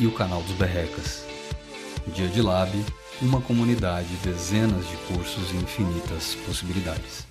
e 0.00 0.06
o 0.06 0.12
canal 0.12 0.40
dos 0.40 0.52
Berrecas. 0.52 1.26
Dia 2.06 2.28
de 2.28 2.40
Lab, 2.40 2.70
uma 3.20 3.42
comunidade, 3.42 4.08
dezenas 4.24 4.88
de 4.88 4.96
cursos 5.12 5.52
e 5.52 5.56
infinitas 5.56 6.36
possibilidades. 6.46 7.26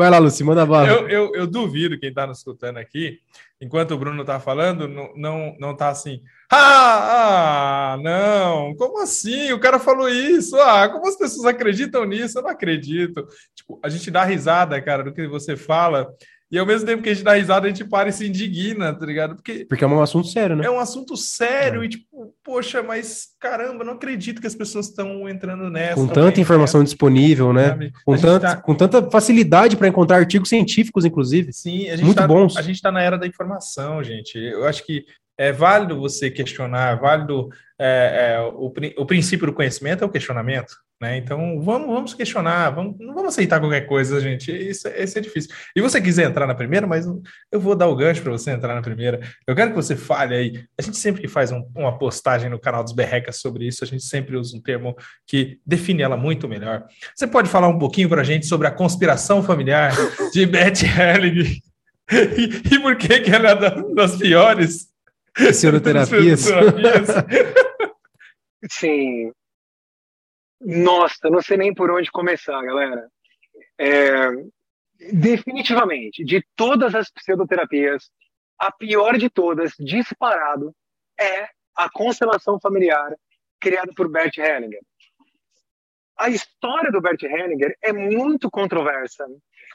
Vai 0.00 0.08
lá, 0.08 0.16
Luci, 0.16 0.42
manda 0.42 0.64
bala. 0.64 0.88
Eu, 0.88 1.08
eu, 1.10 1.34
eu 1.34 1.46
duvido 1.46 1.98
quem 1.98 2.08
está 2.08 2.26
nos 2.26 2.38
escutando 2.38 2.78
aqui, 2.78 3.20
enquanto 3.60 3.90
o 3.90 3.98
Bruno 3.98 4.22
está 4.22 4.40
falando, 4.40 4.88
não, 4.88 5.12
não, 5.14 5.56
não 5.60 5.76
tá 5.76 5.90
assim. 5.90 6.22
Ah, 6.50 7.92
ah, 7.92 7.98
não, 7.98 8.74
como 8.76 9.02
assim? 9.02 9.52
O 9.52 9.60
cara 9.60 9.78
falou 9.78 10.08
isso. 10.08 10.56
Ah, 10.56 10.88
como 10.88 11.06
as 11.06 11.18
pessoas 11.18 11.44
acreditam 11.44 12.06
nisso? 12.06 12.38
Eu 12.38 12.42
não 12.44 12.48
acredito. 12.48 13.28
Tipo, 13.54 13.78
a 13.82 13.90
gente 13.90 14.10
dá 14.10 14.24
risada, 14.24 14.80
cara, 14.80 15.04
do 15.04 15.12
que 15.12 15.28
você 15.28 15.54
fala. 15.54 16.10
E 16.50 16.58
ao 16.58 16.66
mesmo 16.66 16.84
tempo 16.84 17.02
que 17.02 17.08
a 17.08 17.14
gente 17.14 17.22
dá 17.22 17.34
risada, 17.34 17.66
a 17.66 17.68
gente 17.68 17.84
para 17.84 18.08
e 18.08 18.12
se 18.12 18.26
indigna, 18.26 18.92
tá 18.92 19.06
ligado? 19.06 19.36
Porque, 19.36 19.64
Porque 19.66 19.84
é 19.84 19.86
um 19.86 20.02
assunto 20.02 20.26
sério, 20.26 20.56
né? 20.56 20.66
É 20.66 20.70
um 20.70 20.80
assunto 20.80 21.16
sério 21.16 21.82
é. 21.82 21.86
e 21.86 21.88
tipo, 21.88 22.34
poxa, 22.42 22.82
mas 22.82 23.28
caramba, 23.38 23.84
não 23.84 23.92
acredito 23.92 24.40
que 24.40 24.46
as 24.48 24.54
pessoas 24.54 24.88
estão 24.88 25.28
entrando 25.28 25.70
nessa. 25.70 25.94
Com 25.94 26.08
tanta 26.08 26.40
informação 26.40 26.82
disponível, 26.82 27.52
né? 27.52 27.92
Com, 28.04 28.16
tanto, 28.16 28.42
tá... 28.42 28.56
com 28.56 28.74
tanta 28.74 29.08
facilidade 29.10 29.76
para 29.76 29.86
encontrar 29.86 30.16
artigos 30.16 30.48
científicos, 30.48 31.04
inclusive. 31.04 31.52
Sim, 31.52 31.88
a 31.88 31.96
gente 31.96 32.06
muito 32.06 32.18
tá, 32.18 32.26
bons. 32.26 32.56
A 32.56 32.62
gente 32.62 32.76
está 32.76 32.90
na 32.90 33.00
era 33.00 33.16
da 33.16 33.28
informação, 33.28 34.02
gente. 34.02 34.36
Eu 34.36 34.66
acho 34.66 34.84
que 34.84 35.04
é 35.38 35.52
válido 35.52 36.00
você 36.00 36.30
questionar, 36.30 36.94
é 36.94 36.96
válido 36.96 37.48
é, 37.78 38.34
é, 38.34 38.40
o, 38.40 38.72
o 38.98 39.06
princípio 39.06 39.46
do 39.46 39.54
conhecimento 39.54 40.04
é 40.04 40.06
o 40.06 40.10
questionamento, 40.10 40.74
né? 41.00 41.16
Então 41.16 41.60
vamos, 41.60 41.88
vamos 41.88 42.14
questionar, 42.14 42.70
vamos, 42.70 42.96
não 42.98 43.14
vamos 43.14 43.32
aceitar 43.32 43.58
qualquer 43.58 43.86
coisa, 43.86 44.20
gente. 44.20 44.52
Isso, 44.52 44.86
isso 44.88 45.18
é 45.18 45.20
difícil. 45.20 45.50
E 45.74 45.80
você 45.80 46.00
quiser 46.00 46.28
entrar 46.28 46.46
na 46.46 46.54
primeira, 46.54 46.86
mas 46.86 47.06
eu 47.50 47.58
vou 47.58 47.74
dar 47.74 47.86
o 47.86 47.96
gancho 47.96 48.22
para 48.22 48.32
você 48.32 48.50
entrar 48.50 48.74
na 48.74 48.82
primeira. 48.82 49.20
Eu 49.46 49.54
quero 49.54 49.70
que 49.70 49.76
você 49.76 49.96
fale 49.96 50.34
aí. 50.34 50.64
A 50.78 50.82
gente 50.82 50.98
sempre 50.98 51.22
que 51.22 51.28
faz 51.28 51.50
um, 51.50 51.64
uma 51.74 51.96
postagem 51.98 52.50
no 52.50 52.58
canal 52.58 52.84
dos 52.84 52.92
Berrecas 52.92 53.40
sobre 53.40 53.66
isso, 53.66 53.82
a 53.82 53.86
gente 53.86 54.04
sempre 54.04 54.36
usa 54.36 54.56
um 54.56 54.60
termo 54.60 54.94
que 55.26 55.58
define 55.64 56.02
ela 56.02 56.16
muito 56.16 56.46
melhor. 56.46 56.84
Você 57.14 57.26
pode 57.26 57.48
falar 57.48 57.68
um 57.68 57.78
pouquinho 57.78 58.08
para 58.08 58.20
a 58.20 58.24
gente 58.24 58.46
sobre 58.46 58.66
a 58.66 58.70
conspiração 58.70 59.42
familiar 59.42 59.92
de 60.32 60.44
Beth 60.46 60.82
Helling? 60.84 61.60
E, 62.12 62.74
e 62.74 62.78
por 62.80 62.96
que, 62.96 63.20
que 63.20 63.30
ela 63.30 63.50
é 63.50 63.94
das 63.94 64.16
piores? 64.16 64.90
Fisionoterapias. 65.36 66.46
Sim. 68.70 69.32
Nossa, 70.60 71.30
não 71.30 71.40
sei 71.40 71.56
nem 71.56 71.74
por 71.74 71.90
onde 71.90 72.10
começar, 72.10 72.62
galera. 72.62 73.08
É, 73.78 74.28
definitivamente, 75.12 76.24
de 76.24 76.44
todas 76.54 76.94
as 76.94 77.10
pseudoterapias, 77.10 78.10
a 78.58 78.70
pior 78.70 79.16
de 79.16 79.30
todas, 79.30 79.72
disparado, 79.78 80.74
é 81.18 81.48
a 81.74 81.88
constelação 81.90 82.60
familiar 82.60 83.16
criada 83.58 83.92
por 83.94 84.10
Bert 84.10 84.36
Hellinger. 84.36 84.80
A 86.18 86.28
história 86.28 86.92
do 86.92 87.00
Bert 87.00 87.22
Hellinger 87.22 87.74
é 87.82 87.92
muito 87.92 88.50
controversa. 88.50 89.26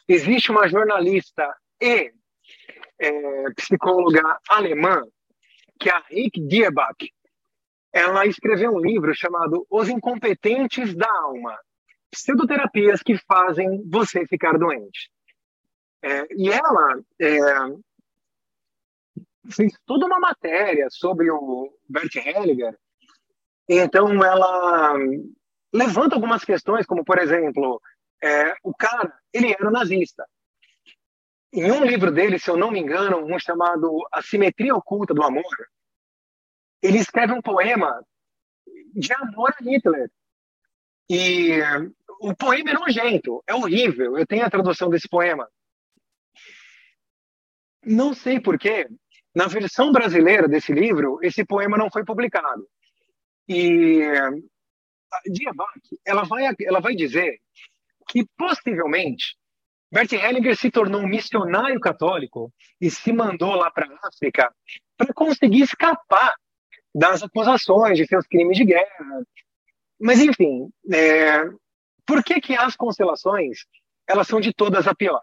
Existe 0.08 0.52
uma 0.52 0.68
jornalista 0.68 1.52
e 1.82 2.14
é, 3.00 3.52
psicóloga 3.56 4.38
alemã, 4.48 5.02
que 5.80 5.90
é 5.90 5.94
a 5.94 6.04
Rick 6.08 6.40
Dierbach. 6.48 6.96
Ela 7.96 8.26
escreveu 8.26 8.74
um 8.74 8.80
livro 8.80 9.16
chamado 9.16 9.66
Os 9.70 9.88
Incompetentes 9.88 10.93
da 10.93 11.10
Alma, 11.10 11.58
pseudoterapias 12.12 13.02
que 13.02 13.18
fazem 13.20 13.82
você 13.89 14.28
ficar 14.28 14.58
doente. 14.58 15.10
É, 16.04 16.28
e 16.36 16.50
ela 16.50 17.00
é, 17.22 17.41
fez 19.50 19.72
toda 19.86 20.08
uma 20.08 20.20
matéria 20.20 20.88
sobre 20.89 21.32
o 21.32 21.74
Bert 21.88 22.14
Hellinger. 22.18 22.78
Então, 23.70 24.22
ela 24.22 24.98
levanta 25.74 26.16
algumas 26.16 26.43
questões, 26.43 26.86
como, 26.86 27.06
por 27.06 27.18
exemplo, 27.18 27.82
é, 28.22 28.58
o 28.62 28.76
cara, 28.76 29.18
ele 29.32 29.54
era 29.54 29.72
nazista. 29.72 30.28
Em 31.54 31.72
um 31.72 31.86
livro 31.86 32.12
dele, 32.12 32.39
se 32.39 32.50
eu 32.50 32.58
não 32.58 32.72
me 32.72 32.80
engano, 32.80 33.24
um 33.26 33.39
chamado 33.39 33.89
A 34.12 34.22
Simetria 34.22 34.76
Oculta 34.76 35.14
do 35.14 35.24
Amor, 35.24 35.56
ele 36.86 37.00
escreve 37.00 37.34
um 37.34 37.42
poema 37.42 38.06
de 38.94 39.12
amor 39.14 39.54
a 39.60 39.64
Hitler. 39.64 40.10
E 41.10 41.60
o 42.22 42.36
poema 42.36 42.72
é 42.72 42.74
nojento, 42.74 43.44
é 43.48 43.54
horrível. 43.54 44.18
Eu 44.18 44.26
tenho 44.26 44.46
a 44.46 44.50
tradução 44.50 44.90
desse 44.90 45.08
poema. 45.08 45.48
Não 47.84 48.14
sei 48.14 48.40
porquê, 48.40 48.88
na 49.36 49.48
versão 49.48 49.92
brasileira 49.92 50.48
desse 50.48 50.74
livro, 50.74 51.20
esse 51.22 51.44
poema 51.44 51.78
não 51.78 51.90
foi 51.92 52.04
publicado. 52.04 52.68
E 53.48 54.02
a 54.04 55.20
Diabach, 55.26 56.00
ela 56.06 56.24
vai, 56.24 56.54
ela 56.62 56.80
vai 56.80 56.96
dizer 56.96 57.40
que 58.08 58.26
possivelmente 58.38 59.36
Bert 59.92 60.12
Hellinger 60.12 60.56
se 60.56 60.72
tornou 60.72 61.02
um 61.02 61.08
missionário 61.08 61.80
católico 61.80 62.52
e 62.82 62.90
se 62.90 63.14
mandou 63.14 63.56
lá 63.56 63.72
para 63.72 63.88
a 63.88 64.08
África 64.08 64.54
para 64.98 65.14
conseguir 65.14 65.62
escapar 65.62 66.36
das 66.96 67.22
acusações 67.22 67.98
de 67.98 68.08
seus 68.08 68.26
crimes 68.26 68.56
de 68.58 68.64
guerra. 68.64 69.28
Mas, 70.00 70.22
enfim, 70.22 70.70
é, 70.93 71.43
por 72.06 72.24
que, 72.24 72.39
que 72.39 72.56
as 72.56 72.74
constelações 72.78 73.66
elas 74.08 74.28
são 74.28 74.39
de 74.39 74.54
todas 74.54 74.88
a 74.88 74.96
pior? 74.96 75.22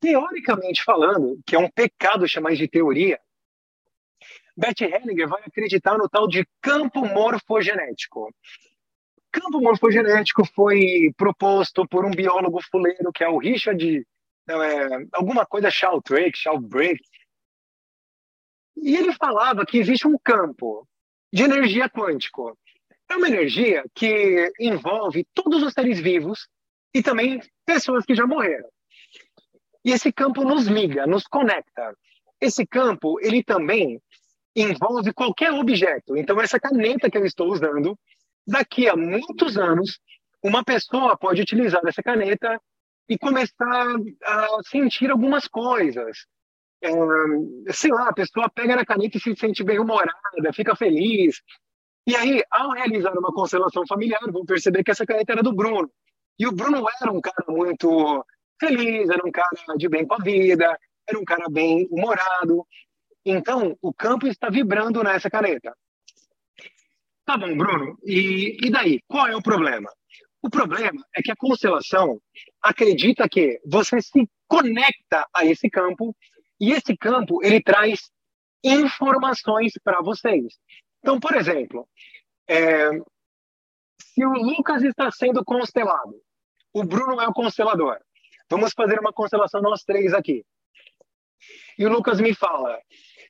Teoricamente 0.00 0.82
falando, 0.82 1.38
que 1.46 1.54
é 1.54 1.58
um 1.58 1.70
pecado 1.70 2.26
chamar 2.26 2.54
de 2.54 2.66
teoria, 2.66 3.20
Bert 4.56 4.80
Hellinger 4.80 5.28
vai 5.28 5.42
acreditar 5.44 5.98
no 5.98 6.08
tal 6.08 6.26
de 6.26 6.46
campo 6.62 7.04
morfogenético. 7.04 8.34
Campo 9.30 9.60
morfogenético 9.60 10.46
foi 10.54 11.12
proposto 11.14 11.86
por 11.86 12.06
um 12.06 12.10
biólogo 12.10 12.58
fuleiro 12.70 13.12
que 13.12 13.22
é 13.22 13.28
o 13.28 13.38
Richard, 13.38 14.06
é, 14.48 14.54
alguma 15.12 15.44
coisa 15.44 15.70
Sheldrake, 15.70 16.38
Sheldrake. 16.38 17.04
E 18.76 18.96
ele 18.96 19.12
falava 19.14 19.64
que 19.66 19.78
existe 19.78 20.06
um 20.06 20.16
campo 20.18 20.86
de 21.32 21.42
energia 21.42 21.88
quântico. 21.88 22.56
É 23.08 23.16
uma 23.16 23.28
energia 23.28 23.84
que 23.94 24.52
envolve 24.58 25.26
todos 25.34 25.62
os 25.62 25.72
seres 25.72 25.98
vivos 25.98 26.48
e 26.94 27.02
também 27.02 27.40
pessoas 27.66 28.04
que 28.04 28.14
já 28.14 28.26
morreram. 28.26 28.68
E 29.84 29.92
esse 29.92 30.12
campo 30.12 30.44
nos 30.44 30.66
liga, 30.66 31.06
nos 31.06 31.24
conecta. 31.24 31.96
Esse 32.40 32.66
campo, 32.66 33.18
ele 33.20 33.42
também 33.42 34.00
envolve 34.54 35.12
qualquer 35.12 35.52
objeto. 35.52 36.16
Então, 36.16 36.40
essa 36.40 36.58
caneta 36.58 37.10
que 37.10 37.16
eu 37.16 37.24
estou 37.24 37.52
usando, 37.52 37.98
daqui 38.46 38.88
a 38.88 38.96
muitos 38.96 39.56
anos, 39.56 39.98
uma 40.42 40.64
pessoa 40.64 41.16
pode 41.16 41.40
utilizar 41.40 41.80
essa 41.86 42.02
caneta 42.02 42.60
e 43.08 43.18
começar 43.18 43.86
a 44.24 44.48
sentir 44.66 45.10
algumas 45.10 45.46
coisas. 45.46 46.26
É, 46.82 47.72
sei 47.72 47.90
lá, 47.90 48.08
a 48.08 48.12
pessoa 48.12 48.50
pega 48.50 48.76
na 48.76 48.86
caneta 48.86 49.18
e 49.18 49.20
se 49.20 49.36
sente 49.36 49.62
bem 49.62 49.78
humorada, 49.78 50.52
fica 50.54 50.74
feliz. 50.74 51.42
E 52.06 52.16
aí, 52.16 52.42
ao 52.50 52.70
realizar 52.70 53.12
uma 53.18 53.32
constelação 53.32 53.86
familiar, 53.86 54.20
vão 54.32 54.44
perceber 54.44 54.82
que 54.82 54.90
essa 54.90 55.04
caneta 55.04 55.32
era 55.32 55.42
do 55.42 55.54
Bruno. 55.54 55.90
E 56.38 56.46
o 56.46 56.52
Bruno 56.52 56.84
era 57.00 57.12
um 57.12 57.20
cara 57.20 57.44
muito 57.48 58.24
feliz, 58.58 59.08
era 59.10 59.26
um 59.26 59.30
cara 59.30 59.50
de 59.76 59.88
bem 59.88 60.06
com 60.06 60.14
a 60.14 60.18
vida, 60.18 60.78
era 61.06 61.18
um 61.18 61.24
cara 61.24 61.46
bem 61.50 61.86
humorado. 61.90 62.66
Então, 63.24 63.76
o 63.82 63.92
campo 63.92 64.26
está 64.26 64.48
vibrando 64.48 65.02
nessa 65.02 65.28
caneta. 65.28 65.76
Tá 67.24 67.36
bom, 67.36 67.56
Bruno. 67.56 67.98
E, 68.04 68.56
e 68.66 68.70
daí? 68.70 69.00
Qual 69.06 69.26
é 69.26 69.36
o 69.36 69.42
problema? 69.42 69.90
O 70.42 70.48
problema 70.48 71.04
é 71.14 71.20
que 71.20 71.30
a 71.30 71.36
constelação 71.36 72.18
acredita 72.62 73.28
que 73.28 73.60
você 73.64 74.00
se 74.00 74.26
conecta 74.48 75.26
a 75.36 75.44
esse 75.44 75.68
campo 75.68 76.16
e 76.60 76.72
esse 76.72 76.96
campo 76.96 77.42
ele 77.42 77.62
traz 77.62 78.10
informações 78.62 79.72
para 79.82 80.02
vocês. 80.02 80.58
Então, 81.00 81.18
por 81.18 81.34
exemplo, 81.34 81.88
é, 82.46 82.90
se 84.00 84.24
o 84.24 84.32
Lucas 84.32 84.82
está 84.82 85.10
sendo 85.10 85.44
constelado, 85.44 86.20
o 86.72 86.84
Bruno 86.84 87.20
é 87.20 87.26
o 87.26 87.32
constelador. 87.32 87.98
Vamos 88.50 88.72
fazer 88.72 88.98
uma 88.98 89.12
constelação 89.12 89.62
nós 89.62 89.82
três 89.82 90.12
aqui. 90.12 90.44
E 91.78 91.86
o 91.86 91.88
Lucas 91.88 92.20
me 92.20 92.34
fala, 92.34 92.78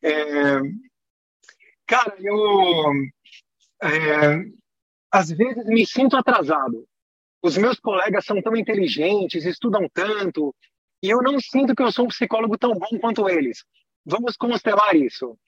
é, 0.03 0.59
cara, 1.87 2.17
eu 2.19 2.93
é, 3.83 4.45
às 5.11 5.31
vezes 5.31 5.67
me 5.67 5.87
sinto 5.87 6.17
atrasado. 6.17 6.87
Os 7.43 7.57
meus 7.57 7.79
colegas 7.79 8.25
são 8.25 8.41
tão 8.43 8.55
inteligentes, 8.57 9.47
estudam 9.47 9.89
tanto, 9.93 10.55
e 11.03 11.11
eu 11.11 11.23
não 11.23 11.39
sinto 11.41 11.75
que 11.75 11.83
eu 11.83 11.93
sou 11.93 12.05
um 12.05 12.09
psicólogo 12.09 12.59
tão 12.59 12.75
bom 12.75 12.99
quanto 13.01 13.29
eles. 13.29 13.65
Vamos 14.05 14.37
constelar 14.37 14.95
isso. 14.95 15.39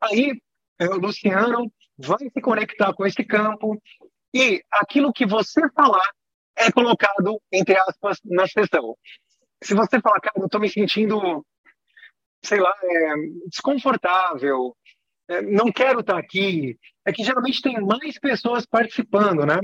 Aí, 0.00 0.40
é, 0.78 0.86
o 0.86 0.98
Luciano 0.98 1.70
vai 1.98 2.30
se 2.30 2.40
conectar 2.40 2.92
com 2.94 3.06
esse 3.06 3.22
campo 3.24 3.80
e 4.34 4.62
aquilo 4.70 5.12
que 5.12 5.26
você 5.26 5.68
falar 5.70 6.08
é 6.56 6.70
colocado, 6.70 7.40
entre 7.52 7.76
aspas, 7.78 8.18
na 8.24 8.46
sessão. 8.46 8.96
Se 9.62 9.74
você 9.74 10.00
falar, 10.00 10.20
cara, 10.20 10.34
eu 10.38 10.46
estou 10.46 10.60
me 10.60 10.68
sentindo 10.68 11.44
sei 12.42 12.60
lá, 12.60 12.74
é, 12.82 13.14
desconfortável, 13.48 14.76
é, 15.28 15.42
não 15.42 15.70
quero 15.70 16.00
estar 16.00 16.18
aqui, 16.18 16.78
é 17.04 17.12
que 17.12 17.22
geralmente 17.22 17.62
tem 17.62 17.80
mais 17.80 18.18
pessoas 18.18 18.66
participando, 18.66 19.44
né? 19.44 19.58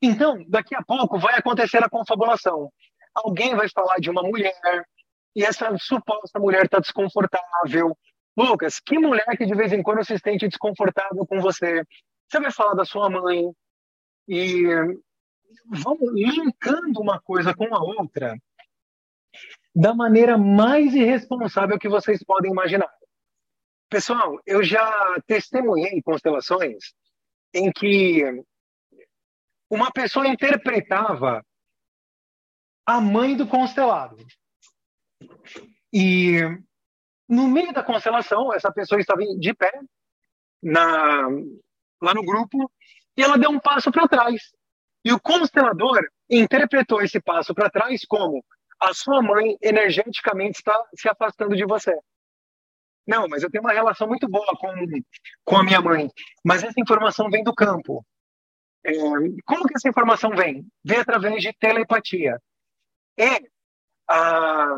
Então, 0.00 0.44
daqui 0.48 0.74
a 0.76 0.82
pouco 0.82 1.18
vai 1.18 1.34
acontecer 1.34 1.82
a 1.82 1.88
confabulação. 1.88 2.70
Alguém 3.14 3.54
vai 3.54 3.68
falar 3.68 3.98
de 3.98 4.10
uma 4.10 4.22
mulher 4.22 4.86
e 5.34 5.44
essa 5.44 5.76
suposta 5.78 6.38
mulher 6.38 6.64
está 6.64 6.78
desconfortável. 6.78 7.96
Lucas, 8.36 8.80
que 8.80 8.98
mulher 8.98 9.26
que 9.36 9.46
de 9.46 9.54
vez 9.54 9.72
em 9.72 9.82
quando 9.82 10.04
se 10.04 10.18
sente 10.18 10.48
desconfortável 10.48 11.26
com 11.26 11.40
você? 11.40 11.84
Você 12.28 12.40
vai 12.40 12.52
falar 12.52 12.74
da 12.74 12.84
sua 12.84 13.08
mãe 13.10 13.50
e 14.28 14.64
vamos 15.66 16.12
linkando 16.12 17.00
uma 17.00 17.20
coisa 17.20 17.54
com 17.54 17.74
a 17.74 17.82
outra 17.82 18.36
da 19.74 19.94
maneira 19.94 20.36
mais 20.36 20.94
irresponsável 20.94 21.78
que 21.78 21.88
vocês 21.88 22.22
podem 22.24 22.50
imaginar. 22.50 22.92
Pessoal, 23.88 24.38
eu 24.44 24.62
já 24.62 25.16
testemunhei 25.26 26.02
constelações 26.02 26.92
em 27.54 27.70
que 27.70 28.22
uma 29.70 29.90
pessoa 29.92 30.26
interpretava 30.26 31.44
a 32.88 33.02
mãe 33.02 33.36
do 33.36 33.46
constelado. 33.46 34.16
E 35.92 36.40
no 37.28 37.46
meio 37.46 37.70
da 37.70 37.82
constelação, 37.82 38.50
essa 38.54 38.72
pessoa 38.72 38.98
estava 38.98 39.20
de 39.38 39.52
pé 39.52 39.78
na, 40.62 41.28
lá 42.00 42.14
no 42.14 42.24
grupo 42.24 42.72
e 43.14 43.22
ela 43.22 43.36
deu 43.36 43.50
um 43.50 43.60
passo 43.60 43.92
para 43.92 44.08
trás. 44.08 44.40
E 45.04 45.12
o 45.12 45.20
constelador 45.20 46.00
interpretou 46.30 47.02
esse 47.02 47.20
passo 47.20 47.54
para 47.54 47.68
trás 47.68 48.06
como 48.08 48.42
a 48.80 48.94
sua 48.94 49.20
mãe 49.20 49.58
energeticamente 49.60 50.60
está 50.60 50.82
se 50.96 51.10
afastando 51.10 51.54
de 51.54 51.66
você. 51.66 51.94
Não, 53.06 53.28
mas 53.28 53.42
eu 53.42 53.50
tenho 53.50 53.64
uma 53.64 53.72
relação 53.72 54.08
muito 54.08 54.26
boa 54.26 54.56
com, 54.58 54.72
com 55.44 55.56
a 55.58 55.62
minha 55.62 55.82
mãe. 55.82 56.10
Mas 56.42 56.62
essa 56.62 56.80
informação 56.80 57.28
vem 57.28 57.44
do 57.44 57.54
campo. 57.54 58.02
É, 58.82 58.92
como 59.44 59.66
que 59.66 59.74
essa 59.76 59.90
informação 59.90 60.30
vem? 60.30 60.66
Vem 60.82 61.00
através 61.00 61.42
de 61.42 61.52
telepatia. 61.52 62.40
É 63.18 63.40
a 64.08 64.76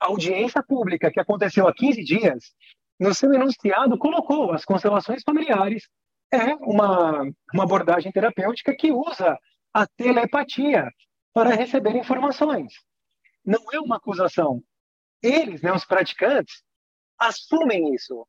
audiência 0.00 0.62
pública 0.62 1.10
que 1.10 1.20
aconteceu 1.20 1.68
há 1.68 1.74
15 1.74 2.02
dias, 2.02 2.54
no 2.98 3.14
seu 3.14 3.32
enunciado 3.32 3.98
colocou 3.98 4.52
as 4.52 4.64
constelações 4.64 5.22
familiares 5.22 5.88
é 6.32 6.54
uma, 6.54 7.22
uma 7.52 7.64
abordagem 7.64 8.12
terapêutica 8.12 8.74
que 8.74 8.92
usa 8.92 9.38
a 9.74 9.86
telepatia 9.86 10.88
para 11.32 11.54
receber 11.54 11.96
informações. 11.96 12.72
Não 13.44 13.60
é 13.72 13.80
uma 13.80 13.96
acusação. 13.96 14.62
Eles, 15.22 15.60
né, 15.60 15.72
os 15.72 15.84
praticantes, 15.84 16.62
assumem 17.18 17.94
isso. 17.94 18.26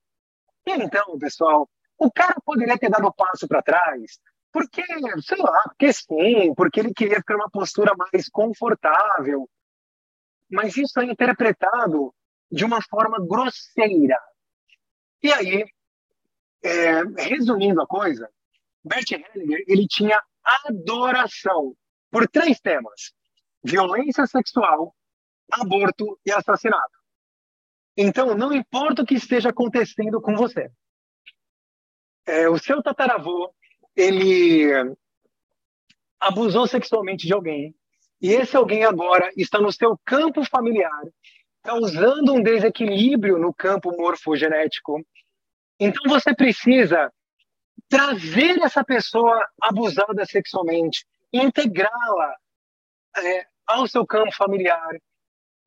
Então, 0.66 1.18
pessoal, 1.20 1.70
o 1.98 2.12
cara 2.12 2.36
poderia 2.44 2.78
ter 2.78 2.90
dado 2.90 3.08
um 3.08 3.12
passo 3.12 3.48
para 3.48 3.62
trás, 3.62 4.20
porque, 4.52 4.84
sei 5.22 5.38
lá, 5.38 5.64
porque 5.64 5.94
sim, 5.94 6.54
porque 6.56 6.80
ele 6.80 6.94
queria 6.94 7.18
ficar 7.18 7.36
numa 7.36 7.50
postura 7.50 7.94
mais 7.96 8.30
confortável. 8.30 9.50
Mas 10.50 10.76
isso 10.76 11.00
é 11.00 11.06
interpretado 11.06 12.14
de 12.52 12.66
uma 12.66 12.82
forma 12.82 13.18
grosseira. 13.26 14.20
E 15.24 15.32
aí, 15.32 15.66
é, 16.64 17.04
resumindo 17.18 17.82
a 17.82 17.88
coisa, 17.88 18.30
Bert 18.84 19.12
Hellinger 19.12 19.64
ele 19.68 19.88
tinha 19.88 20.22
adoração 20.66 21.76
por 22.10 22.28
três 22.28 22.60
temas: 22.60 23.14
violência 23.64 24.26
sexual, 24.28 24.94
aborto 25.50 26.20
e 26.26 26.32
assassinato. 26.32 27.00
Então, 27.96 28.36
não 28.36 28.52
importa 28.52 29.04
o 29.04 29.06
que 29.06 29.16
esteja 29.16 29.50
acontecendo 29.50 30.22
com 30.22 30.36
você, 30.36 30.70
é, 32.26 32.50
o 32.50 32.58
seu 32.58 32.82
tataravô 32.82 33.54
ele 33.96 34.96
abusou 36.20 36.68
sexualmente 36.68 37.26
de 37.26 37.34
alguém 37.34 37.76
e 38.22 38.32
esse 38.32 38.56
alguém 38.56 38.86
agora 38.86 39.32
está 39.36 39.60
no 39.60 39.72
seu 39.72 40.00
campo 40.06 40.44
familiar, 40.46 41.02
causando 41.64 42.34
um 42.34 42.44
desequilíbrio 42.44 43.38
no 43.38 43.54
campo 43.54 43.92
morfogenético 43.98 45.04
então 45.84 46.04
você 46.08 46.36
precisa 46.36 47.12
trazer 47.90 48.62
essa 48.62 48.84
pessoa 48.84 49.44
abusada 49.60 50.24
sexualmente, 50.28 51.08
integrá-la 51.34 52.36
é, 53.18 53.48
ao 53.66 53.88
seu 53.88 54.06
campo 54.06 54.32
familiar. 54.36 54.96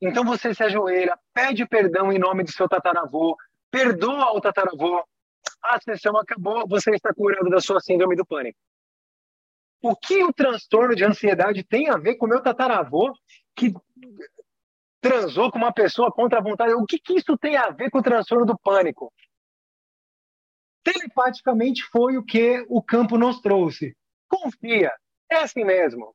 Então 0.01 0.25
você 0.25 0.55
se 0.55 0.63
ajoelha, 0.63 1.19
pede 1.33 1.67
perdão 1.67 2.13
em 2.13 2.19
nome 2.21 2.45
do 2.45 2.53
seu 2.53 2.69
tataravô, 2.69 3.37
perdoa 3.73 4.33
o 4.37 4.41
tataravô. 4.41 5.05
A 5.65 5.81
sessão 5.81 6.17
acabou, 6.17 6.67
você 6.69 6.91
está 6.91 7.13
curado 7.13 7.49
da 7.49 7.61
sua 7.61 7.81
síndrome 7.81 8.17
do 8.17 8.25
pânico. 8.25 8.59
O 9.83 9.97
que 9.97 10.23
o 10.23 10.33
transtorno 10.33 10.95
de 10.95 11.05
ansiedade 11.05 11.65
tem 11.65 11.89
a 11.89 11.97
ver 11.97 12.17
com 12.17 12.27
o 12.27 12.29
meu 12.29 12.43
tataravô 12.43 13.13
que 13.55 13.73
transou 15.01 15.51
com 15.51 15.59
uma 15.59 15.73
pessoa 15.73 16.13
contra 16.13 16.39
a 16.39 16.43
vontade? 16.43 16.75
O 16.75 16.87
que, 16.87 16.99
que 16.99 17.15
isso 17.15 17.37
tem 17.37 17.57
a 17.57 17.71
ver 17.71 17.91
com 17.91 17.99
o 17.99 18.03
transtorno 18.03 18.47
do 18.47 18.59
pânico? 18.59 19.13
telepaticamente 20.85 21.83
foi 21.85 22.19
o 22.19 22.23
que 22.23 22.65
o 22.69 22.83
campo 22.83 23.17
nos 23.17 23.41
trouxe. 23.41 23.97
Confia, 24.29 24.93
é 25.31 25.37
assim 25.37 25.65
mesmo. 25.65 26.15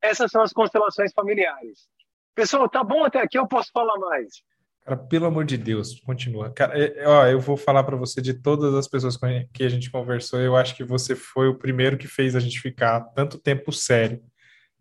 Essas 0.00 0.30
são 0.30 0.42
as 0.42 0.52
constelações 0.52 1.12
familiares. 1.12 1.88
Pessoal, 2.34 2.68
tá 2.68 2.84
bom 2.84 3.04
até 3.04 3.20
aqui, 3.20 3.36
eu 3.36 3.48
posso 3.48 3.70
falar 3.72 3.98
mais. 3.98 4.42
Cara, 4.86 4.96
pelo 4.96 5.26
amor 5.26 5.44
de 5.44 5.56
Deus, 5.58 6.00
continua. 6.00 6.48
Cara, 6.50 6.78
é, 6.78 6.98
é 6.98 7.08
ó, 7.08 7.26
eu 7.26 7.40
vou 7.40 7.56
falar 7.56 7.82
para 7.82 7.96
você 7.96 8.22
de 8.22 8.32
todas 8.32 8.72
as 8.72 8.86
pessoas 8.86 9.16
com 9.16 9.26
que 9.52 9.64
a 9.64 9.68
gente 9.68 9.90
conversou, 9.90 10.38
eu 10.38 10.54
acho 10.54 10.76
que 10.76 10.84
você 10.84 11.16
foi 11.16 11.48
o 11.48 11.56
primeiro 11.56 11.96
que 11.96 12.06
fez 12.06 12.36
a 12.36 12.40
gente 12.40 12.60
ficar 12.60 13.00
tanto 13.00 13.36
tempo 13.36 13.72
sério 13.72 14.20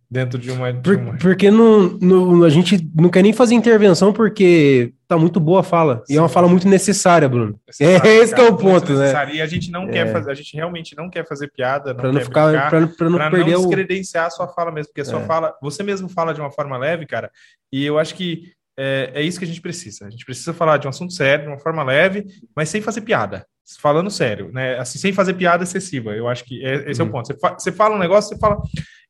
dentro 0.10 0.38
de 0.38 0.52
uma. 0.52 0.72
De 0.72 0.80
Por, 0.80 0.96
uma... 0.96 1.18
Porque 1.18 1.50
não, 1.50 1.98
não, 2.00 2.44
a 2.44 2.50
gente 2.50 2.88
não 2.94 3.10
quer 3.10 3.24
nem 3.24 3.34
fazer 3.34 3.56
intervenção 3.56 4.14
porque 4.14 4.94
tá 5.08 5.18
muito 5.18 5.40
boa 5.40 5.62
a 5.62 5.64
fala. 5.64 6.04
Sim, 6.06 6.14
e 6.14 6.18
é 6.18 6.22
uma 6.22 6.30
fala 6.30 6.48
muito 6.48 6.68
necessária, 6.68 7.28
Bruno. 7.28 7.60
É, 7.82 8.18
esse 8.18 8.36
cara, 8.36 8.48
é 8.48 8.52
o 8.52 8.56
ponto, 8.56 8.94
né? 8.94 9.12
E 9.34 9.42
a 9.42 9.48
gente 9.48 9.72
não 9.72 9.86
é. 9.86 9.92
quer 9.92 10.12
fazer, 10.12 10.30
a 10.30 10.36
gente 10.36 10.56
realmente 10.56 10.96
não 10.96 11.10
quer 11.10 11.28
fazer 11.28 11.52
piada, 11.52 11.94
não 11.94 12.00
para 12.00 12.12
não 12.12 12.22
ficar, 12.22 12.70
para 12.70 13.10
não 13.10 13.18
pra 13.18 13.32
perder 13.32 13.54
não 13.54 13.62
descredenciar 13.62 14.26
o... 14.26 14.28
a 14.28 14.30
sua 14.30 14.48
fala 14.48 14.72
mesmo, 14.72 14.90
porque 14.90 15.02
a 15.02 15.06
sua 15.06 15.22
é. 15.22 15.26
fala, 15.26 15.56
você 15.60 15.82
mesmo 15.82 16.08
fala 16.08 16.32
de 16.32 16.40
uma 16.40 16.52
forma 16.52 16.78
leve, 16.78 17.08
cara. 17.08 17.32
E 17.72 17.84
eu 17.84 17.98
acho 17.98 18.14
que 18.14 18.54
é, 18.78 19.12
é 19.16 19.22
isso 19.22 19.40
que 19.40 19.46
a 19.46 19.48
gente 19.48 19.62
precisa. 19.62 20.06
A 20.06 20.10
gente 20.10 20.26
precisa 20.26 20.54
falar 20.54 20.78
de 20.78 20.88
um 20.88 20.90
assunto 20.90 21.14
sério, 21.14 21.46
de 21.46 21.52
uma 21.52 21.60
forma 21.60 21.84
leve, 21.84 22.26
mas 22.56 22.70
sem 22.70 22.82
fazer 22.82 23.02
piada 23.02 23.46
falando 23.80 24.12
sério, 24.12 24.52
né? 24.54 24.78
Assim, 24.78 25.00
sem 25.00 25.12
fazer 25.12 25.34
piada 25.34 25.64
excessiva. 25.64 26.16
Eu 26.16 26.28
acho 26.28 26.44
que 26.44 26.64
é, 26.64 26.90
esse 26.90 27.02
uhum. 27.02 27.08
é 27.08 27.10
o 27.10 27.14
uhum. 27.14 27.20
ponto. 27.20 27.28
Você, 27.28 27.40
fa 27.40 27.54
você 27.58 27.72
fala 27.72 27.96
um 27.96 28.00
negócio, 28.00 28.30
você 28.30 28.40
fala. 28.40 28.62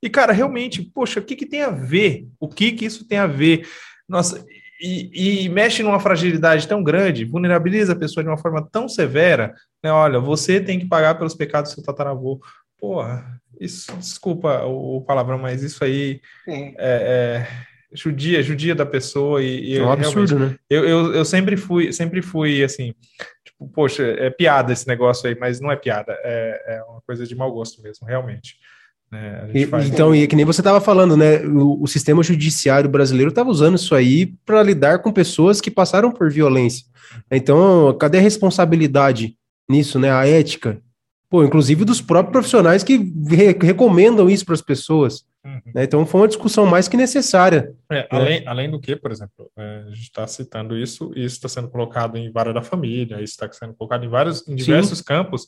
E, 0.01 0.09
cara, 0.09 0.31
realmente, 0.31 0.81
poxa, 0.81 1.19
o 1.19 1.23
que, 1.23 1.35
que 1.35 1.45
tem 1.45 1.61
a 1.61 1.69
ver? 1.69 2.27
O 2.39 2.47
que, 2.47 2.71
que 2.71 2.85
isso 2.85 3.05
tem 3.05 3.17
a 3.17 3.27
ver? 3.27 3.67
Nossa, 4.07 4.45
e, 4.79 5.45
e, 5.45 5.49
mexe 5.49 5.83
numa 5.83 5.99
fragilidade 5.99 6.67
tão 6.67 6.83
grande, 6.83 7.25
vulnerabiliza 7.25 7.93
a 7.93 7.97
pessoa 7.97 8.23
de 8.23 8.29
uma 8.29 8.37
forma 8.37 8.65
tão 8.71 8.87
severa, 8.87 9.53
né? 9.83 9.91
Olha, 9.91 10.19
você 10.19 10.61
tem 10.61 10.79
que 10.79 10.87
pagar 10.87 11.15
pelos 11.15 11.35
pecados 11.35 11.71
do 11.71 11.75
seu 11.75 11.83
tataravô. 11.83 12.39
Porra, 12.79 13.39
isso, 13.59 13.91
desculpa 13.97 14.63
o, 14.65 14.97
o 14.97 15.01
palavrão, 15.01 15.37
mas 15.37 15.63
isso 15.63 15.83
aí 15.83 16.21
é, 16.47 16.75
é 16.77 17.47
judia, 17.93 18.41
judia 18.43 18.75
da 18.75 18.85
pessoa 18.85 19.41
e, 19.41 19.77
é 19.77 19.83
um 19.83 19.91
absurdo, 19.91 20.37
né? 20.39 20.55
Eu, 20.69 20.85
eu, 20.85 21.13
eu 21.13 21.25
sempre 21.25 21.55
fui, 21.57 21.91
sempre 21.93 22.21
fui 22.21 22.63
assim, 22.63 22.93
tipo, 23.43 23.67
poxa, 23.69 24.03
é 24.03 24.29
piada 24.29 24.73
esse 24.73 24.87
negócio 24.87 25.27
aí, 25.27 25.37
mas 25.39 25.59
não 25.59 25.71
é 25.71 25.75
piada, 25.75 26.17
é, 26.23 26.77
é 26.77 26.83
uma 26.83 27.01
coisa 27.01 27.25
de 27.25 27.35
mau 27.35 27.51
gosto 27.51 27.81
mesmo, 27.81 28.07
realmente. 28.07 28.55
Né? 29.11 29.49
E, 29.53 29.63
então, 29.87 30.15
e 30.15 30.23
é 30.23 30.27
que 30.27 30.35
nem 30.35 30.45
você 30.45 30.61
estava 30.61 30.81
falando, 30.81 31.15
né? 31.15 31.39
O, 31.45 31.83
o, 31.83 31.87
sistema 31.87 32.23
judiciário 32.23 32.89
brasileiro 32.89 33.29
estava 33.29 33.49
usando 33.49 33.75
isso 33.75 33.93
aí 33.93 34.33
para 34.45 34.63
lidar 34.63 34.99
com 34.99 35.11
pessoas 35.11 35.61
que 35.61 35.71
passaram 35.71 36.11
por 36.11 36.31
violência. 36.31 36.85
Então, 37.31 37.95
cadê 37.99 38.17
a 38.17 38.21
responsabilidade 38.21 39.37
nisso, 39.69 39.99
né? 39.99 40.11
A 40.11 40.27
ética? 40.27 40.81
Pô, 41.29 41.43
inclusive 41.43 41.85
dos 41.85 42.01
próprios 42.01 42.31
profissionais 42.31 42.83
que 42.83 42.97
re 43.27 43.57
recomendam 43.61 44.29
isso 44.29 44.45
para 44.45 44.55
as 44.55 44.61
pessoas. 44.61 45.23
Uhum. 45.45 45.61
Então 45.75 46.05
foi 46.07 46.21
uma 46.21 46.27
discussão 46.27 46.65
mais 46.65 46.87
que 46.87 46.97
necessária. 46.97 47.71
É, 47.91 48.01
né? 48.01 48.07
além, 48.09 48.47
além 48.47 48.71
do 48.71 48.79
que, 48.79 48.95
por 48.95 49.11
exemplo, 49.11 49.51
é, 49.55 49.83
a 49.87 49.91
gente 49.91 50.01
está 50.01 50.25
citando 50.25 50.75
isso, 50.75 51.11
e 51.15 51.23
isso 51.23 51.35
está 51.35 51.47
sendo 51.47 51.69
colocado 51.69 52.17
em 52.17 52.31
vara 52.31 52.51
da 52.51 52.63
família, 52.63 53.21
isso 53.21 53.33
está 53.33 53.51
sendo 53.51 53.75
colocado 53.75 54.03
em 54.03 54.09
vários, 54.09 54.47
em 54.47 54.55
diversos 54.55 54.97
Sim. 54.97 55.03
campos, 55.03 55.47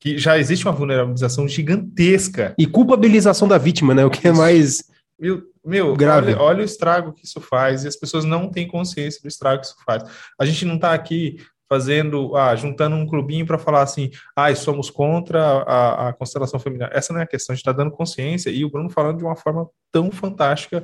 que 0.00 0.16
já 0.16 0.38
existe 0.38 0.64
uma 0.64 0.72
vulnerabilização 0.72 1.46
gigantesca. 1.46 2.54
E 2.58 2.66
culpabilização 2.66 3.46
da 3.46 3.58
vítima, 3.58 3.94
né? 3.94 4.04
O 4.04 4.10
que 4.10 4.26
é 4.26 4.32
mais. 4.32 4.84
Meu, 5.20 5.42
meu 5.64 5.94
grave. 5.94 6.32
Olha, 6.32 6.42
olha, 6.42 6.62
o 6.62 6.64
estrago 6.64 7.12
que 7.12 7.24
isso 7.26 7.40
faz, 7.40 7.84
e 7.84 7.88
as 7.88 7.96
pessoas 7.96 8.24
não 8.24 8.50
têm 8.50 8.66
consciência 8.66 9.20
do 9.22 9.28
estrago 9.28 9.60
que 9.60 9.66
isso 9.66 9.76
faz. 9.84 10.02
A 10.40 10.44
gente 10.46 10.64
não 10.64 10.76
está 10.76 10.94
aqui 10.94 11.36
fazendo, 11.68 12.36
ah, 12.36 12.54
juntando 12.54 12.96
um 12.96 13.06
clubinho 13.06 13.46
para 13.46 13.58
falar 13.58 13.82
assim, 13.82 14.10
ah, 14.36 14.54
somos 14.54 14.90
contra 14.90 15.40
a, 15.40 16.08
a, 16.08 16.12
constelação 16.12 16.60
feminina. 16.60 16.90
Essa 16.92 17.12
não 17.12 17.20
é 17.20 17.24
a 17.24 17.26
questão, 17.26 17.52
a 17.52 17.56
gente 17.56 17.62
está 17.62 17.72
dando 17.72 17.90
consciência 17.90 18.50
e 18.50 18.64
o 18.64 18.70
Bruno 18.70 18.90
falando 18.90 19.18
de 19.18 19.24
uma 19.24 19.36
forma 19.36 19.68
tão 19.90 20.10
fantástica 20.10 20.82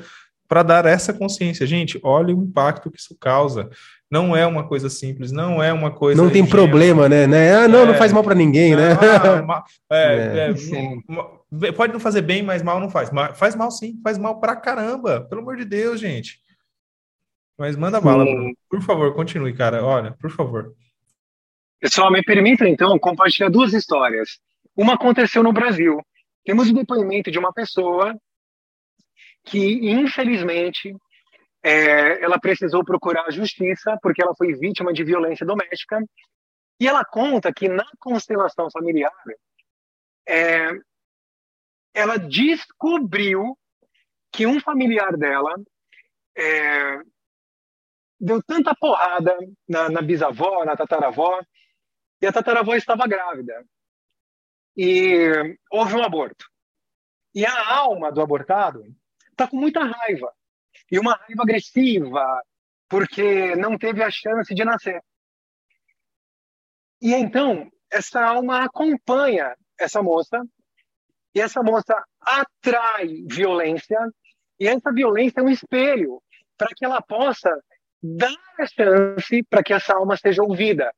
para 0.48 0.64
dar 0.64 0.84
essa 0.84 1.12
consciência. 1.12 1.64
Gente, 1.66 2.00
olha 2.02 2.34
o 2.34 2.42
impacto 2.42 2.90
que 2.90 2.98
isso 2.98 3.16
causa. 3.20 3.70
Não 4.10 4.34
é 4.36 4.44
uma 4.44 4.66
coisa 4.66 4.90
simples, 4.90 5.30
não 5.30 5.62
é 5.62 5.72
uma 5.72 5.92
coisa. 5.92 6.20
Não 6.20 6.28
tem 6.28 6.42
ingênua. 6.42 6.58
problema, 6.58 7.08
né? 7.08 7.28
né? 7.28 7.54
Ah, 7.54 7.68
não, 7.68 7.82
é, 7.82 7.86
não 7.86 7.94
faz 7.94 8.12
mal 8.12 8.24
para 8.24 8.34
ninguém, 8.34 8.74
né? 8.74 8.98
é, 9.88 10.50
é, 10.50 11.68
é 11.68 11.72
pode 11.72 11.92
não 11.92 12.00
fazer 12.00 12.22
bem, 12.22 12.42
mas 12.42 12.62
mal 12.62 12.80
não 12.80 12.90
faz. 12.90 13.10
Faz 13.34 13.54
mal 13.54 13.70
sim, 13.70 14.00
faz 14.02 14.18
mal 14.18 14.40
pra 14.40 14.56
caramba. 14.56 15.20
Pelo 15.20 15.42
amor 15.42 15.56
de 15.56 15.64
Deus, 15.64 16.00
gente. 16.00 16.40
Mas 17.60 17.76
manda 17.76 18.00
bala, 18.00 18.24
Bruno. 18.24 18.56
Por 18.70 18.80
favor, 18.80 19.14
continue, 19.14 19.54
cara. 19.54 19.84
Olha, 19.84 20.12
por 20.12 20.30
favor. 20.30 20.74
Pessoal, 21.78 22.10
me 22.10 22.22
permita 22.22 22.66
então 22.66 22.98
compartilhar 22.98 23.50
duas 23.50 23.74
histórias. 23.74 24.40
Uma 24.74 24.94
aconteceu 24.94 25.42
no 25.42 25.52
Brasil. 25.52 26.00
Temos 26.42 26.70
o 26.70 26.72
depoimento 26.72 27.30
de 27.30 27.38
uma 27.38 27.52
pessoa 27.52 28.18
que, 29.44 29.90
infelizmente, 29.90 30.96
é, 31.62 32.24
ela 32.24 32.40
precisou 32.40 32.82
procurar 32.82 33.26
a 33.26 33.30
justiça 33.30 33.98
porque 34.00 34.22
ela 34.22 34.34
foi 34.34 34.54
vítima 34.54 34.90
de 34.90 35.04
violência 35.04 35.44
doméstica. 35.44 36.02
E 36.80 36.88
ela 36.88 37.04
conta 37.04 37.52
que 37.52 37.68
na 37.68 37.84
constelação 37.98 38.70
familiar, 38.70 39.12
é, 40.26 40.70
ela 41.92 42.16
descobriu 42.16 43.54
que 44.32 44.46
um 44.46 44.58
familiar 44.60 45.14
dela 45.14 45.60
é, 46.34 47.02
deu 48.20 48.42
tanta 48.42 48.74
porrada 48.74 49.36
na, 49.66 49.88
na 49.88 50.02
bisavó, 50.02 50.64
na 50.64 50.76
tataravó, 50.76 51.40
e 52.20 52.26
a 52.26 52.32
tataravó 52.32 52.74
estava 52.74 53.06
grávida. 53.06 53.64
E 54.76 55.56
houve 55.70 55.94
um 55.96 56.04
aborto. 56.04 56.44
E 57.34 57.46
a 57.46 57.74
alma 57.76 58.12
do 58.12 58.20
abortado 58.20 58.84
está 59.30 59.48
com 59.48 59.56
muita 59.56 59.82
raiva. 59.82 60.32
E 60.90 60.98
uma 60.98 61.14
raiva 61.14 61.42
agressiva, 61.42 62.42
porque 62.88 63.56
não 63.56 63.78
teve 63.78 64.02
a 64.02 64.10
chance 64.10 64.54
de 64.54 64.64
nascer. 64.64 65.02
E 67.00 67.14
então, 67.14 67.70
essa 67.90 68.22
alma 68.22 68.64
acompanha 68.64 69.56
essa 69.78 70.02
moça, 70.02 70.42
e 71.34 71.40
essa 71.40 71.62
moça 71.62 72.04
atrai 72.20 73.24
violência 73.30 73.98
E 74.58 74.66
essa 74.66 74.92
violência 74.92 75.40
é 75.40 75.42
um 75.42 75.48
espelho 75.48 76.20
para 76.58 76.68
que 76.76 76.84
ela 76.84 77.00
possa 77.00 77.50
dar 78.02 78.34
a 78.58 78.66
chance 78.66 79.42
para 79.44 79.62
que 79.62 79.72
essa 79.72 79.94
alma 79.94 80.16
seja 80.16 80.42
ouvida, 80.42 80.92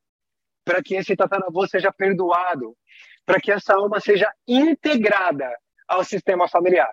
para 0.64 0.82
que 0.82 0.94
esse 0.94 1.16
tataravô 1.16 1.66
seja 1.66 1.92
perdoado, 1.92 2.76
para 3.24 3.40
que 3.40 3.50
essa 3.50 3.74
alma 3.74 4.00
seja 4.00 4.32
integrada 4.46 5.50
ao 5.88 6.04
sistema 6.04 6.48
familiar. 6.48 6.92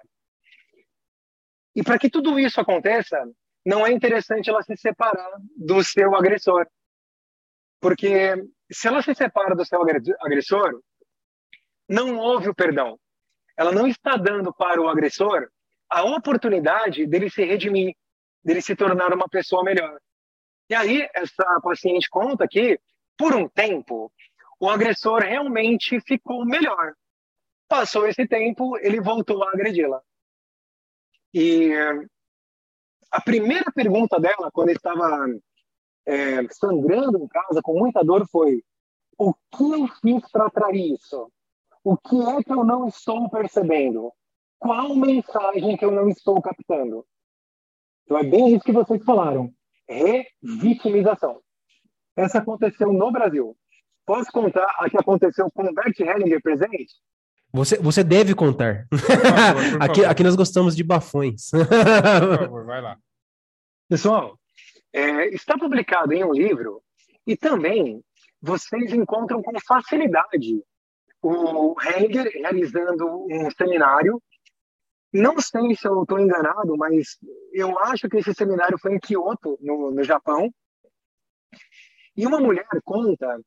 E 1.76 1.84
para 1.84 2.00
que 2.00 2.10
tudo 2.10 2.40
isso 2.40 2.60
aconteça, 2.60 3.18
não 3.66 3.86
é 3.86 3.92
interessante 3.92 4.50
ela 4.50 4.64
se 4.64 4.76
separar 4.76 5.32
do 5.56 5.84
seu 5.84 6.16
agressor. 6.16 6.66
Porque 7.80 8.34
se 8.72 8.88
ela 8.88 9.02
se 9.02 9.14
separa 9.14 9.56
do 9.56 9.66
seu 9.66 9.80
agressor, 10.22 10.82
não 11.88 12.18
houve 12.18 12.50
o 12.50 12.56
perdão. 12.56 13.00
Ela 13.58 13.72
não 13.72 13.88
está 13.88 14.16
dando 14.16 14.54
para 14.54 14.82
o 14.82 14.90
agressor 14.90 15.50
a 15.90 16.04
oportunidade 16.04 17.06
dele 17.08 17.30
se 17.30 17.44
redimir, 17.44 17.96
dele 18.44 18.62
se 18.62 18.76
tornar 18.76 19.14
uma 19.14 19.28
pessoa 19.28 19.64
melhor. 19.64 20.00
E 20.70 20.76
aí, 20.76 21.08
essa 21.14 21.60
paciente 21.62 22.10
conta 22.10 22.48
que, 22.48 22.80
por 23.18 23.36
um 23.36 23.48
tempo, 23.48 24.12
o 24.60 24.70
agressor 24.70 25.22
realmente 25.22 26.00
ficou 26.02 26.46
melhor. 26.46 26.94
Passou 27.68 28.08
esse 28.08 28.28
tempo, 28.28 28.78
ele 28.78 29.00
voltou 29.00 29.44
a 29.44 29.50
agredi-la. 29.50 30.02
E 31.34 31.72
a 33.12 33.22
primeira 33.22 33.72
pergunta 33.72 34.20
dela, 34.20 34.52
quando 34.52 34.70
estava 34.70 35.28
é, 36.06 36.48
sangrando 36.52 37.18
em 37.18 37.28
casa, 37.28 37.62
com 37.62 37.78
muita 37.78 38.04
dor, 38.04 38.28
foi: 38.28 38.64
O 39.18 39.34
que 39.34 39.72
eu 39.72 39.88
fiz 40.02 40.32
para 40.32 40.48
atrair 40.48 40.94
isso? 40.94 41.32
O 41.84 41.98
que 41.98 42.16
é 42.22 42.44
que 42.44 42.52
eu 42.52 42.64
não 42.64 42.88
estou 42.88 43.30
percebendo? 43.30 44.12
Qual 44.58 44.96
mensagem 44.96 45.78
que 45.78 45.86
eu 45.86 45.92
não 45.92 46.10
estou 46.10 46.42
captando? 46.42 47.06
Então 48.10 48.18
é 48.18 48.24
bem 48.24 48.56
isso 48.56 48.66
que 48.66 48.72
vocês 48.72 49.04
falaram. 49.06 49.54
Revitimização. 49.88 51.40
Essa 52.18 52.40
aconteceu 52.40 52.92
no 52.92 53.12
Brasil. 53.12 53.56
Posso 54.04 54.32
contar 54.32 54.66
a 54.80 54.90
que 54.90 54.98
aconteceu 54.98 55.48
com 55.54 55.62
o 55.62 55.74
Bert 55.76 56.00
Hellinger 56.00 56.42
presente? 56.42 56.96
Você, 57.54 57.78
você 57.78 58.04
deve 58.04 58.34
contar. 58.34 58.88
Por 58.90 58.98
favor, 58.98 59.72
por 59.74 59.78
aqui, 59.84 60.06
aqui 60.06 60.24
nós 60.24 60.36
gostamos 60.36 60.76
de 60.76 60.84
bafões. 60.84 61.52
Por 61.52 61.68
favor, 61.68 62.66
vai 62.66 62.82
lá. 62.82 62.98
Pessoal, 63.88 64.40
é, 64.92 65.28
está 65.28 65.56
publicado 65.56 66.12
em 66.12 66.24
um 66.24 66.34
livro 66.34 66.82
e 67.28 67.38
também 67.38 68.04
vocês 68.42 68.92
encontram 68.92 69.44
com 69.44 69.60
facilidade 69.60 70.64
o 71.22 71.76
Hellinger 71.80 72.32
realizando 72.34 73.28
um 73.30 73.52
seminário. 73.52 74.20
Não 75.12 75.40
sei 75.40 75.76
se 75.76 75.88
eu 75.88 76.04
estou 76.04 76.20
enganado, 76.20 76.78
mas 76.78 77.18
eu 77.52 77.78
acho 77.80 78.08
que 78.08 78.18
esse 78.18 78.34
seminário 78.34 78.78
foi 78.78 78.94
em 78.94 79.00
Kyoto, 79.00 79.58
no, 79.62 79.92
no 79.92 80.04
Japão. 80.04 80.54
E 82.16 82.28
uma 82.28 82.40
mulher 82.40 82.68
conta 82.84 83.40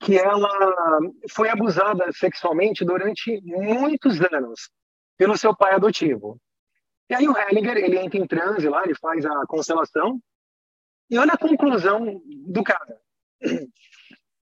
que 0.00 0.18
ela 0.18 0.98
foi 1.30 1.48
abusada 1.48 2.10
sexualmente 2.12 2.84
durante 2.84 3.40
muitos 3.42 4.20
anos 4.20 4.70
pelo 5.16 5.36
seu 5.36 5.56
pai 5.56 5.74
adotivo. 5.74 6.40
E 7.08 7.14
aí 7.14 7.28
o 7.28 7.36
Hellinger, 7.36 7.76
ele 7.76 7.98
entra 7.98 8.18
em 8.18 8.26
transe 8.26 8.68
lá, 8.68 8.84
ele 8.84 8.94
faz 8.96 9.24
a 9.24 9.46
constelação, 9.46 10.20
e 11.08 11.18
olha 11.18 11.34
a 11.34 11.38
conclusão 11.38 12.20
do 12.46 12.62
cara. 12.62 13.00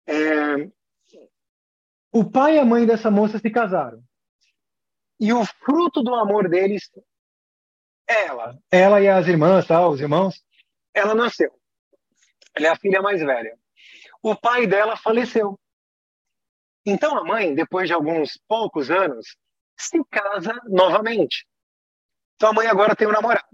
É, 0.05 0.69
o 2.13 2.29
pai 2.29 2.57
e 2.57 2.59
a 2.59 2.65
mãe 2.65 2.85
dessa 2.85 3.09
moça 3.09 3.39
se 3.39 3.49
casaram. 3.49 4.03
E 5.23 5.33
o 5.33 5.47
fruto 5.47 6.03
do 6.03 6.17
amor 6.17 6.49
deles, 6.49 6.91
ela, 8.09 8.59
ela 8.69 9.01
e 9.01 9.09
as 9.09 9.29
irmãs, 9.29 9.65
tá, 9.65 9.87
os 9.87 10.01
irmãos, 10.01 10.45
ela 10.93 11.15
nasceu. 11.15 11.57
Ela 12.53 12.67
é 12.67 12.71
a 12.71 12.77
filha 12.77 13.01
mais 13.01 13.21
velha. 13.21 13.57
O 14.21 14.35
pai 14.35 14.67
dela 14.67 14.97
faleceu. 14.97 15.57
Então 16.85 17.17
a 17.17 17.23
mãe, 17.23 17.55
depois 17.55 17.87
de 17.87 17.95
alguns 17.95 18.37
poucos 18.49 18.91
anos, 18.91 19.37
se 19.79 20.05
casa 20.11 20.61
novamente. 20.65 21.47
Então 22.35 22.51
a 22.51 22.53
mãe 22.53 22.67
agora 22.67 22.97
tem 22.97 23.07
um 23.07 23.13
namorado. 23.13 23.47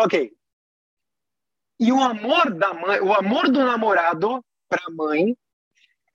Ok. 0.00 0.36
E 1.78 1.92
o 1.92 2.00
amor 2.00 2.52
da 2.52 2.74
mãe, 2.74 3.00
o 3.00 3.14
amor 3.14 3.48
do 3.48 3.64
namorado 3.64 4.44
para 4.68 4.82
a 4.88 4.90
mãe 4.90 5.36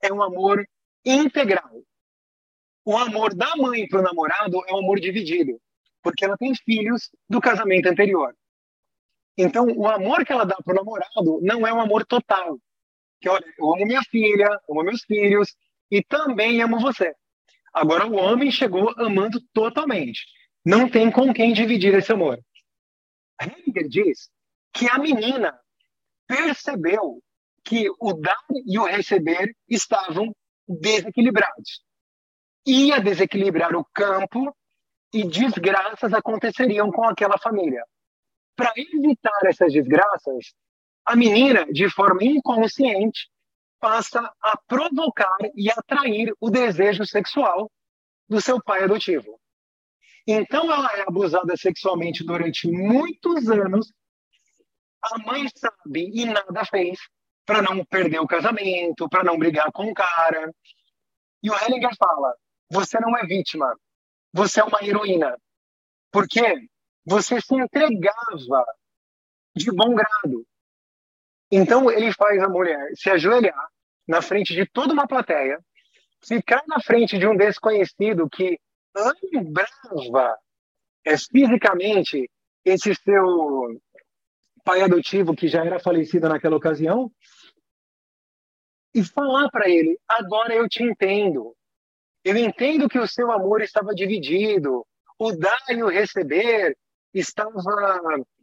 é 0.02 0.12
um 0.12 0.22
amor 0.22 0.68
integral. 1.02 1.82
O 2.88 2.96
amor 2.96 3.34
da 3.34 3.54
mãe 3.54 3.86
para 3.86 4.00
o 4.00 4.02
namorado 4.02 4.62
é 4.66 4.72
um 4.72 4.78
amor 4.78 4.98
dividido, 4.98 5.60
porque 6.02 6.24
ela 6.24 6.38
tem 6.38 6.54
filhos 6.54 7.10
do 7.28 7.38
casamento 7.38 7.86
anterior. 7.86 8.34
Então, 9.36 9.66
o 9.76 9.86
amor 9.86 10.24
que 10.24 10.32
ela 10.32 10.46
dá 10.46 10.56
para 10.64 10.72
o 10.72 10.74
namorado 10.74 11.38
não 11.42 11.66
é 11.66 11.70
um 11.70 11.82
amor 11.82 12.06
total. 12.06 12.58
Que 13.20 13.28
olha, 13.28 13.44
eu 13.58 13.74
amo 13.74 13.84
minha 13.84 14.00
filha, 14.04 14.48
amo 14.70 14.82
meus 14.82 15.02
filhos 15.02 15.54
e 15.90 16.02
também 16.02 16.62
amo 16.62 16.80
você. 16.80 17.14
Agora, 17.74 18.06
o 18.06 18.14
homem 18.14 18.50
chegou 18.50 18.94
amando 18.96 19.38
totalmente. 19.52 20.24
Não 20.64 20.88
tem 20.88 21.10
com 21.10 21.30
quem 21.34 21.52
dividir 21.52 21.92
esse 21.92 22.10
amor. 22.10 22.40
Heidegger 23.38 23.86
diz 23.86 24.30
que 24.72 24.88
a 24.88 24.96
menina 24.98 25.60
percebeu 26.26 27.22
que 27.62 27.90
o 28.00 28.14
dar 28.14 28.42
e 28.66 28.78
o 28.78 28.86
receber 28.86 29.54
estavam 29.68 30.34
desequilibrados 30.66 31.86
ia 32.66 33.00
desequilibrar 33.00 33.74
o 33.74 33.84
campo 33.94 34.54
e 35.12 35.24
desgraças 35.24 36.12
aconteceriam 36.12 36.90
com 36.90 37.04
aquela 37.04 37.38
família. 37.38 37.82
Para 38.54 38.72
evitar 38.76 39.40
essas 39.46 39.72
desgraças, 39.72 40.52
a 41.04 41.16
menina, 41.16 41.64
de 41.72 41.88
forma 41.88 42.22
inconsciente, 42.22 43.30
passa 43.80 44.20
a 44.42 44.58
provocar 44.66 45.38
e 45.54 45.70
atrair 45.70 46.34
o 46.40 46.50
desejo 46.50 47.06
sexual 47.06 47.70
do 48.28 48.40
seu 48.40 48.62
pai 48.62 48.84
adotivo. 48.84 49.40
Então 50.26 50.70
ela 50.70 50.90
é 50.98 51.02
abusada 51.02 51.56
sexualmente 51.56 52.22
durante 52.22 52.68
muitos 52.70 53.48
anos. 53.48 53.92
A 55.02 55.18
mãe 55.18 55.46
sabe 55.56 56.10
e 56.12 56.26
nada 56.26 56.64
fez 56.66 56.98
para 57.46 57.62
não 57.62 57.82
perder 57.86 58.20
o 58.20 58.26
casamento, 58.26 59.08
para 59.08 59.24
não 59.24 59.38
brigar 59.38 59.72
com 59.72 59.90
o 59.90 59.94
cara. 59.94 60.52
E 61.42 61.50
o 61.50 61.54
Hellinger 61.54 61.96
fala: 61.96 62.34
você 62.70 62.98
não 63.00 63.16
é 63.16 63.24
vítima, 63.26 63.74
você 64.32 64.60
é 64.60 64.64
uma 64.64 64.82
heroína. 64.82 65.36
Porque 66.10 66.40
você 67.04 67.40
se 67.40 67.54
entregava 67.54 68.64
de 69.56 69.70
bom 69.72 69.94
grado. 69.94 70.46
Então 71.50 71.90
ele 71.90 72.12
faz 72.12 72.42
a 72.42 72.48
mulher 72.48 72.90
se 72.94 73.10
ajoelhar 73.10 73.68
na 74.06 74.22
frente 74.22 74.54
de 74.54 74.66
toda 74.66 74.92
uma 74.92 75.06
plateia, 75.06 75.58
ficar 76.22 76.62
na 76.66 76.80
frente 76.80 77.18
de 77.18 77.26
um 77.26 77.36
desconhecido 77.36 78.28
que 78.28 78.58
lembrava 79.32 80.38
é, 81.04 81.16
fisicamente 81.16 82.30
esse 82.64 82.94
seu 82.94 83.80
pai 84.64 84.82
adotivo 84.82 85.34
que 85.34 85.48
já 85.48 85.64
era 85.64 85.78
falecido 85.78 86.28
naquela 86.28 86.56
ocasião 86.56 87.10
e 88.94 89.02
falar 89.04 89.48
para 89.50 89.68
ele: 89.68 89.98
agora 90.06 90.54
eu 90.54 90.68
te 90.68 90.82
entendo. 90.82 91.54
Eu 92.28 92.36
entendo 92.36 92.90
que 92.90 92.98
o 92.98 93.08
seu 93.08 93.32
amor 93.32 93.62
estava 93.62 93.94
dividido, 93.94 94.86
o 95.18 95.32
dar 95.32 95.64
e 95.70 95.82
o 95.82 95.88
receber 95.88 96.76
estava 97.14 97.58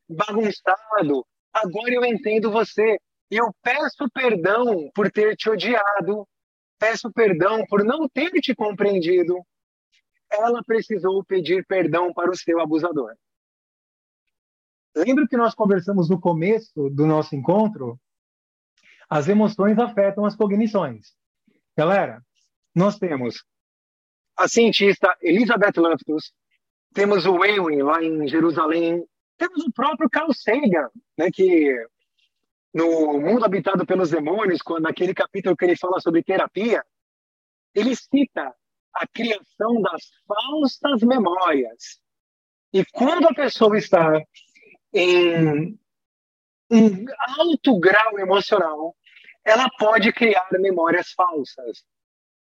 bagunçado. 0.10 1.24
Agora 1.54 1.94
eu 1.94 2.04
entendo 2.04 2.52
você. 2.52 2.98
Eu 3.30 3.54
peço 3.62 4.10
perdão 4.12 4.90
por 4.92 5.12
ter 5.12 5.36
te 5.36 5.52
odiado, 5.52 6.28
peço 6.80 7.12
perdão 7.12 7.64
por 7.68 7.84
não 7.84 8.10
ter 8.10 8.32
te 8.42 8.56
compreendido. 8.56 9.38
Ela 10.32 10.64
precisou 10.64 11.24
pedir 11.24 11.64
perdão 11.68 12.12
para 12.12 12.32
o 12.32 12.36
seu 12.36 12.60
abusador. 12.60 13.14
Lembra 14.96 15.28
que 15.28 15.38
nós 15.38 15.54
conversamos 15.54 16.10
no 16.10 16.20
começo 16.20 16.90
do 16.90 17.06
nosso 17.06 17.36
encontro? 17.36 18.00
As 19.08 19.28
emoções 19.28 19.78
afetam 19.78 20.26
as 20.26 20.36
cognições. 20.36 21.14
Galera, 21.78 22.26
nós 22.74 22.98
temos 22.98 23.46
a 24.38 24.48
cientista 24.48 25.16
Elizabeth 25.22 25.78
Loftus, 25.78 26.34
temos 26.94 27.26
o 27.26 27.44
Ewing 27.44 27.82
lá 27.84 28.04
em 28.04 28.28
Jerusalém, 28.28 29.06
temos 29.38 29.64
o 29.64 29.72
próprio 29.72 30.10
Carl 30.10 30.34
Sagan, 30.34 30.90
né, 31.18 31.30
que 31.32 31.76
no 32.74 33.20
Mundo 33.20 33.46
Habitado 33.46 33.86
pelos 33.86 34.10
Demônios, 34.10 34.62
quando, 34.62 34.84
naquele 34.84 35.14
capítulo 35.14 35.56
que 35.56 35.66
ele 35.66 35.78
fala 35.78 36.00
sobre 36.00 36.24
terapia, 36.24 36.84
ele 37.74 37.96
cita 37.96 38.54
a 38.94 39.08
criação 39.08 39.82
das 39.82 40.04
falsas 40.28 41.02
memórias. 41.02 42.00
E 42.74 42.84
quando 42.86 43.28
a 43.28 43.34
pessoa 43.34 43.78
está 43.78 44.22
em 44.94 45.78
um 46.70 47.06
alto 47.38 47.80
grau 47.80 48.20
emocional, 48.20 48.96
ela 49.44 49.70
pode 49.78 50.12
criar 50.12 50.48
memórias 50.52 51.12
falsas. 51.12 51.86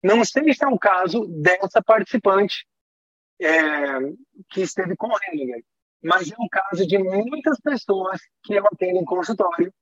Não 0.05 0.22
sei 0.22 0.52
se 0.52 0.62
é 0.62 0.68
o 0.68 0.78
caso 0.78 1.26
dessa 1.26 1.82
participante 1.82 2.66
é, 3.40 4.00
que 4.50 4.61
esteve 4.61 4.94
com 4.96 5.09
o 5.09 5.18
Hellinger, 5.26 5.64
mas 6.02 6.30
é 6.30 6.34
o 6.38 6.48
caso 6.50 6.86
de 6.86 6.98
muitas 6.98 7.59
pessoas 7.59 8.20
que 8.42 8.52
eu 8.52 8.66
atendo 8.66 8.98
em 8.98 9.05
consultório 9.07 9.72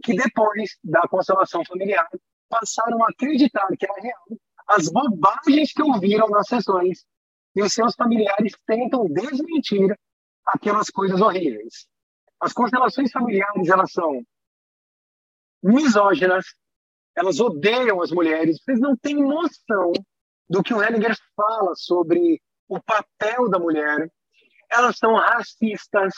que 0.00 0.14
depois 0.14 0.78
da 0.84 1.02
constelação 1.08 1.64
familiar 1.64 2.08
passaram 2.48 3.02
a 3.02 3.08
acreditar 3.08 3.66
que 3.76 3.84
era 3.84 4.00
real 4.00 4.24
as 4.68 4.88
bobagens 4.88 5.72
que 5.72 5.82
ouviram 5.82 6.28
nas 6.28 6.46
sessões 6.46 7.04
e 7.56 7.60
os 7.60 7.72
seus 7.72 7.96
familiares 7.96 8.52
tentam 8.66 9.06
desmentir 9.06 9.98
aquelas 10.46 10.88
coisas 10.88 11.20
horríveis. 11.20 11.88
As 12.40 12.52
constelações 12.52 13.10
familiares, 13.10 13.68
elas 13.68 13.90
são 13.90 14.24
misóginas, 15.60 16.46
elas 17.16 17.40
odeiam 17.40 18.02
as 18.02 18.10
mulheres, 18.10 18.60
vocês 18.62 18.80
não 18.80 18.96
têm 18.96 19.14
noção 19.14 19.92
do 20.48 20.62
que 20.62 20.74
o 20.74 20.82
Hellinger 20.82 21.16
fala 21.36 21.74
sobre 21.74 22.40
o 22.68 22.80
papel 22.80 23.48
da 23.48 23.58
mulher. 23.58 24.10
Elas 24.70 24.98
são 24.98 25.14
racistas, 25.14 26.12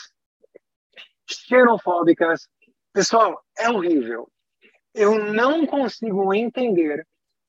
xenofóbicas. 1.29 2.47
Pessoal, 2.93 3.41
é 3.57 3.69
horrível. 3.69 4.29
Eu 4.93 5.31
não 5.31 5.65
consigo 5.65 6.33
entender 6.33 7.05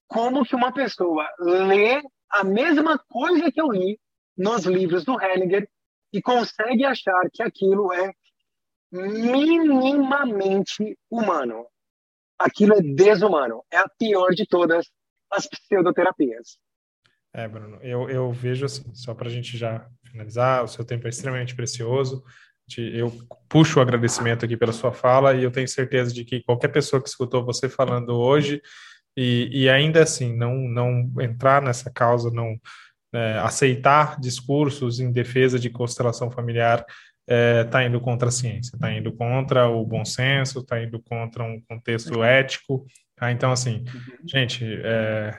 como 0.06 0.44
que 0.44 0.54
uma 0.54 0.72
pessoa 0.72 1.26
lê 1.38 2.02
a 2.30 2.44
mesma 2.44 2.98
coisa 2.98 3.50
que 3.50 3.60
eu 3.60 3.72
li 3.72 3.98
nos 4.36 4.64
livros 4.64 5.04
do 5.04 5.20
Hellinger 5.20 5.68
e 6.12 6.20
consegue 6.20 6.84
achar 6.84 7.28
que 7.32 7.42
aquilo 7.42 7.92
é 7.92 8.12
minimamente 8.90 10.98
humano. 11.10 11.66
Aquilo 12.38 12.74
é 12.74 12.80
desumano. 12.80 13.64
É 13.70 13.78
a 13.78 13.88
pior 13.98 14.30
de 14.30 14.46
todas 14.46 14.86
as 15.32 15.46
pseudoterapias. 15.46 16.58
É, 17.34 17.46
Bruno, 17.46 17.78
eu, 17.82 18.08
eu 18.08 18.32
vejo 18.32 18.64
assim, 18.64 18.94
só 18.94 19.14
para 19.14 19.28
a 19.28 19.30
gente 19.30 19.56
já 19.56 19.86
finalizar, 20.04 20.64
o 20.64 20.68
seu 20.68 20.84
tempo 20.84 21.06
é 21.06 21.10
extremamente 21.10 21.54
precioso. 21.54 22.24
Eu 22.76 23.12
puxo 23.48 23.78
o 23.78 23.82
agradecimento 23.82 24.44
aqui 24.44 24.56
pela 24.56 24.72
sua 24.72 24.92
fala 24.92 25.34
e 25.34 25.42
eu 25.42 25.50
tenho 25.50 25.68
certeza 25.68 26.12
de 26.12 26.24
que 26.24 26.42
qualquer 26.42 26.68
pessoa 26.68 27.02
que 27.02 27.08
escutou 27.08 27.44
você 27.44 27.68
falando 27.68 28.10
hoje 28.10 28.60
e, 29.16 29.48
e 29.52 29.68
ainda 29.70 30.02
assim 30.02 30.36
não, 30.36 30.54
não 30.54 31.10
entrar 31.20 31.62
nessa 31.62 31.90
causa, 31.90 32.30
não 32.30 32.58
é, 33.12 33.38
aceitar 33.38 34.20
discursos 34.20 35.00
em 35.00 35.10
defesa 35.10 35.58
de 35.58 35.70
constelação 35.70 36.30
familiar 36.30 36.84
está 37.28 37.34
é, 37.34 37.64
tá 37.64 37.84
indo 37.84 38.00
contra 38.00 38.28
a 38.28 38.32
ciência, 38.32 38.74
está 38.74 38.90
indo 38.90 39.12
contra 39.12 39.68
o 39.68 39.84
bom 39.84 40.02
senso, 40.02 40.60
está 40.60 40.82
indo 40.82 40.98
contra 41.00 41.44
um 41.44 41.60
contexto 41.60 42.24
ético. 42.24 42.86
Tá? 43.14 43.30
Então, 43.30 43.52
assim, 43.52 43.84
uhum. 43.94 44.26
gente, 44.26 44.64
é, 44.64 45.38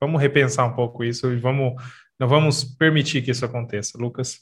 vamos 0.00 0.20
repensar 0.20 0.64
um 0.66 0.74
pouco 0.74 1.04
isso 1.04 1.30
e 1.30 1.36
vamos, 1.36 1.74
não 2.18 2.26
vamos 2.26 2.64
permitir 2.64 3.20
que 3.20 3.30
isso 3.30 3.44
aconteça. 3.44 3.98
Lucas? 3.98 4.40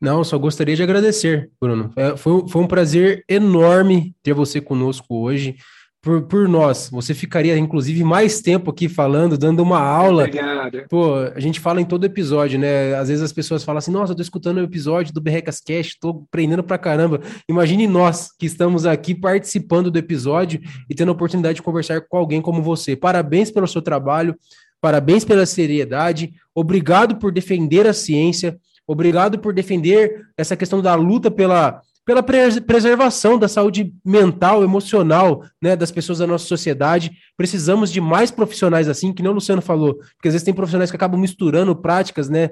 Não, 0.00 0.22
só 0.22 0.38
gostaria 0.38 0.76
de 0.76 0.82
agradecer, 0.84 1.50
Bruno. 1.60 1.92
É, 1.96 2.16
foi, 2.16 2.46
foi 2.48 2.62
um 2.62 2.68
prazer 2.68 3.24
enorme 3.28 4.14
ter 4.22 4.34
você 4.34 4.60
conosco 4.60 5.16
hoje 5.16 5.56
por, 6.06 6.22
por 6.22 6.48
nós. 6.48 6.88
Você 6.88 7.12
ficaria, 7.12 7.58
inclusive, 7.58 8.04
mais 8.04 8.40
tempo 8.40 8.70
aqui 8.70 8.88
falando, 8.88 9.36
dando 9.36 9.60
uma 9.60 9.80
aula. 9.80 10.22
Obrigado. 10.22 10.84
Pô, 10.88 11.16
a 11.34 11.40
gente 11.40 11.58
fala 11.58 11.80
em 11.80 11.84
todo 11.84 12.06
episódio, 12.06 12.60
né? 12.60 12.94
Às 12.94 13.08
vezes 13.08 13.24
as 13.24 13.32
pessoas 13.32 13.64
falam 13.64 13.78
assim, 13.78 13.90
nossa, 13.90 14.12
eu 14.12 14.16
tô 14.16 14.22
escutando 14.22 14.58
o 14.58 14.62
episódio 14.62 15.12
do 15.12 15.20
Berrecas 15.20 15.60
Cast, 15.60 15.98
tô 15.98 16.10
aprendendo 16.10 16.62
pra 16.62 16.78
caramba. 16.78 17.20
Imagine 17.48 17.88
nós 17.88 18.30
que 18.38 18.46
estamos 18.46 18.86
aqui 18.86 19.16
participando 19.16 19.90
do 19.90 19.98
episódio 19.98 20.60
e 20.88 20.94
tendo 20.94 21.08
a 21.08 21.12
oportunidade 21.12 21.56
de 21.56 21.62
conversar 21.62 22.00
com 22.02 22.16
alguém 22.16 22.40
como 22.40 22.62
você. 22.62 22.94
Parabéns 22.94 23.50
pelo 23.50 23.66
seu 23.66 23.82
trabalho, 23.82 24.36
parabéns 24.80 25.24
pela 25.24 25.44
seriedade, 25.44 26.34
obrigado 26.54 27.16
por 27.16 27.32
defender 27.32 27.84
a 27.84 27.92
ciência, 27.92 28.56
obrigado 28.86 29.40
por 29.40 29.52
defender 29.52 30.24
essa 30.36 30.56
questão 30.56 30.80
da 30.80 30.94
luta 30.94 31.32
pela 31.32 31.82
pela 32.06 32.22
preservação 32.22 33.36
da 33.36 33.48
saúde 33.48 33.92
mental, 34.04 34.62
emocional, 34.62 35.44
né, 35.60 35.74
das 35.74 35.90
pessoas 35.90 36.18
da 36.18 36.26
nossa 36.26 36.46
sociedade. 36.46 37.10
Precisamos 37.36 37.90
de 37.90 38.00
mais 38.00 38.30
profissionais 38.30 38.88
assim, 38.88 39.12
que 39.12 39.22
nem 39.22 39.30
o 39.30 39.34
Luciano 39.34 39.60
falou, 39.60 39.96
porque 39.96 40.28
às 40.28 40.34
vezes 40.34 40.44
tem 40.44 40.54
profissionais 40.54 40.88
que 40.88 40.96
acabam 40.96 41.20
misturando 41.20 41.74
práticas, 41.74 42.28
né? 42.28 42.50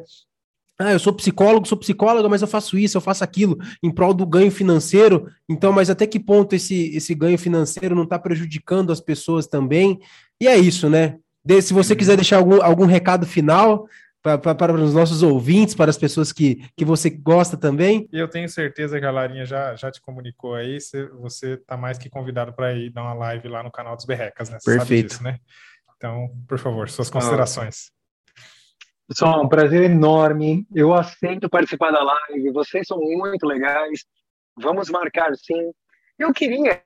Ah, 0.76 0.90
eu 0.90 0.98
sou 0.98 1.12
psicólogo, 1.12 1.68
sou 1.68 1.78
psicóloga, 1.78 2.28
mas 2.28 2.42
eu 2.42 2.48
faço 2.48 2.76
isso, 2.76 2.96
eu 2.96 3.00
faço 3.00 3.22
aquilo 3.22 3.56
em 3.80 3.92
prol 3.92 4.12
do 4.12 4.26
ganho 4.26 4.50
financeiro. 4.50 5.28
Então, 5.48 5.72
mas 5.72 5.88
até 5.88 6.04
que 6.04 6.18
ponto 6.18 6.56
esse, 6.56 6.90
esse 6.96 7.14
ganho 7.14 7.38
financeiro 7.38 7.94
não 7.94 8.02
está 8.02 8.18
prejudicando 8.18 8.90
as 8.90 9.00
pessoas 9.00 9.46
também? 9.46 10.00
E 10.40 10.48
é 10.48 10.58
isso, 10.58 10.90
né? 10.90 11.18
De, 11.44 11.62
se 11.62 11.72
você 11.72 11.94
quiser 11.94 12.16
deixar 12.16 12.38
algum, 12.38 12.60
algum 12.60 12.86
recado 12.86 13.24
final, 13.24 13.86
para, 14.24 14.54
para 14.54 14.72
os 14.72 14.94
nossos 14.94 15.22
ouvintes, 15.22 15.74
para 15.74 15.90
as 15.90 15.98
pessoas 15.98 16.32
que, 16.32 16.66
que 16.74 16.82
você 16.82 17.10
gosta 17.10 17.58
também. 17.58 18.08
E 18.10 18.18
eu 18.18 18.26
tenho 18.26 18.48
certeza 18.48 18.98
que 18.98 19.04
a 19.04 19.10
Larinha 19.10 19.44
já, 19.44 19.76
já 19.76 19.90
te 19.90 20.00
comunicou 20.00 20.54
aí, 20.54 20.78
você 21.20 21.52
está 21.52 21.76
mais 21.76 21.98
que 21.98 22.08
convidado 22.08 22.50
para 22.54 22.72
ir 22.72 22.88
dar 22.88 23.02
uma 23.02 23.12
live 23.12 23.48
lá 23.48 23.62
no 23.62 23.70
canal 23.70 23.94
dos 23.94 24.06
Berrecas, 24.06 24.48
né? 24.48 24.58
Você 24.58 24.78
Perfeito. 24.78 25.08
Disso, 25.10 25.22
né? 25.22 25.38
Então, 25.94 26.30
por 26.48 26.58
favor, 26.58 26.88
suas 26.88 27.10
considerações. 27.10 27.92
Pessoal, 29.06 29.44
um 29.44 29.48
prazer 29.48 29.82
enorme. 29.82 30.66
Eu 30.74 30.94
aceito 30.94 31.50
participar 31.50 31.90
da 31.90 32.02
live. 32.02 32.50
Vocês 32.50 32.86
são 32.86 32.98
muito 32.98 33.46
legais. 33.46 34.06
Vamos 34.56 34.88
marcar 34.88 35.36
sim. 35.36 35.70
Eu 36.18 36.32
queria 36.32 36.82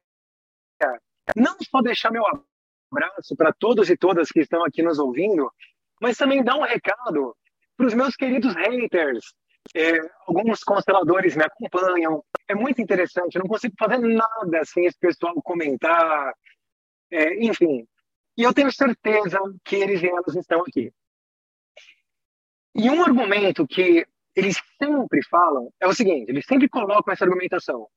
não 1.36 1.56
só 1.70 1.80
deixar 1.82 2.10
meu 2.10 2.24
abraço 2.26 3.36
para 3.36 3.52
todos 3.52 3.88
e 3.90 3.96
todas 3.96 4.28
que 4.28 4.40
estão 4.40 4.64
aqui 4.64 4.82
nos 4.82 4.98
ouvindo, 4.98 5.48
mas 6.00 6.16
também 6.16 6.42
dá 6.42 6.56
um 6.56 6.62
recado 6.62 7.36
para 7.76 7.86
os 7.86 7.94
meus 7.94 8.16
queridos 8.16 8.54
haters. 8.54 9.34
É, 9.74 9.98
alguns 10.26 10.62
consteladores 10.64 11.36
me 11.36 11.44
acompanham. 11.44 12.24
É 12.48 12.54
muito 12.54 12.80
interessante. 12.80 13.36
Eu 13.36 13.42
não 13.42 13.48
consigo 13.48 13.74
fazer 13.78 13.98
nada 13.98 14.64
sem 14.64 14.86
esse 14.86 14.98
pessoal 14.98 15.34
comentar. 15.42 16.32
É, 17.10 17.44
enfim. 17.44 17.86
E 18.36 18.42
eu 18.42 18.54
tenho 18.54 18.72
certeza 18.72 19.38
que 19.64 19.76
eles 19.76 20.02
e 20.02 20.08
elas 20.08 20.34
estão 20.34 20.60
aqui. 20.60 20.92
E 22.74 22.88
um 22.88 23.02
argumento 23.02 23.66
que 23.66 24.06
eles 24.34 24.62
sempre 24.80 25.22
falam 25.24 25.72
é 25.80 25.86
o 25.86 25.94
seguinte: 25.94 26.30
eles 26.30 26.46
sempre 26.46 26.68
colocam 26.68 27.12
essa 27.12 27.24
argumentação. 27.24 27.88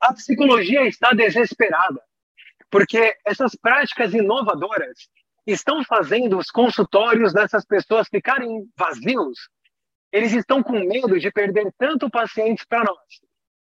A 0.00 0.12
psicologia 0.14 0.86
está 0.86 1.12
desesperada, 1.12 2.02
porque 2.70 3.16
essas 3.24 3.54
práticas 3.54 4.14
inovadoras 4.14 5.08
estão 5.46 5.84
fazendo 5.84 6.38
os 6.38 6.50
consultórios 6.50 7.32
dessas 7.32 7.64
pessoas 7.64 8.08
ficarem 8.08 8.68
vazios? 8.76 9.48
Eles 10.10 10.32
estão 10.32 10.62
com 10.62 10.78
medo 10.78 11.18
de 11.18 11.30
perder 11.30 11.72
tanto 11.78 12.10
pacientes 12.10 12.64
para 12.64 12.84
nós. 12.84 13.20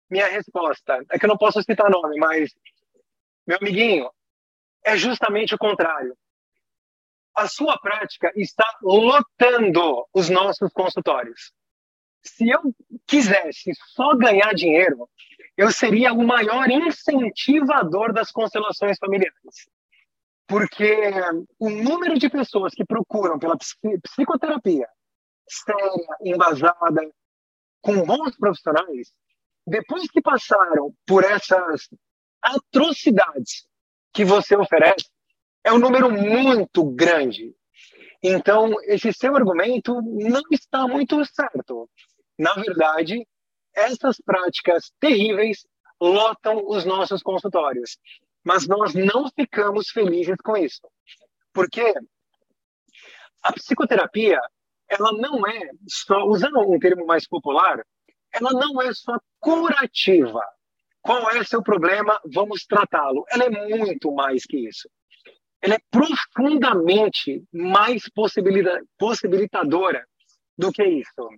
Minha 0.09 0.28
resposta 0.28 1.03
é 1.09 1.17
que 1.17 1.26
eu 1.26 1.30
não 1.30 1.38
posso 1.38 1.61
citar 1.63 1.89
nome, 1.89 2.17
mas, 2.17 2.53
meu 3.47 3.57
amiguinho, 3.57 4.09
é 4.84 4.97
justamente 4.97 5.55
o 5.55 5.57
contrário. 5.57 6.15
A 7.36 7.47
sua 7.47 7.80
prática 7.80 8.32
está 8.36 8.65
lotando 8.84 10.05
os 10.13 10.30
nossos 10.30 10.71
consultórios. 10.71 11.51
Se 12.21 12.47
eu 12.47 12.61
quisesse 13.07 13.71
só 13.95 14.15
ganhar 14.15 14.53
dinheiro, 14.53 15.09
eu 15.57 15.71
seria 15.71 16.13
o 16.13 16.26
maior 16.26 16.69
incentivador 16.69 18.13
das 18.13 18.32
constelações 18.32 18.97
familiares 18.99 19.67
porque 20.53 21.09
o 21.57 21.67
número 21.67 22.19
de 22.19 22.29
pessoas 22.29 22.75
que 22.75 22.85
procuram 22.85 23.39
pela 23.39 23.57
psicoterapia 24.03 24.87
séria, 25.49 26.17
embasada, 26.23 27.11
com 27.81 28.05
bons 28.05 28.37
profissionais, 28.37 29.11
depois 29.65 30.07
que 30.11 30.21
passaram 30.21 30.93
por 31.07 31.23
essas 31.23 31.89
atrocidades 32.39 33.67
que 34.13 34.23
você 34.23 34.55
oferece, 34.55 35.09
é 35.63 35.73
um 35.73 35.79
número 35.79 36.11
muito 36.11 36.83
grande. 36.83 37.55
Então, 38.21 38.75
esse 38.83 39.11
seu 39.11 39.35
argumento 39.35 40.03
não 40.03 40.43
está 40.51 40.87
muito 40.87 41.25
certo. 41.25 41.89
Na 42.37 42.53
verdade, 42.53 43.27
essas 43.75 44.17
práticas 44.23 44.93
terríveis 44.99 45.65
lotam 45.99 46.61
os 46.67 46.85
nossos 46.85 47.23
consultórios 47.23 47.97
mas 48.43 48.67
nós 48.67 48.93
não 48.93 49.29
ficamos 49.29 49.89
felizes 49.89 50.35
com 50.43 50.57
isso. 50.57 50.81
Porque 51.53 51.93
a 53.41 53.53
psicoterapia, 53.53 54.39
ela 54.89 55.11
não 55.13 55.47
é 55.47 55.69
só, 55.87 56.25
usando 56.25 56.59
um 56.59 56.79
termo 56.79 57.05
mais 57.05 57.27
popular, 57.27 57.83
ela 58.31 58.51
não 58.51 58.81
é 58.81 58.93
só 58.93 59.17
curativa. 59.39 60.41
Qual 61.01 61.29
é 61.31 61.43
seu 61.43 61.61
problema? 61.61 62.19
Vamos 62.33 62.65
tratá-lo. 62.65 63.25
Ela 63.29 63.43
é 63.43 63.49
muito 63.49 64.11
mais 64.13 64.45
que 64.45 64.57
isso. 64.57 64.89
Ela 65.61 65.75
é 65.75 65.79
profundamente 65.91 67.43
mais 67.51 68.03
possibilitadora 68.97 70.05
do 70.57 70.71
que 70.71 70.83
isso. 70.83 71.29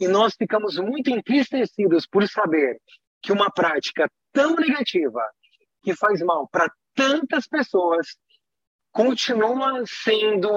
E 0.00 0.06
nós 0.06 0.34
ficamos 0.36 0.78
muito 0.78 1.10
entristecidos 1.10 2.06
por 2.06 2.26
saber 2.28 2.80
que 3.20 3.32
uma 3.32 3.50
prática 3.50 4.08
tão 4.32 4.54
negativa 4.54 5.20
que 5.88 5.96
faz 5.96 6.20
mal 6.20 6.46
para 6.48 6.70
tantas 6.94 7.46
pessoas 7.46 8.18
continua 8.92 9.82
sendo 9.86 10.50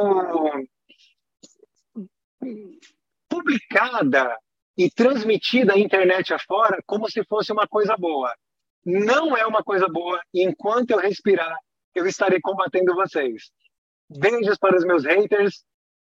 publicada 3.29 4.37
e 4.77 4.91
transmitida 4.91 5.73
à 5.73 5.79
internet 5.79 6.33
afora 6.33 6.83
como 6.85 7.09
se 7.09 7.23
fosse 7.23 7.53
uma 7.53 7.65
coisa 7.65 7.95
boa. 7.95 8.35
Não 8.83 9.37
é 9.37 9.45
uma 9.45 9.63
coisa 9.63 9.87
boa, 9.87 10.21
e 10.33 10.43
enquanto 10.43 10.91
eu 10.91 10.97
respirar, 10.97 11.55
eu 11.95 12.05
estarei 12.05 12.41
combatendo 12.41 12.93
vocês. 12.93 13.51
Beijos 14.09 14.57
para 14.57 14.75
os 14.75 14.83
meus 14.83 15.05
haters, 15.05 15.63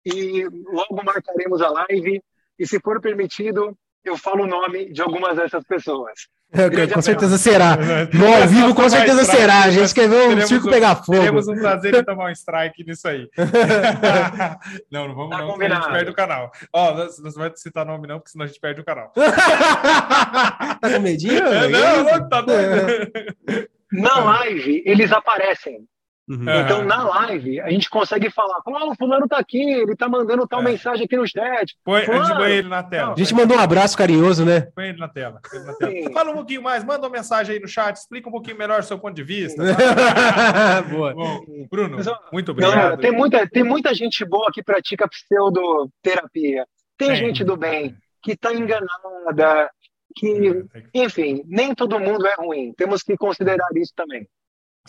e 0.05 0.45
logo 0.45 1.03
marcaremos 1.03 1.61
a 1.61 1.69
live. 1.69 2.23
E 2.57 2.65
se 2.65 2.79
for 2.79 3.01
permitido, 3.01 3.77
eu 4.01 4.15
falo 4.15 4.43
o 4.43 4.47
nome 4.47 4.93
de 4.93 5.01
algumas 5.01 5.35
dessas 5.35 5.65
pessoas. 5.65 6.29
É, 6.51 6.87
com 6.87 7.01
certeza 7.01 7.37
será. 7.37 7.77
No 8.11 8.25
ao 8.33 8.47
vivo, 8.47 8.73
com 8.73 8.89
certeza 8.89 9.23
será. 9.23 9.63
A 9.63 9.69
gente 9.69 9.93
quer 9.93 10.09
ver 10.09 10.37
o 10.37 10.47
circo 10.47 10.67
um, 10.67 10.71
pegar 10.71 10.95
fogo. 10.95 11.19
Teremos 11.19 11.47
um 11.47 11.55
prazer 11.55 11.95
em 11.95 12.03
tomar 12.03 12.25
um 12.25 12.31
strike 12.31 12.83
nisso 12.83 13.07
aí. 13.07 13.29
não, 14.91 15.07
não 15.07 15.15
vamos 15.15 15.29
tá 15.29 15.43
não, 15.43 15.55
senão 15.55 15.77
a 15.77 15.81
gente 15.81 15.91
perde 15.91 16.11
o 16.11 16.15
canal. 16.15 16.51
Ó, 16.73 16.91
oh, 16.91 17.21
não 17.21 17.31
vai 17.31 17.51
citar 17.55 17.85
nome 17.85 18.07
não, 18.07 18.17
porque 18.17 18.31
senão 18.31 18.45
a 18.45 18.47
gente 18.47 18.59
perde 18.59 18.81
o 18.81 18.85
canal. 18.85 19.11
tá 19.15 20.79
com 20.81 20.99
medinho? 20.99 21.45
É, 21.45 21.67
não, 21.67 22.03
não, 22.03 22.29
tá 22.29 22.41
doido. 22.41 23.11
Na 23.91 24.19
live, 24.19 24.83
eles 24.85 25.11
aparecem. 25.11 25.87
Uhum. 26.29 26.43
Então, 26.43 26.85
na 26.85 27.03
live, 27.03 27.59
a 27.59 27.71
gente 27.71 27.89
consegue 27.89 28.29
falar: 28.29 28.61
oh, 28.63 28.91
o 28.91 28.95
fulano 28.95 29.27
tá 29.27 29.39
aqui, 29.39 29.59
ele 29.59 29.95
tá 29.95 30.07
mandando 30.07 30.47
tal 30.47 30.61
é. 30.61 30.63
mensagem 30.63 31.05
aqui 31.05 31.17
no 31.17 31.27
chat. 31.27 31.75
Põe, 31.83 32.01
a 32.01 32.23
gente 32.23 32.37
põe 32.37 32.51
ele 32.51 32.69
na 32.69 32.83
tela. 32.83 33.13
A 33.13 33.15
gente 33.17 33.33
mandou 33.33 33.57
um 33.57 33.59
abraço 33.59 33.97
carinhoso, 33.97 34.45
né? 34.45 34.61
Põe 34.75 34.89
ele 34.89 34.99
na 34.99 35.07
tela. 35.07 35.41
Ele 35.51 35.63
na 35.63 35.73
tela. 35.73 36.13
Fala 36.13 36.29
um 36.29 36.35
pouquinho 36.35 36.61
mais, 36.61 36.83
manda 36.83 37.07
uma 37.07 37.09
mensagem 37.09 37.55
aí 37.55 37.59
no 37.59 37.67
chat, 37.67 37.95
explica 37.95 38.29
um 38.29 38.31
pouquinho 38.31 38.59
melhor 38.59 38.79
o 38.79 38.83
seu 38.83 38.99
ponto 38.99 39.15
de 39.15 39.23
vista. 39.23 39.63
Tá? 39.63 40.81
boa. 40.87 41.15
Bom, 41.15 41.41
Bruno, 41.67 41.97
muito 42.31 42.51
obrigado. 42.51 43.01
tem, 43.01 43.11
muita, 43.11 43.47
tem 43.47 43.63
muita 43.63 43.91
gente 43.95 44.23
boa 44.23 44.51
que 44.53 44.61
pratica 44.61 45.07
pseudoterapia. 45.07 46.63
Tem 46.95 47.15
gente 47.15 47.43
do 47.43 47.57
bem 47.57 47.95
que 48.21 48.37
tá 48.37 48.53
enganada, 48.53 49.71
que, 50.15 50.63
enfim, 50.93 51.41
nem 51.47 51.73
todo 51.73 51.99
mundo 51.99 52.27
é 52.27 52.35
ruim. 52.35 52.71
Temos 52.77 53.01
que 53.01 53.17
considerar 53.17 53.67
isso 53.75 53.93
também. 53.95 54.27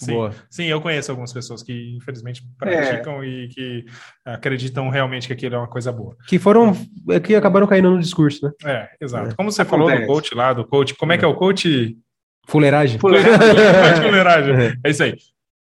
Sim, 0.01 0.15
Boa. 0.15 0.35
sim, 0.49 0.65
eu 0.65 0.81
conheço 0.81 1.11
algumas 1.11 1.31
pessoas 1.31 1.63
que 1.63 1.95
infelizmente 1.95 2.43
praticam 2.59 3.23
é. 3.23 3.27
e 3.27 3.49
que 3.49 3.85
acreditam 4.25 4.89
realmente 4.89 5.27
que 5.27 5.33
aquilo 5.35 5.57
é 5.57 5.59
uma 5.59 5.69
coisa 5.69 5.93
boa. 5.93 6.17
Que 6.27 6.39
foram, 6.39 6.75
é 7.11 7.21
que 7.21 7.35
acabaram 7.35 7.67
caindo 7.67 7.91
no 7.91 8.01
discurso, 8.01 8.47
né? 8.47 8.53
É, 8.65 8.89
exato. 8.99 9.31
É. 9.31 9.35
Como 9.35 9.53
você 9.53 9.61
Acontece. 9.61 9.91
falou 9.91 10.01
do 10.01 10.07
coach 10.07 10.35
lá, 10.35 10.53
do 10.55 10.67
coach, 10.67 10.95
como 10.95 11.13
é 11.13 11.19
que 11.19 11.25
é 11.25 11.29
o 11.29 11.35
coach? 11.35 11.99
Fuleiragem. 12.49 12.99
Fuleiragem. 12.99 13.39
Fuleiragem. 14.03 14.55
É. 14.55 14.75
é 14.85 14.91
isso 14.91 15.03
aí. 15.03 15.15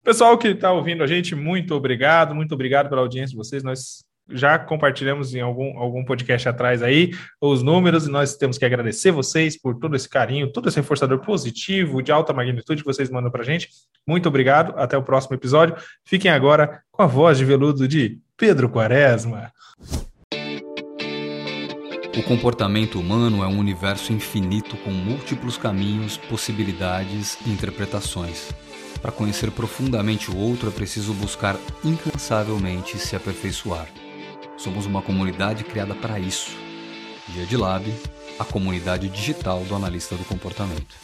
Pessoal 0.05 0.37
que 0.37 0.49
está 0.49 0.73
ouvindo 0.73 1.03
a 1.03 1.07
gente, 1.07 1.35
muito 1.35 1.75
obrigado, 1.75 2.35
muito 2.35 2.53
obrigado 2.53 2.91
pela 2.91 3.01
audiência 3.01 3.31
de 3.31 3.37
vocês. 3.37 3.63
Nós 3.63 4.05
já 4.31 4.59
compartilhamos 4.59 5.35
em 5.35 5.41
algum, 5.41 5.79
algum 5.79 6.05
podcast 6.05 6.49
atrás 6.49 6.83
aí 6.83 7.13
os 7.41 7.63
números 7.63 8.07
e 8.07 8.11
nós 8.11 8.37
temos 8.37 8.59
que 8.59 8.65
agradecer 8.65 9.11
vocês 9.11 9.61
por 9.61 9.79
todo 9.79 9.97
esse 9.97 10.09
carinho, 10.09 10.53
todo 10.53 10.69
esse 10.69 10.77
reforçador 10.77 11.19
positivo 11.21 12.03
de 12.03 12.13
alta 12.13 12.33
magnitude 12.33 12.83
que 12.83 12.87
vocês 12.87 13.11
mandam 13.11 13.31
para 13.31 13.45
gente. 13.45 13.69
Muito 14.07 14.29
obrigado, 14.29 14.75
até 14.77 14.97
o 14.97 15.03
próximo 15.03 15.35
episódio. 15.35 15.77
Fiquem 16.05 16.31
agora 16.31 16.83
com 16.91 17.03
a 17.03 17.07
voz 17.07 17.39
de 17.39 17.45
veludo 17.45 17.89
de 17.89 18.19
Pedro 18.37 18.69
Quaresma. 18.69 19.53
O 22.17 22.23
comportamento 22.25 22.99
humano 22.99 23.45
é 23.45 23.47
um 23.47 23.59
universo 23.59 24.13
infinito 24.13 24.77
com 24.79 24.91
múltiplos 24.91 25.57
caminhos, 25.57 26.17
possibilidades 26.17 27.39
e 27.47 27.51
interpretações. 27.51 28.53
Para 29.01 29.13
conhecer 29.13 29.53
profundamente 29.53 30.31
o 30.31 30.37
outro 30.37 30.69
é 30.69 30.73
preciso 30.73 31.15
buscar 31.15 31.57
incansavelmente 31.85 32.99
se 32.99 33.15
aperfeiçoar. 33.15 33.87
Somos 34.59 34.87
uma 34.87 35.01
comunidade 35.01 35.63
criada 35.63 35.95
para 35.95 36.19
isso. 36.19 36.51
Dia 37.29 37.47
de 37.47 37.57
Lab, 37.57 37.85
a 38.41 38.45
comunidade 38.45 39.09
digital 39.09 39.63
do 39.63 39.75
analista 39.77 40.17
do 40.17 40.25
comportamento. 40.25 40.97